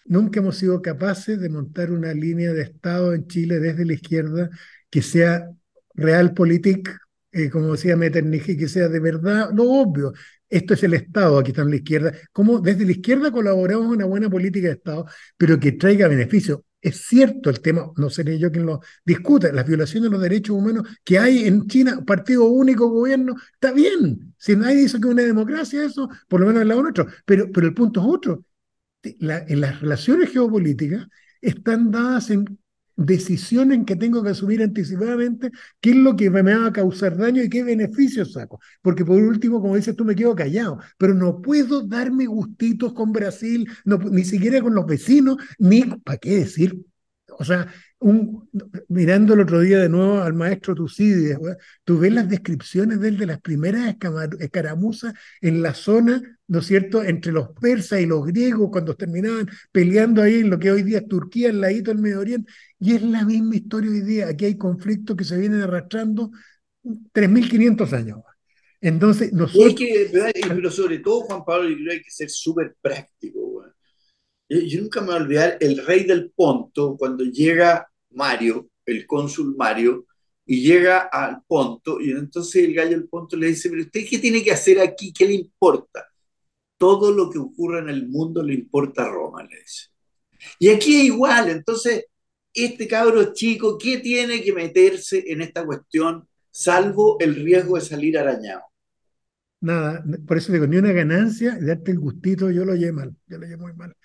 Nunca 0.04 0.40
hemos 0.40 0.58
sido 0.58 0.82
capaces 0.82 1.40
de 1.40 1.48
montar 1.48 1.90
una 1.90 2.12
línea 2.12 2.52
de 2.52 2.62
Estado 2.62 3.14
en 3.14 3.26
Chile 3.26 3.58
desde 3.58 3.86
la 3.86 3.94
izquierda 3.94 4.50
que 4.90 5.00
sea 5.00 5.50
realpolitik 5.94 6.90
eh, 7.34 7.50
como 7.50 7.72
decía 7.72 7.96
Metternich, 7.96 8.56
que 8.56 8.68
sea 8.68 8.88
de 8.88 9.00
verdad 9.00 9.50
lo 9.52 9.64
obvio. 9.64 10.12
Esto 10.48 10.74
es 10.74 10.84
el 10.84 10.94
Estado, 10.94 11.36
aquí 11.36 11.50
está 11.50 11.62
en 11.62 11.70
la 11.70 11.76
izquierda. 11.76 12.12
Como 12.32 12.60
desde 12.60 12.84
la 12.84 12.92
izquierda 12.92 13.32
colaboramos 13.32 13.86
en 13.86 13.92
una 13.92 14.04
buena 14.04 14.30
política 14.30 14.68
de 14.68 14.74
Estado, 14.74 15.06
pero 15.36 15.58
que 15.58 15.72
traiga 15.72 16.06
beneficios. 16.06 16.60
Es 16.80 17.06
cierto 17.08 17.50
el 17.50 17.60
tema, 17.60 17.90
no 17.96 18.08
seré 18.10 18.38
yo 18.38 18.52
quien 18.52 18.66
lo 18.66 18.80
discute, 19.04 19.52
las 19.52 19.66
violaciones 19.66 20.10
de 20.10 20.12
los 20.12 20.22
derechos 20.22 20.56
humanos 20.56 20.86
que 21.02 21.18
hay 21.18 21.44
en 21.46 21.66
China, 21.66 22.04
partido 22.06 22.44
único, 22.44 22.88
gobierno, 22.88 23.34
está 23.54 23.72
bien. 23.72 24.34
Si 24.38 24.54
nadie 24.54 24.76
dice 24.76 25.00
que 25.00 25.08
es 25.08 25.14
una 25.14 25.22
democracia, 25.22 25.84
eso, 25.84 26.08
por 26.28 26.40
lo 26.40 26.46
menos 26.46 26.62
el 26.62 26.68
lado 26.68 26.82
nuestro. 26.82 27.06
Pero, 27.24 27.50
pero 27.52 27.66
el 27.66 27.74
punto 27.74 28.00
es 28.00 28.06
otro. 28.06 28.44
en 29.02 29.60
las 29.60 29.80
relaciones 29.80 30.30
geopolíticas 30.30 31.08
están 31.40 31.90
dadas 31.90 32.30
en 32.30 32.58
decisión 32.96 33.72
en 33.72 33.84
que 33.84 33.96
tengo 33.96 34.22
que 34.22 34.30
asumir 34.30 34.62
anticipadamente 34.62 35.50
qué 35.80 35.90
es 35.90 35.96
lo 35.96 36.16
que 36.16 36.30
me 36.30 36.42
va 36.42 36.66
a 36.66 36.72
causar 36.72 37.16
daño 37.16 37.42
y 37.42 37.48
qué 37.48 37.62
beneficios 37.64 38.32
saco. 38.32 38.60
Porque 38.82 39.04
por 39.04 39.20
último, 39.20 39.60
como 39.60 39.76
dices 39.76 39.96
tú, 39.96 40.04
me 40.04 40.14
quedo 40.14 40.34
callado, 40.34 40.78
pero 40.98 41.14
no 41.14 41.40
puedo 41.42 41.86
darme 41.86 42.26
gustitos 42.26 42.92
con 42.92 43.12
Brasil, 43.12 43.68
ni 43.84 44.24
siquiera 44.24 44.60
con 44.62 44.74
los 44.74 44.86
vecinos, 44.86 45.36
ni, 45.58 45.82
¿para 45.82 46.18
qué 46.18 46.36
decir? 46.36 46.84
O 47.38 47.44
sea, 47.44 47.66
mirando 48.88 49.32
el 49.32 49.40
otro 49.40 49.60
día 49.60 49.78
de 49.78 49.88
nuevo 49.88 50.20
al 50.20 50.34
maestro 50.34 50.74
Tucídides, 50.74 51.38
tú 51.84 51.98
ves 51.98 52.12
las 52.12 52.28
descripciones 52.28 53.00
de 53.00 53.08
él 53.08 53.16
de 53.16 53.26
las 53.26 53.40
primeras 53.40 53.96
escaramuzas 54.38 55.14
en 55.40 55.62
la 55.62 55.72
zona, 55.72 56.38
¿no 56.46 56.58
es 56.58 56.66
cierto?, 56.66 57.02
entre 57.02 57.32
los 57.32 57.50
persas 57.58 58.00
y 58.00 58.06
los 58.06 58.26
griegos 58.26 58.68
cuando 58.70 58.94
terminaban 58.94 59.48
peleando 59.72 60.20
ahí 60.20 60.40
en 60.40 60.50
lo 60.50 60.58
que 60.58 60.70
hoy 60.70 60.82
día 60.82 60.98
es 60.98 61.08
Turquía, 61.08 61.48
al 61.48 61.62
ladito 61.62 61.90
del 61.90 62.02
Medio 62.02 62.20
Oriente, 62.20 62.52
y 62.78 62.94
es 62.94 63.02
la 63.02 63.24
misma 63.24 63.56
historia 63.56 63.90
hoy 63.90 64.02
día. 64.02 64.28
Aquí 64.28 64.44
hay 64.44 64.58
conflictos 64.58 65.16
que 65.16 65.24
se 65.24 65.38
vienen 65.38 65.62
arrastrando 65.62 66.30
3.500 66.84 67.92
años. 67.94 68.18
Entonces, 68.82 69.32
nosotros... 69.32 69.74
que, 69.74 70.10
pero 70.12 70.70
sobre 70.70 70.98
todo, 70.98 71.22
Juan 71.22 71.42
Pablo, 71.42 71.70
yo 71.70 71.76
creo 71.76 71.88
que 71.88 71.94
hay 71.94 72.02
que 72.02 72.10
ser 72.10 72.28
súper 72.28 72.76
práctico. 72.82 73.64
Yo, 74.46 74.82
nunca 74.82 75.00
me 75.00 75.06
voy 75.06 75.14
a 75.14 75.22
olvidar 75.22 75.56
el 75.60 75.86
rey 75.86 76.04
del 76.04 76.30
Ponto, 76.30 76.96
cuando 76.98 77.24
llega 77.24 77.88
Mario, 78.14 78.68
el 78.86 79.06
cónsul 79.06 79.54
Mario, 79.56 80.06
y 80.46 80.62
llega 80.62 80.98
al 81.00 81.42
Ponto, 81.46 82.00
y 82.00 82.10
entonces 82.10 82.64
el 82.64 82.74
gallo 82.74 82.90
del 82.90 83.08
Ponto 83.08 83.36
le 83.36 83.48
dice, 83.48 83.70
pero 83.70 83.82
usted 83.82 84.06
qué 84.08 84.18
tiene 84.18 84.42
que 84.42 84.52
hacer 84.52 84.78
aquí, 84.80 85.12
qué 85.12 85.26
le 85.26 85.34
importa. 85.34 86.06
Todo 86.76 87.12
lo 87.12 87.30
que 87.30 87.38
ocurra 87.38 87.78
en 87.78 87.88
el 87.88 88.08
mundo 88.08 88.42
le 88.42 88.54
importa 88.54 89.04
a 89.04 89.08
Roma, 89.08 89.42
le 89.42 89.58
dice. 89.58 89.88
Y 90.58 90.68
aquí 90.68 90.96
es 90.96 91.04
igual, 91.04 91.48
entonces, 91.48 92.04
este 92.52 92.86
cabro 92.86 93.32
chico, 93.32 93.78
¿qué 93.78 93.98
tiene 93.98 94.42
que 94.42 94.52
meterse 94.52 95.24
en 95.26 95.40
esta 95.40 95.64
cuestión, 95.64 96.28
salvo 96.50 97.16
el 97.20 97.34
riesgo 97.34 97.76
de 97.76 97.80
salir 97.80 98.18
arañado? 98.18 98.62
Nada, 99.60 100.04
por 100.26 100.36
eso 100.36 100.52
digo, 100.52 100.66
ni 100.66 100.76
una 100.76 100.92
ganancia, 100.92 101.56
darte 101.58 101.90
el 101.90 101.98
gustito, 101.98 102.50
yo 102.50 102.66
lo 102.66 102.74
llevo 102.74 102.98
mal, 102.98 103.16
yo 103.26 103.38
lo 103.38 103.46
llevo 103.46 103.62
muy 103.62 103.72
mal 103.72 103.96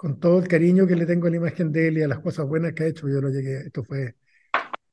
con 0.00 0.18
todo 0.18 0.38
el 0.38 0.48
cariño 0.48 0.86
que 0.86 0.96
le 0.96 1.04
tengo 1.04 1.26
a 1.26 1.30
la 1.30 1.36
imagen 1.36 1.70
de 1.70 1.88
él 1.88 1.98
y 1.98 2.02
a 2.02 2.08
las 2.08 2.20
cosas 2.20 2.46
buenas 2.46 2.72
que 2.72 2.84
ha 2.84 2.86
hecho, 2.86 3.06
yo 3.06 3.20
lo 3.20 3.28
llegué, 3.28 3.66
esto 3.66 3.84
fue 3.84 4.16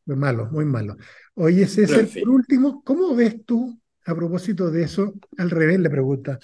muy 0.04 0.18
malo, 0.18 0.48
muy 0.52 0.66
malo. 0.66 0.98
Oye, 1.36 1.66
César, 1.66 2.06
por 2.20 2.28
último, 2.28 2.84
¿cómo 2.84 3.16
ves 3.16 3.46
tú, 3.46 3.80
a 4.06 4.14
propósito 4.14 4.70
de 4.70 4.84
eso, 4.84 5.14
al 5.38 5.50
revés 5.50 5.80
le 5.80 5.90
pregunta, 5.90 6.38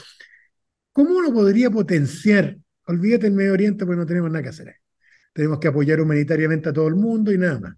¿cómo 0.93 1.17
uno 1.17 1.33
podría 1.33 1.69
potenciar? 1.69 2.57
Olvídate 2.87 3.27
el 3.27 3.33
Medio 3.33 3.51
Oriente 3.51 3.85
porque 3.85 3.99
no 3.99 4.05
tenemos 4.05 4.31
nada 4.31 4.43
que 4.43 4.49
hacer 4.49 4.77
Tenemos 5.33 5.59
que 5.59 5.67
apoyar 5.67 5.99
humanitariamente 5.99 6.69
a 6.69 6.73
todo 6.73 6.87
el 6.87 6.95
mundo 6.95 7.33
y 7.33 7.37
nada 7.37 7.59
más. 7.59 7.75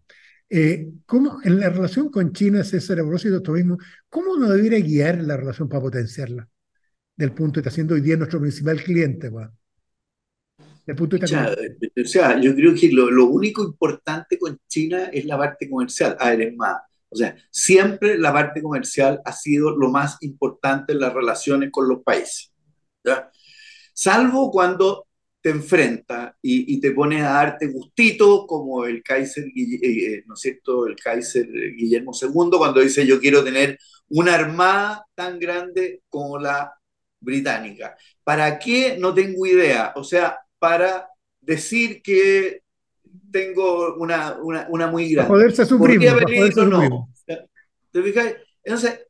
Eh, 0.47 0.87
¿cómo, 1.07 1.39
en 1.43 1.61
la 1.61 1.69
relación 1.71 2.11
con 2.11 2.31
China, 2.31 2.63
César, 2.63 2.99
a 2.99 3.01
propósito 3.01 3.31
de 3.31 3.37
esto 3.37 3.53
mismo, 3.53 3.79
¿cómo 4.07 4.33
uno 4.33 4.51
debería 4.51 4.85
guiar 4.85 5.23
la 5.23 5.35
relación 5.35 5.67
para 5.67 5.81
potenciarla? 5.81 6.47
Del 7.15 7.31
punto 7.31 7.53
que 7.53 7.61
está 7.61 7.71
siendo 7.71 7.95
hoy 7.95 8.01
día 8.01 8.17
nuestro 8.17 8.39
principal 8.39 8.83
cliente, 8.83 9.31
pues 10.85 11.23
o 11.23 12.05
sea, 12.05 12.39
yo 12.39 12.53
creo 12.55 12.75
que 12.75 12.91
lo, 12.91 13.25
único 13.25 13.63
importante 13.63 14.37
con 14.37 14.59
China 14.67 15.09
es 15.11 15.25
la 15.25 15.37
parte 15.37 15.69
comercial. 15.69 16.15
A 16.19 16.29
ver, 16.29 16.41
es 16.41 16.55
más. 16.55 16.77
O 17.09 17.15
sea, 17.15 17.35
siempre 17.49 18.17
la 18.17 18.31
parte 18.31 18.61
comercial 18.61 19.21
ha 19.25 19.31
sido 19.31 19.75
lo 19.75 19.89
más 19.89 20.17
importante 20.21 20.93
en 20.93 20.99
las 20.99 21.13
relaciones 21.13 21.71
con 21.71 21.87
los 21.87 22.03
países. 22.03 22.51
¿ya? 23.03 23.31
Salvo 23.93 24.51
cuando 24.51 25.07
te 25.41 25.51
enfrentas 25.51 26.33
y, 26.41 26.79
te 26.79 26.91
pones 26.91 27.23
a 27.23 27.29
darte 27.33 27.67
gustito, 27.67 28.47
como 28.47 28.85
el 28.85 29.03
Kaiser, 29.03 29.45
eh, 29.45 29.79
eh, 29.81 30.23
¿no 30.25 30.33
es 30.33 30.39
cierto? 30.39 30.87
El 30.87 30.95
Kaiser 30.95 31.47
Guillermo 31.77 32.11
II, 32.19 32.57
cuando 32.57 32.81
dice 32.81 33.05
yo 33.05 33.19
quiero 33.19 33.43
tener 33.43 33.77
una 34.09 34.33
armada 34.35 35.05
tan 35.13 35.39
grande 35.39 36.01
como 36.09 36.39
la 36.39 36.73
británica. 37.19 37.95
¿Para 38.23 38.57
qué? 38.59 38.97
No 38.99 39.13
tengo 39.13 39.45
idea. 39.45 39.93
O 39.95 40.03
sea, 40.03 40.35
para 40.59 41.09
decir 41.41 42.01
que 42.01 42.61
tengo 43.31 43.95
una, 43.95 44.37
una, 44.41 44.67
una 44.69 44.87
muy 44.87 45.11
grande. 45.11 45.29
Para 45.29 45.39
poderse 45.39 45.65
su 45.65 45.81
primo, 45.81 46.03
no? 46.65 47.09
¿Te 47.91 48.03
fijas? 48.03 48.33
Entonces, 48.63 49.07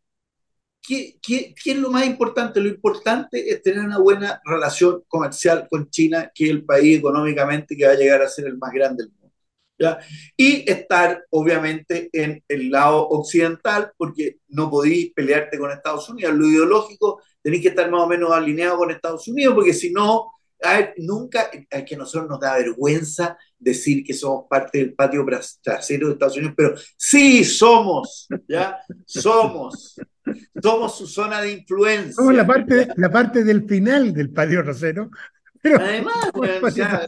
¿qué, 0.82 1.18
qué, 1.22 1.56
qué 1.62 1.72
es 1.72 1.78
lo 1.78 1.90
más 1.90 2.06
importante? 2.06 2.60
Lo 2.60 2.70
importante 2.70 3.50
es 3.50 3.62
tener 3.62 3.84
una 3.84 4.00
buena 4.00 4.42
relación 4.46 5.04
comercial 5.08 5.68
con 5.70 5.90
China, 5.90 6.32
que 6.34 6.46
es 6.46 6.50
el 6.52 6.66
país 6.66 7.00
económicamente 7.00 7.76
que 7.76 7.86
va 7.86 7.94
a 7.94 7.98
llegar 7.98 8.22
a 8.22 8.28
ser 8.28 8.46
el 8.46 8.58
más 8.58 8.72
grande 8.72 9.04
del 9.04 9.14
mundo. 9.14 9.34
¿ya? 9.78 10.00
Y 10.38 10.70
estar, 10.70 11.26
obviamente, 11.32 12.10
en 12.14 12.44
el 12.48 12.70
lado 12.70 13.08
occidental, 13.10 13.92
porque 13.98 14.38
no 14.50 14.70
podéis 14.70 15.14
pelearte 15.14 15.58
con 15.58 15.72
Estados 15.72 16.08
Unidos. 16.10 16.36
Lo 16.36 16.48
ideológico 16.48 17.22
tenéis 17.42 17.64
que 17.64 17.70
estar 17.70 17.90
más 17.90 18.02
o 18.02 18.08
menos 18.08 18.32
alineado 18.32 18.78
con 18.78 18.92
Estados 18.92 19.28
Unidos, 19.28 19.56
porque 19.56 19.74
si 19.74 19.92
no, 19.92 20.32
a 20.62 20.74
ver, 20.78 20.94
nunca, 20.98 21.50
es 21.70 21.84
que 21.84 21.96
a 21.96 21.98
nosotros 21.98 22.30
nos 22.30 22.40
da 22.40 22.56
vergüenza 22.56 23.38
decir 23.58 24.04
que 24.04 24.14
somos 24.14 24.46
parte 24.50 24.80
del 24.80 24.94
patio 24.94 25.26
trasero 25.62 26.08
de 26.08 26.14
Estados 26.14 26.38
Unidos, 26.38 26.54
pero 26.56 26.76
sí 26.98 27.44
somos, 27.44 28.28
¿ya? 28.48 28.80
Somos. 29.06 29.96
Somos 30.62 30.98
su 30.98 31.08
zona 31.08 31.42
de 31.42 31.52
influencia. 31.52 32.14
Somos 32.14 32.34
la 32.34 32.48
parte, 32.48 32.88
la 32.96 33.12
parte 33.12 33.44
del 33.44 33.68
final 33.68 34.14
del 34.14 34.32
patio 34.32 34.64
trasero. 34.64 35.12
Pero... 35.62 35.80
Además, 35.80 36.32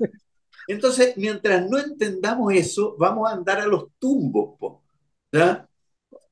entonces, 0.68 1.14
mientras 1.18 1.68
no 1.70 1.80
entendamos 1.80 2.54
eso, 2.54 2.96
vamos 3.00 3.30
a 3.30 3.34
andar 3.34 3.62
a 3.62 3.68
los 3.68 3.86
tumbos, 3.98 4.82
¿ya? 5.32 5.68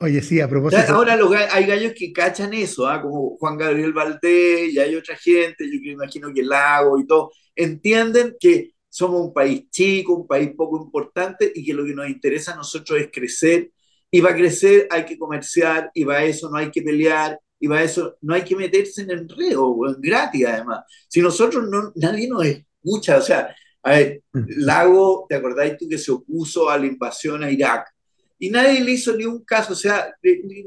Oye, 0.06 0.22
sí, 0.22 0.39
a 0.39 0.48
propósito. 0.48 0.94
ahora 0.94 1.18
hay 1.52 1.65
gallos 1.65 1.94
que 1.98 2.13
cachan 2.13 2.54
eso, 2.54 2.88
¿ah? 2.88 3.02
como 3.02 3.38
Juan 3.38 3.58
Gabriel 3.58 3.91
Valdés 3.91 4.72
y 4.72 4.78
hay 4.78 4.96
otra 4.96 5.15
gente, 5.15 5.65
yo 5.65 5.80
me 5.82 5.94
imagino 5.94 6.32
que 6.32 6.44
Lago 6.44 7.00
y 7.00 7.08
todo, 7.08 7.32
entienden 7.56 8.36
que 8.39 8.74
somos 8.88 9.20
un 9.20 9.34
país 9.34 9.63
chico, 9.72 10.13
un 10.13 10.28
país 10.28 10.52
poco 10.56 10.78
importante 10.78 11.52
y 11.56 11.65
que 11.65 11.74
lo 11.74 11.84
que 11.84 11.96
nos 11.96 12.08
interesa 12.08 12.54
a 12.54 12.58
nosotros 12.58 13.00
es 13.00 13.10
crecer. 13.12 13.72
Y 14.12 14.22
para 14.22 14.36
crecer 14.36 14.88
hay 14.91 15.06
que 15.06 15.18
comerciar 15.18 15.89
y 15.96 16.06
para 16.06 16.24
eso 16.24 16.52
no 16.52 16.58
hay 16.58 16.70
que 16.70 16.84
pelear 16.84 17.39
y 17.60 17.68
para 17.68 17.82
eso 17.82 18.15
no 18.22 18.36
hay 18.36 18.44
que 18.44 18.56
meterse 18.56 19.02
en 19.02 19.10
enredo, 19.10 19.76
en 19.88 20.00
gratis 20.00 20.46
además. 20.46 20.82
Si 21.08 21.20
nosotros 21.20 21.68
no, 21.68 21.91
nadie 21.96 22.28
nos 22.28 22.46
escucha, 22.46 23.18
o 23.18 23.22
sea, 23.22 23.56
a 23.82 23.89
ver, 23.89 24.22
mm. 24.34 24.44
Lago, 24.58 25.26
¿te 25.28 25.36
acordáis 25.36 25.78
tú 25.78 25.88
que 25.89 25.98
se 25.98 26.12
opuso 26.12 26.70
a 26.70 26.78
la 26.78 26.86
invasión 26.86 27.44
a 27.44 27.50
Irak? 27.50 27.94
Y 28.38 28.50
nadie 28.50 28.82
le 28.82 28.91
hizo 28.91 29.15
ni 29.15 29.26
un 29.26 29.43
caso, 29.43 29.74
o 29.74 29.76
sea, 29.76 30.13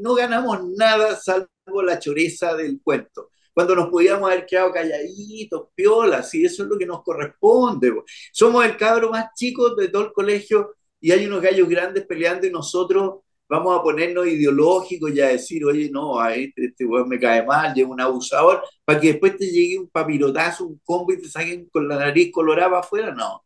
no 0.01 0.15
ganamos 0.15 0.59
nada 0.77 1.17
salvo 1.17 1.83
la 1.83 1.99
choreza 1.99 2.55
del 2.55 2.81
cuento. 2.83 3.31
Cuando 3.53 3.75
nos 3.75 3.89
podíamos 3.89 4.31
haber 4.31 4.47
quedado 4.47 4.73
calladitos, 4.73 5.69
piolas, 5.75 6.33
y 6.35 6.45
eso 6.45 6.63
es 6.63 6.69
lo 6.69 6.79
que 6.79 6.87
nos 6.87 7.03
corresponde. 7.03 7.93
Somos 8.33 8.65
el 8.65 8.77
cabro 8.77 9.11
más 9.11 9.27
chico 9.35 9.75
de 9.75 9.89
todo 9.89 10.07
el 10.07 10.13
colegio 10.13 10.77
y 11.01 11.11
hay 11.11 11.27
unos 11.27 11.43
gallos 11.43 11.69
grandes 11.69 12.07
peleando 12.07 12.47
y 12.47 12.51
nosotros 12.51 13.17
vamos 13.49 13.79
a 13.79 13.83
ponernos 13.83 14.27
ideológicos 14.27 15.13
y 15.13 15.21
a 15.21 15.29
decir, 15.29 15.65
oye, 15.65 15.91
no, 15.91 16.21
a 16.21 16.35
este, 16.35 16.67
este 16.67 16.87
me 17.07 17.19
cae 17.19 17.45
mal, 17.45 17.75
llevo 17.75 17.93
un 17.93 18.01
abusador, 18.01 18.63
para 18.85 19.01
que 19.01 19.09
después 19.09 19.37
te 19.37 19.47
llegue 19.47 19.79
un 19.79 19.89
papirotazo, 19.89 20.67
un 20.67 20.81
combo 20.85 21.13
y 21.13 21.21
te 21.21 21.29
saquen 21.29 21.69
con 21.71 21.89
la 21.89 21.97
nariz 21.97 22.31
colorada 22.33 22.79
afuera, 22.79 23.15
no. 23.15 23.45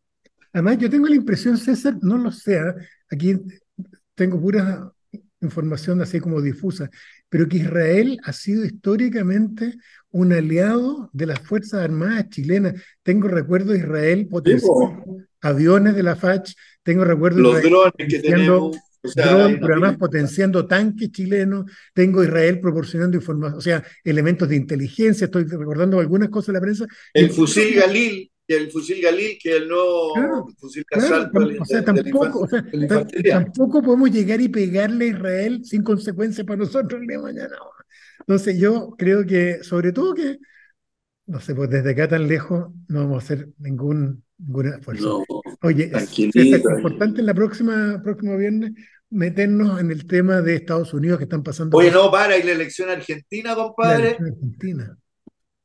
Además, 0.52 0.78
yo 0.78 0.90
tengo 0.90 1.06
la 1.06 1.16
impresión, 1.16 1.56
César, 1.56 1.94
no 2.02 2.18
lo 2.18 2.30
sé, 2.30 2.56
¿eh? 2.56 2.74
aquí 3.10 3.34
tengo 4.22 4.40
pura 4.40 4.92
información 5.40 6.00
así 6.00 6.20
como 6.20 6.40
difusa, 6.40 6.88
pero 7.28 7.48
que 7.48 7.56
Israel 7.56 8.20
ha 8.22 8.32
sido 8.32 8.64
históricamente 8.64 9.74
un 10.12 10.32
aliado 10.32 11.10
de 11.12 11.26
las 11.26 11.40
Fuerzas 11.40 11.80
Armadas 11.80 12.28
chilenas. 12.30 12.74
Tengo 13.02 13.26
recuerdo 13.26 13.72
de 13.72 13.78
Israel 13.78 14.28
potenciando 14.28 15.04
aviones 15.40 15.96
de 15.96 16.04
la 16.04 16.14
FACH, 16.14 16.54
tengo 16.84 17.04
recuerdo 17.04 17.38
de 17.38 17.42
Los 17.42 17.62
drones 17.62 17.92
que 17.96 18.20
tenemos. 18.20 18.76
pero 19.16 19.72
además 19.72 19.96
potenciando 19.96 20.64
tanques 20.68 21.10
chilenos, 21.10 21.64
tengo 21.92 22.22
Israel 22.22 22.60
proporcionando 22.60 23.16
información, 23.16 23.58
o 23.58 23.60
sea, 23.60 23.82
elementos 24.04 24.48
de 24.48 24.54
inteligencia, 24.54 25.24
estoy 25.24 25.42
recordando 25.44 25.98
algunas 25.98 26.28
cosas 26.28 26.48
de 26.48 26.52
la 26.52 26.60
prensa. 26.60 26.86
El 27.12 27.30
fusil 27.30 27.74
Galil 27.74 28.31
el 28.48 28.70
fusil 28.70 29.00
Galil, 29.02 29.38
que 29.40 29.56
el 29.56 29.68
no 29.68 30.46
fusil 30.58 30.84
de 30.90 31.00
asalto. 31.00 31.40
o 31.60 31.64
sea, 31.64 31.84
tampoco, 31.84 32.48
tampoco 33.28 33.82
podemos 33.82 34.10
llegar 34.10 34.40
y 34.40 34.48
pegarle 34.48 35.06
a 35.06 35.08
Israel 35.08 35.64
sin 35.64 35.82
consecuencias 35.82 36.46
para 36.46 36.58
nosotros 36.58 37.00
el 37.00 37.06
día 37.06 37.18
de 37.18 37.22
mañana. 37.22 37.56
Entonces 38.20 38.58
yo 38.58 38.94
creo 38.96 39.26
que, 39.26 39.62
sobre 39.62 39.92
todo 39.92 40.14
que, 40.14 40.38
no 41.26 41.40
sé, 41.40 41.54
pues 41.54 41.70
desde 41.70 41.92
acá 41.92 42.08
tan 42.08 42.28
lejos 42.28 42.70
no 42.88 43.00
vamos 43.00 43.22
a 43.22 43.24
hacer 43.24 43.48
ningún, 43.58 44.24
esfuerzo. 44.78 45.24
Oye, 45.62 45.90
es, 45.94 46.18
importante 46.18 47.20
en 47.20 47.26
la 47.26 47.34
próxima, 47.34 48.00
próximo 48.02 48.36
viernes 48.36 48.72
meternos 49.10 49.78
en 49.78 49.90
el 49.90 50.06
tema 50.06 50.40
de 50.40 50.56
Estados 50.56 50.94
Unidos 50.94 51.18
que 51.18 51.24
están 51.24 51.42
pasando. 51.42 51.76
Oye, 51.76 51.90
no, 51.90 52.10
para, 52.10 52.36
y 52.36 52.42
la 52.42 52.52
elección 52.52 52.88
argentina, 52.88 53.54
compadre. 53.54 54.02
La 54.02 54.08
elección 54.08 54.28
argentina. 54.28 54.98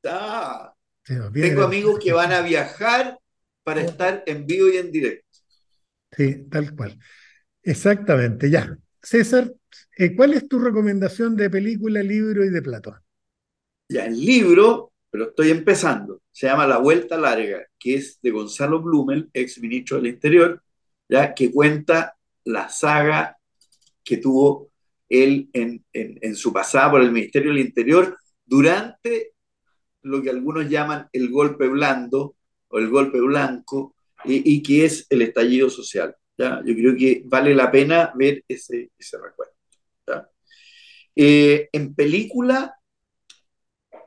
Ah, 0.05 0.73
tengo 1.07 1.63
amigos 1.63 1.99
que 1.99 2.11
van 2.11 2.31
a 2.33 2.41
viajar 2.41 3.17
para 3.63 3.81
estar 3.81 4.23
en 4.25 4.45
vivo 4.45 4.67
y 4.67 4.77
en 4.77 4.91
directo. 4.91 5.25
Sí, 6.11 6.45
tal 6.49 6.75
cual. 6.75 6.97
Exactamente, 7.63 8.49
ya. 8.49 8.77
César, 9.01 9.53
eh, 9.97 10.15
¿cuál 10.15 10.33
es 10.33 10.47
tu 10.47 10.59
recomendación 10.59 11.35
de 11.35 11.49
película, 11.49 12.01
libro 12.01 12.43
y 12.43 12.49
de 12.49 12.61
plato? 12.61 12.97
Ya, 13.89 14.05
el 14.05 14.19
libro, 14.19 14.91
pero 15.09 15.29
estoy 15.29 15.51
empezando, 15.51 16.21
se 16.31 16.47
llama 16.47 16.67
La 16.67 16.77
Vuelta 16.77 17.17
Larga, 17.17 17.65
que 17.79 17.95
es 17.95 18.19
de 18.21 18.31
Gonzalo 18.31 18.81
Blumel, 18.81 19.29
ex 19.33 19.59
ministro 19.59 19.97
del 19.97 20.07
Interior, 20.07 20.61
ya 21.07 21.33
que 21.33 21.51
cuenta 21.51 22.17
la 22.43 22.69
saga 22.69 23.37
que 24.03 24.17
tuvo 24.17 24.71
él 25.09 25.49
en, 25.53 25.85
en, 25.93 26.19
en 26.21 26.35
su 26.35 26.51
pasada 26.51 26.91
por 26.91 27.01
el 27.01 27.11
Ministerio 27.11 27.51
del 27.51 27.59
Interior 27.59 28.17
durante 28.45 29.33
lo 30.07 30.21
que 30.21 30.29
algunos 30.29 30.69
llaman 30.69 31.07
el 31.11 31.29
golpe 31.29 31.67
blando 31.67 32.35
o 32.69 32.79
el 32.79 32.89
golpe 32.89 33.19
blanco, 33.19 33.95
y, 34.25 34.61
que 34.63 34.85
es 34.85 35.05
el 35.09 35.21
estallido 35.21 35.69
social. 35.69 36.15
¿ya? 36.37 36.61
Yo 36.65 36.75
creo 36.75 36.95
que 36.95 37.23
vale 37.25 37.55
la 37.55 37.71
pena 37.71 38.11
ver 38.15 38.43
ese, 38.47 38.91
ese 38.97 39.17
recuerdo. 39.17 39.53
Eh, 41.19 41.69
en 41.71 41.95
película 41.95 42.75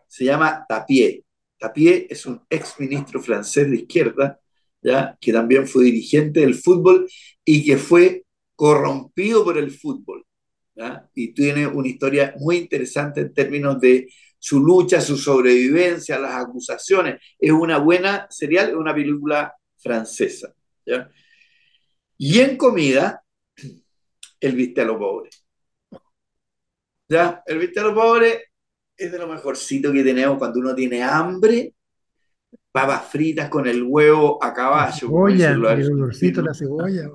se 0.06 0.24
llama 0.24 0.64
Tapié. 0.68 1.24
Tapié 1.58 2.06
es 2.08 2.24
un 2.24 2.40
ex 2.48 2.78
ministro 2.78 3.20
francés 3.20 3.68
de 3.68 3.78
izquierda, 3.78 4.38
¿ya? 4.80 5.18
que 5.20 5.32
también 5.32 5.66
fue 5.66 5.84
dirigente 5.84 6.40
del 6.40 6.54
fútbol 6.54 7.08
y 7.44 7.64
que 7.64 7.78
fue 7.78 8.24
corrompido 8.54 9.42
por 9.42 9.58
el 9.58 9.72
fútbol. 9.72 10.24
¿ya? 10.76 11.08
Y 11.14 11.34
tiene 11.34 11.66
una 11.66 11.88
historia 11.88 12.34
muy 12.38 12.58
interesante 12.58 13.22
en 13.22 13.34
términos 13.34 13.80
de 13.80 14.08
su 14.40 14.58
lucha, 14.58 15.00
su 15.02 15.18
sobrevivencia, 15.18 16.18
las 16.18 16.34
acusaciones. 16.34 17.20
Es 17.38 17.52
una 17.52 17.78
buena 17.78 18.26
serial, 18.30 18.70
es 18.70 18.74
una 18.74 18.94
película 18.94 19.54
francesa. 19.76 20.52
¿ya? 20.84 21.08
Y 22.16 22.40
en 22.40 22.56
comida, 22.56 23.22
el 24.40 24.56
viste 24.56 24.80
a 24.80 24.86
lo 24.86 24.98
pobre. 24.98 25.30
¿Ya? 27.08 27.42
El 27.46 27.58
viste 27.58 27.80
a 27.80 27.84
lo 27.84 27.94
pobre 27.94 28.52
es 28.96 29.12
de 29.12 29.18
lo 29.18 29.28
mejorcito 29.28 29.92
que 29.92 30.02
tenemos 30.02 30.38
cuando 30.38 30.58
uno 30.58 30.74
tiene 30.74 31.02
hambre. 31.02 31.74
Papas 32.72 33.08
fritas 33.10 33.48
con 33.50 33.66
el 33.66 33.82
huevo 33.82 34.42
a 34.42 34.54
caballo. 34.54 35.08
Cebolla, 35.08 35.50
el 35.50 35.64
olorcito 35.64 36.40
la 36.40 36.54
cebolla. 36.54 37.10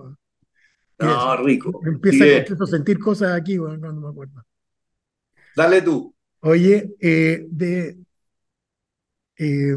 No, 0.99 1.37
rico. 1.37 1.81
Empieza 1.85 2.53
a 2.63 2.67
sentir 2.67 2.99
cosas 2.99 3.33
aquí, 3.33 3.55
no 3.55 3.77
me 3.77 4.09
acuerdo. 4.09 4.45
Dale 5.55 5.81
tú. 5.81 6.14
Oye, 6.47 6.95
eh, 6.99 7.47
de, 7.49 7.97
eh, 9.35 9.75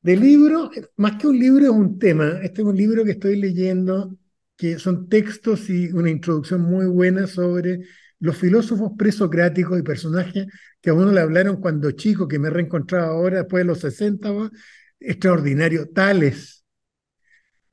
de 0.00 0.16
libro, 0.16 0.70
más 0.96 1.16
que 1.16 1.26
un 1.26 1.38
libro 1.38 1.64
es 1.64 1.70
un 1.70 1.98
tema. 1.98 2.40
Este 2.42 2.62
es 2.62 2.66
un 2.66 2.74
libro 2.74 3.04
que 3.04 3.10
estoy 3.10 3.36
leyendo, 3.36 4.16
que 4.56 4.78
son 4.78 5.06
textos 5.10 5.68
y 5.68 5.92
una 5.92 6.08
introducción 6.08 6.62
muy 6.62 6.86
buena 6.86 7.26
sobre 7.26 7.80
los 8.20 8.38
filósofos 8.38 8.92
presocráticos 8.96 9.78
y 9.78 9.82
personajes 9.82 10.46
que 10.80 10.88
a 10.88 10.94
uno 10.94 11.12
le 11.12 11.20
hablaron 11.20 11.60
cuando 11.60 11.90
chico, 11.90 12.26
que 12.26 12.38
me 12.38 12.48
he 12.48 12.50
reencontrado 12.50 13.12
ahora 13.12 13.40
después 13.40 13.64
de 13.64 13.66
los 13.66 13.80
60, 13.80 14.50
extraordinario, 14.98 15.90
tales 15.90 16.64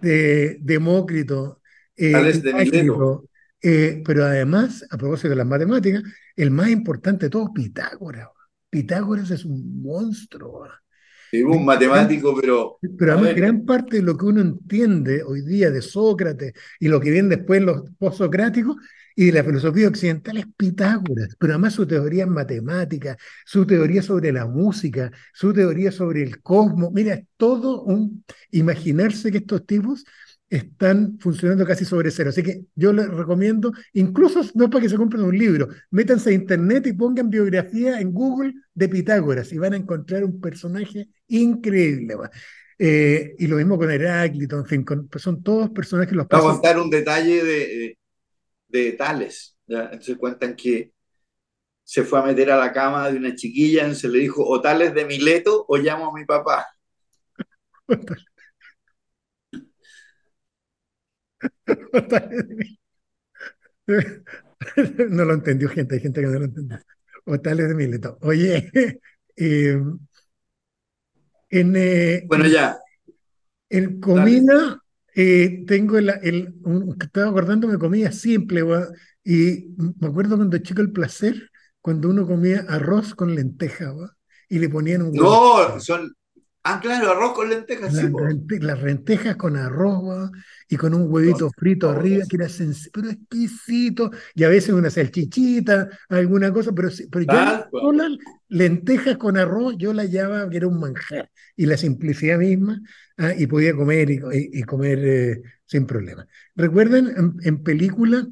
de 0.02 0.58
Demócrito, 0.60 1.62
eh, 1.96 2.12
tales 2.12 2.44
de 2.44 2.54
Mileto, 2.54 3.30
eh, 3.68 4.04
pero 4.06 4.24
además, 4.24 4.86
a 4.92 4.96
propósito 4.96 5.30
de 5.30 5.38
las 5.38 5.48
matemáticas, 5.48 6.04
el 6.36 6.52
más 6.52 6.70
importante 6.70 7.26
de 7.26 7.30
todos, 7.32 7.50
Pitágoras. 7.50 8.28
Pitágoras 8.70 9.32
es 9.32 9.44
un 9.44 9.82
monstruo. 9.82 10.68
Es 11.32 11.44
un 11.44 11.66
matemático, 11.66 12.36
pero... 12.40 12.78
Pero 12.96 13.14
además 13.14 13.36
gran 13.36 13.66
parte 13.66 13.98
de 13.98 14.04
lo 14.04 14.16
que 14.16 14.26
uno 14.26 14.42
entiende 14.42 15.24
hoy 15.24 15.42
día 15.42 15.72
de 15.72 15.82
Sócrates 15.82 16.54
y 16.80 16.90
lo 16.90 17.02
que 17.02 17.10
viene 17.10 17.38
después 17.38 17.60
los 17.64 17.90
postsocráticos 17.98 18.76
y 19.16 19.26
de 19.26 19.32
la 19.32 19.44
filosofía 19.44 19.88
occidental 19.88 20.38
es 20.38 20.46
Pitágoras, 20.56 21.36
pero 21.40 21.54
además 21.54 21.74
su 21.74 21.88
teoría 21.88 22.26
en 22.26 22.34
matemática, 22.34 23.18
su 23.46 23.66
teoría 23.66 24.04
sobre 24.04 24.32
la 24.32 24.46
música, 24.46 25.12
su 25.34 25.54
teoría 25.54 25.92
sobre 25.92 26.22
el 26.22 26.40
cosmos, 26.44 26.92
mira, 26.94 27.16
es 27.16 27.26
todo 27.36 27.82
un... 27.82 28.24
Imaginarse 28.52 29.32
que 29.32 29.40
estos 29.40 29.66
tipos 29.66 30.06
están 30.58 31.18
funcionando 31.20 31.66
casi 31.66 31.86
sobre 31.86 32.12
cero. 32.12 32.30
Así 32.30 32.44
que 32.44 32.66
yo 32.76 32.94
les 32.94 33.08
recomiendo, 33.08 33.72
incluso 33.94 34.42
no 34.54 34.66
es 34.66 34.70
para 34.70 34.82
que 34.82 34.90
se 34.90 34.98
compren 34.98 35.24
un 35.24 35.38
libro, 35.38 35.68
métanse 35.92 36.30
a 36.30 36.34
internet 36.34 36.88
y 36.88 36.94
pongan 36.94 37.30
biografía 37.30 38.00
en 38.00 38.12
Google 38.12 38.54
de 38.74 38.90
Pitágoras 38.90 39.52
y 39.54 39.58
van 39.58 39.74
a 39.74 39.78
encontrar 39.78 40.24
un 40.24 40.40
personaje 40.40 41.10
increíble. 41.28 42.16
Eh, 42.78 43.36
y 43.38 43.48
lo 43.48 43.58
mismo 43.58 43.78
con 43.78 43.90
Heráclito, 43.90 44.58
en 44.58 44.66
fin, 44.66 44.86
pues 44.86 45.24
son 45.24 45.42
todos 45.42 45.70
personajes 45.70 46.14
los 46.14 46.28
Vamos 46.28 46.46
a 46.46 46.54
contar 46.54 46.80
un 46.80 46.90
detalle 46.90 47.44
de, 47.44 47.98
de 48.68 48.92
Tales. 48.94 49.58
¿ya? 49.68 49.84
Entonces 49.86 50.18
cuentan 50.18 50.56
que 50.56 50.92
se 51.84 52.04
fue 52.04 52.20
a 52.20 52.24
meter 52.24 52.52
a 52.52 52.58
la 52.58 52.74
cama 52.74 53.10
de 53.10 53.18
una 53.18 53.36
chiquilla 53.36 53.88
y 53.88 53.96
se 53.96 54.10
le 54.10 54.20
dijo, 54.20 54.44
o 54.46 54.60
Tales 54.60 54.94
de 54.94 55.06
Mileto 55.06 55.66
o 55.68 55.78
llamo 55.78 56.08
a 56.08 56.14
mi 56.14 56.26
papá. 56.26 56.68
no 65.10 65.26
lo 65.26 65.34
entendió 65.34 65.70
gente, 65.70 65.96
hay 65.96 66.02
gente 66.02 66.22
que 66.22 66.28
no 66.28 66.40
lo 66.40 66.46
entendió. 66.46 66.80
O 67.26 67.40
Tales 67.40 67.68
de 67.68 67.76
Mileto. 67.76 68.18
Oye, 68.22 68.70
eh, 69.36 69.82
en, 71.50 71.76
eh, 71.76 72.24
bueno, 72.28 72.48
ya. 72.48 72.78
En 73.70 74.00
comida, 74.00 74.82
eh, 75.16 75.64
tengo 75.66 75.98
el, 75.98 76.10
el 76.22 76.54
estaba 77.00 77.30
acordando, 77.30 77.68
me 77.68 77.78
comía 77.78 78.12
simple, 78.12 78.64
y 79.24 79.74
me 80.00 80.08
acuerdo 80.08 80.38
cuando 80.38 80.58
chico 80.60 80.82
el 80.82 80.92
placer, 80.92 81.50
cuando 81.82 82.10
uno 82.10 82.28
comía 82.28 82.66
arroz 82.68 83.16
con 83.16 83.34
lenteja, 83.34 83.94
y 84.50 84.60
le 84.60 84.70
ponían 84.70 85.02
un 85.02 85.18
huevo. 85.18 85.70
No, 85.70 85.80
son, 85.80 86.16
Ah, 86.68 86.80
claro, 86.82 87.12
arroz 87.12 87.34
con 87.34 87.48
lentejas. 87.48 87.94
las 87.94 88.82
lentejas 88.82 89.36
con 89.36 89.56
arroz 89.56 90.32
y 90.68 90.78
con 90.78 90.96
un 90.96 91.12
huevito 91.12 91.52
frito 91.56 91.92
arriba, 91.92 92.26
que 92.28 92.38
era 92.38 92.48
pero 92.92 93.12
exquisito. 93.12 94.10
Y 94.34 94.46
a 94.46 94.50
veces 94.50 94.74
una 94.74 94.90
salchichita, 94.90 95.88
alguna 96.10 96.52
cosa, 96.52 96.72
pero, 96.74 96.90
pero 97.12 97.26
ya 97.32 97.70
lentejas 98.48 99.18
con 99.18 99.38
arroz 99.38 99.76
yo 99.78 99.94
la 99.94 100.06
llamaba 100.06 100.50
que 100.50 100.58
era 100.58 100.66
un 100.66 100.80
manjar. 100.80 101.30
Y 101.56 101.68
la 101.68 101.78
simplicidad 101.78 102.40
misma, 102.40 102.82
ah, 103.18 103.34
y 103.38 103.46
podía 103.46 103.76
comer 103.76 104.10
y, 104.10 104.64
comer 104.64 105.00
eh, 105.06 105.42
sin 105.66 105.86
problema. 105.86 106.26
Recuerden 106.56 107.38
en, 107.44 107.62
película, 107.62 108.28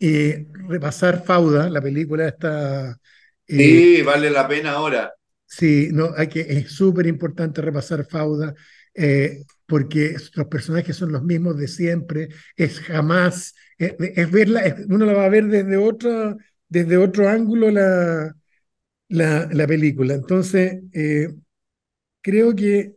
eh, 0.00 0.46
repasar 0.66 1.22
Fauda, 1.22 1.68
la 1.68 1.82
película 1.82 2.26
está... 2.26 2.98
Eh, 3.46 3.98
sí, 3.98 4.02
vale 4.02 4.30
la 4.30 4.48
pena 4.48 4.72
ahora. 4.72 5.12
Sí, 5.48 5.88
no, 5.92 6.10
hay 6.14 6.28
que, 6.28 6.40
es 6.40 6.72
súper 6.72 7.06
importante 7.06 7.62
repasar 7.62 8.06
Fauda, 8.06 8.54
eh, 8.92 9.44
porque 9.64 10.14
los 10.34 10.46
personajes 10.46 10.94
son 10.94 11.10
los 11.10 11.22
mismos 11.22 11.56
de 11.56 11.68
siempre, 11.68 12.28
es 12.54 12.80
jamás, 12.80 13.54
eh, 13.78 13.96
es, 13.98 14.30
verla, 14.30 14.76
uno 14.88 15.06
la 15.06 15.14
va 15.14 15.24
a 15.24 15.30
ver 15.30 15.46
desde 15.46 15.78
otro, 15.78 16.36
desde 16.68 16.98
otro 16.98 17.30
ángulo 17.30 17.70
la, 17.70 18.36
la, 19.08 19.48
la 19.50 19.66
película. 19.66 20.14
Entonces, 20.14 20.82
eh, 20.92 21.34
creo 22.20 22.54
que 22.54 22.96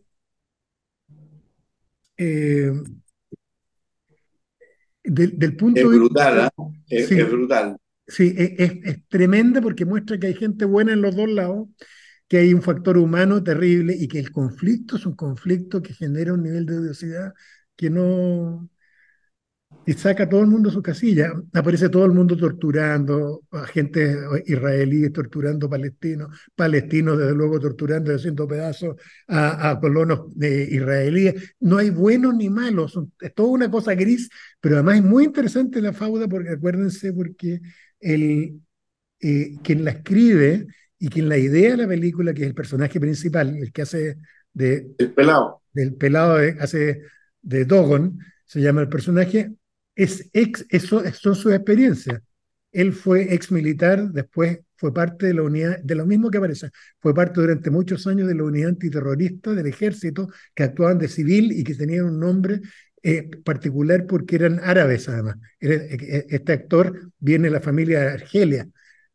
del, 5.03 5.55
punto 5.55 5.79
es 5.79 5.87
brutal, 5.87 6.49
de 6.57 6.97
vista, 6.97 7.15
es, 7.15 7.31
brutal. 7.31 7.77
Sí, 8.05 8.35
es, 8.37 8.71
es, 8.83 9.07
tremenda 9.07 9.61
porque 9.61 9.85
muestra 9.85 10.19
que 10.19 10.27
hay 10.27 10.35
gente 10.35 10.65
buena 10.65 10.91
en 10.91 11.01
los 11.01 11.15
dos 11.15 11.29
lados 11.29 11.69
que 12.31 12.37
hay 12.37 12.53
un 12.53 12.61
factor 12.61 12.97
humano 12.97 13.43
terrible 13.43 13.93
y 13.93 14.07
que 14.07 14.17
el 14.17 14.31
conflicto 14.31 14.95
es 14.95 15.05
un 15.05 15.15
conflicto 15.17 15.81
que 15.81 15.93
genera 15.93 16.33
un 16.33 16.43
nivel 16.43 16.65
de 16.65 16.77
odiosidad 16.77 17.33
que 17.75 17.89
no... 17.89 18.69
Y 19.85 19.91
saca 19.93 20.23
a 20.23 20.29
todo 20.29 20.39
el 20.39 20.47
mundo 20.47 20.69
de 20.69 20.75
su 20.75 20.81
casilla. 20.81 21.33
Aparece 21.53 21.89
todo 21.89 22.05
el 22.05 22.13
mundo 22.13 22.37
torturando, 22.37 23.43
a 23.51 23.65
gente 23.65 24.15
israelíes 24.45 25.11
torturando 25.11 25.69
palestinos, 25.69 26.29
palestinos 26.55 27.17
desde 27.17 27.35
luego 27.35 27.59
torturando 27.59 28.13
y 28.13 28.15
haciendo 28.15 28.47
pedazos 28.47 28.95
a, 29.27 29.77
colonos 29.81 30.33
israelíes. 30.39 31.55
No 31.59 31.79
hay 31.79 31.89
buenos 31.89 32.33
ni 32.35 32.49
malos, 32.49 32.97
es 33.19 33.33
toda 33.33 33.49
una 33.49 33.69
cosa 33.69 33.93
gris, 33.93 34.29
pero 34.61 34.75
además 34.75 34.99
es 34.99 35.03
muy 35.03 35.25
interesante 35.25 35.81
la 35.81 35.91
fauda 35.91 36.29
porque 36.29 36.51
acuérdense 36.51 37.11
porque 37.11 37.59
el, 37.99 38.61
eh, 39.19 39.57
quien 39.61 39.83
la 39.83 39.91
escribe 39.91 40.67
y 41.01 41.09
que 41.09 41.19
en 41.19 41.29
la 41.29 41.37
idea 41.39 41.71
de 41.71 41.77
la 41.77 41.87
película, 41.87 42.31
que 42.31 42.43
es 42.43 42.47
el 42.47 42.53
personaje 42.53 42.99
principal, 42.99 43.57
el 43.57 43.71
que 43.73 43.81
hace 43.81 44.17
de... 44.53 44.91
El 44.99 45.11
pelado. 45.13 45.63
Del 45.73 45.95
pelado 45.95 46.37
hace 46.59 47.01
de 47.41 47.65
Dogon, 47.65 48.19
se 48.45 48.61
llama 48.61 48.81
el 48.81 48.87
personaje, 48.87 49.51
es 49.95 50.29
ex, 50.31 50.63
eso 50.69 51.03
son 51.13 51.33
sus 51.33 51.53
experiencias. 51.53 52.21
Él 52.71 52.93
fue 52.93 53.33
ex 53.33 53.51
militar, 53.51 54.11
después 54.11 54.59
fue 54.75 54.93
parte 54.93 55.25
de 55.25 55.33
la 55.33 55.41
unidad, 55.41 55.79
de 55.79 55.95
lo 55.95 56.05
mismo 56.05 56.29
que 56.29 56.37
aparece, 56.37 56.69
fue 56.99 57.15
parte 57.15 57.41
durante 57.41 57.71
muchos 57.71 58.05
años 58.05 58.27
de 58.27 58.35
la 58.35 58.43
unidad 58.43 58.69
antiterrorista 58.69 59.55
del 59.55 59.65
ejército, 59.65 60.29
que 60.53 60.63
actuaban 60.63 60.99
de 60.99 61.07
civil 61.07 61.51
y 61.51 61.63
que 61.63 61.73
tenían 61.73 62.05
un 62.05 62.19
nombre 62.19 62.61
eh, 63.01 63.27
particular 63.43 64.05
porque 64.05 64.35
eran 64.35 64.59
árabes 64.63 65.09
además. 65.09 65.37
Eh, 65.59 66.27
este 66.29 66.53
actor 66.53 67.11
viene 67.17 67.45
de 67.45 67.53
la 67.55 67.61
familia 67.61 68.01
de 68.01 68.11
Argelia, 68.11 68.67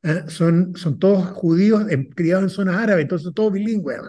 ¿eh? 0.07 0.25
son, 0.29 0.75
son 0.77 0.99
todos 0.99 1.27
judíos 1.27 1.85
criados 2.15 2.45
en 2.45 2.51
zonas 2.51 2.77
árabes, 2.77 3.03
entonces 3.03 3.33
todos 3.35 3.53
bilingües, 3.53 4.01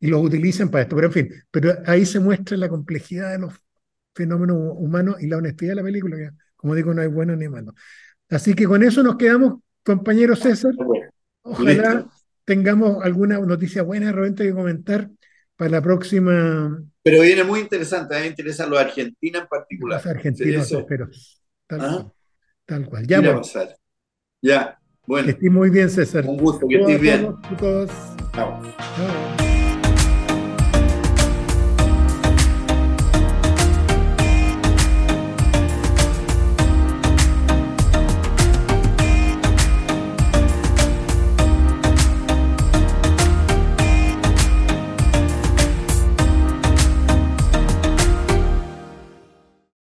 y 0.00 0.08
los 0.08 0.22
utilizan 0.22 0.70
para 0.70 0.82
esto. 0.82 0.96
Pero 0.96 1.08
en 1.08 1.12
fin, 1.12 1.30
pero 1.50 1.72
ahí 1.86 2.04
se 2.04 2.18
muestra 2.18 2.56
la 2.56 2.68
complejidad 2.68 3.32
de 3.32 3.38
los 3.38 3.54
fenómenos 4.14 4.56
humanos 4.76 5.16
y 5.20 5.26
la 5.26 5.36
honestidad 5.36 5.72
de 5.72 5.76
la 5.76 5.82
película, 5.82 6.16
que 6.16 6.30
como 6.56 6.74
digo, 6.74 6.94
no 6.94 7.02
hay 7.02 7.08
bueno 7.08 7.36
ni 7.36 7.48
malo. 7.48 7.74
Así 8.28 8.54
que 8.54 8.66
con 8.66 8.82
eso 8.82 9.02
nos 9.02 9.16
quedamos, 9.16 9.60
compañero 9.84 10.34
César. 10.36 10.72
Ojalá 11.42 12.06
tengamos 12.44 13.04
alguna 13.04 13.38
noticia 13.38 13.82
buena 13.82 14.06
de 14.06 14.12
repente 14.12 14.44
que 14.44 14.52
comentar 14.52 15.10
para 15.56 15.70
la 15.70 15.82
próxima. 15.82 16.82
Pero 17.02 17.22
viene 17.22 17.44
muy 17.44 17.60
interesante, 17.60 18.14
a 18.14 18.18
mí 18.18 18.24
me 18.24 18.30
interesa 18.30 18.66
lo 18.66 18.76
de 18.76 18.82
Argentina 18.82 19.40
en 19.40 19.46
particular. 19.46 19.98
Los 19.98 20.06
argentinos, 20.06 20.84
pero 20.88 21.08
tal, 21.66 21.80
¿Ah? 21.80 21.90
cual, 21.92 22.12
tal 22.64 22.86
cual. 22.86 23.06
Ya, 23.06 23.22
pues. 23.22 23.54
Ya. 24.40 24.81
Bueno. 25.06 25.26
Que 25.26 25.30
estés 25.32 25.50
muy 25.50 25.70
bien, 25.70 25.90
César. 25.90 26.24
Un 26.26 26.36
gusto, 26.36 26.66
que 26.68 26.76
estés 26.80 27.00
bien. 27.00 27.22
Todos, 27.22 27.56
todos. 27.58 27.90
Chao. 28.34 28.62
Chao. 28.62 29.61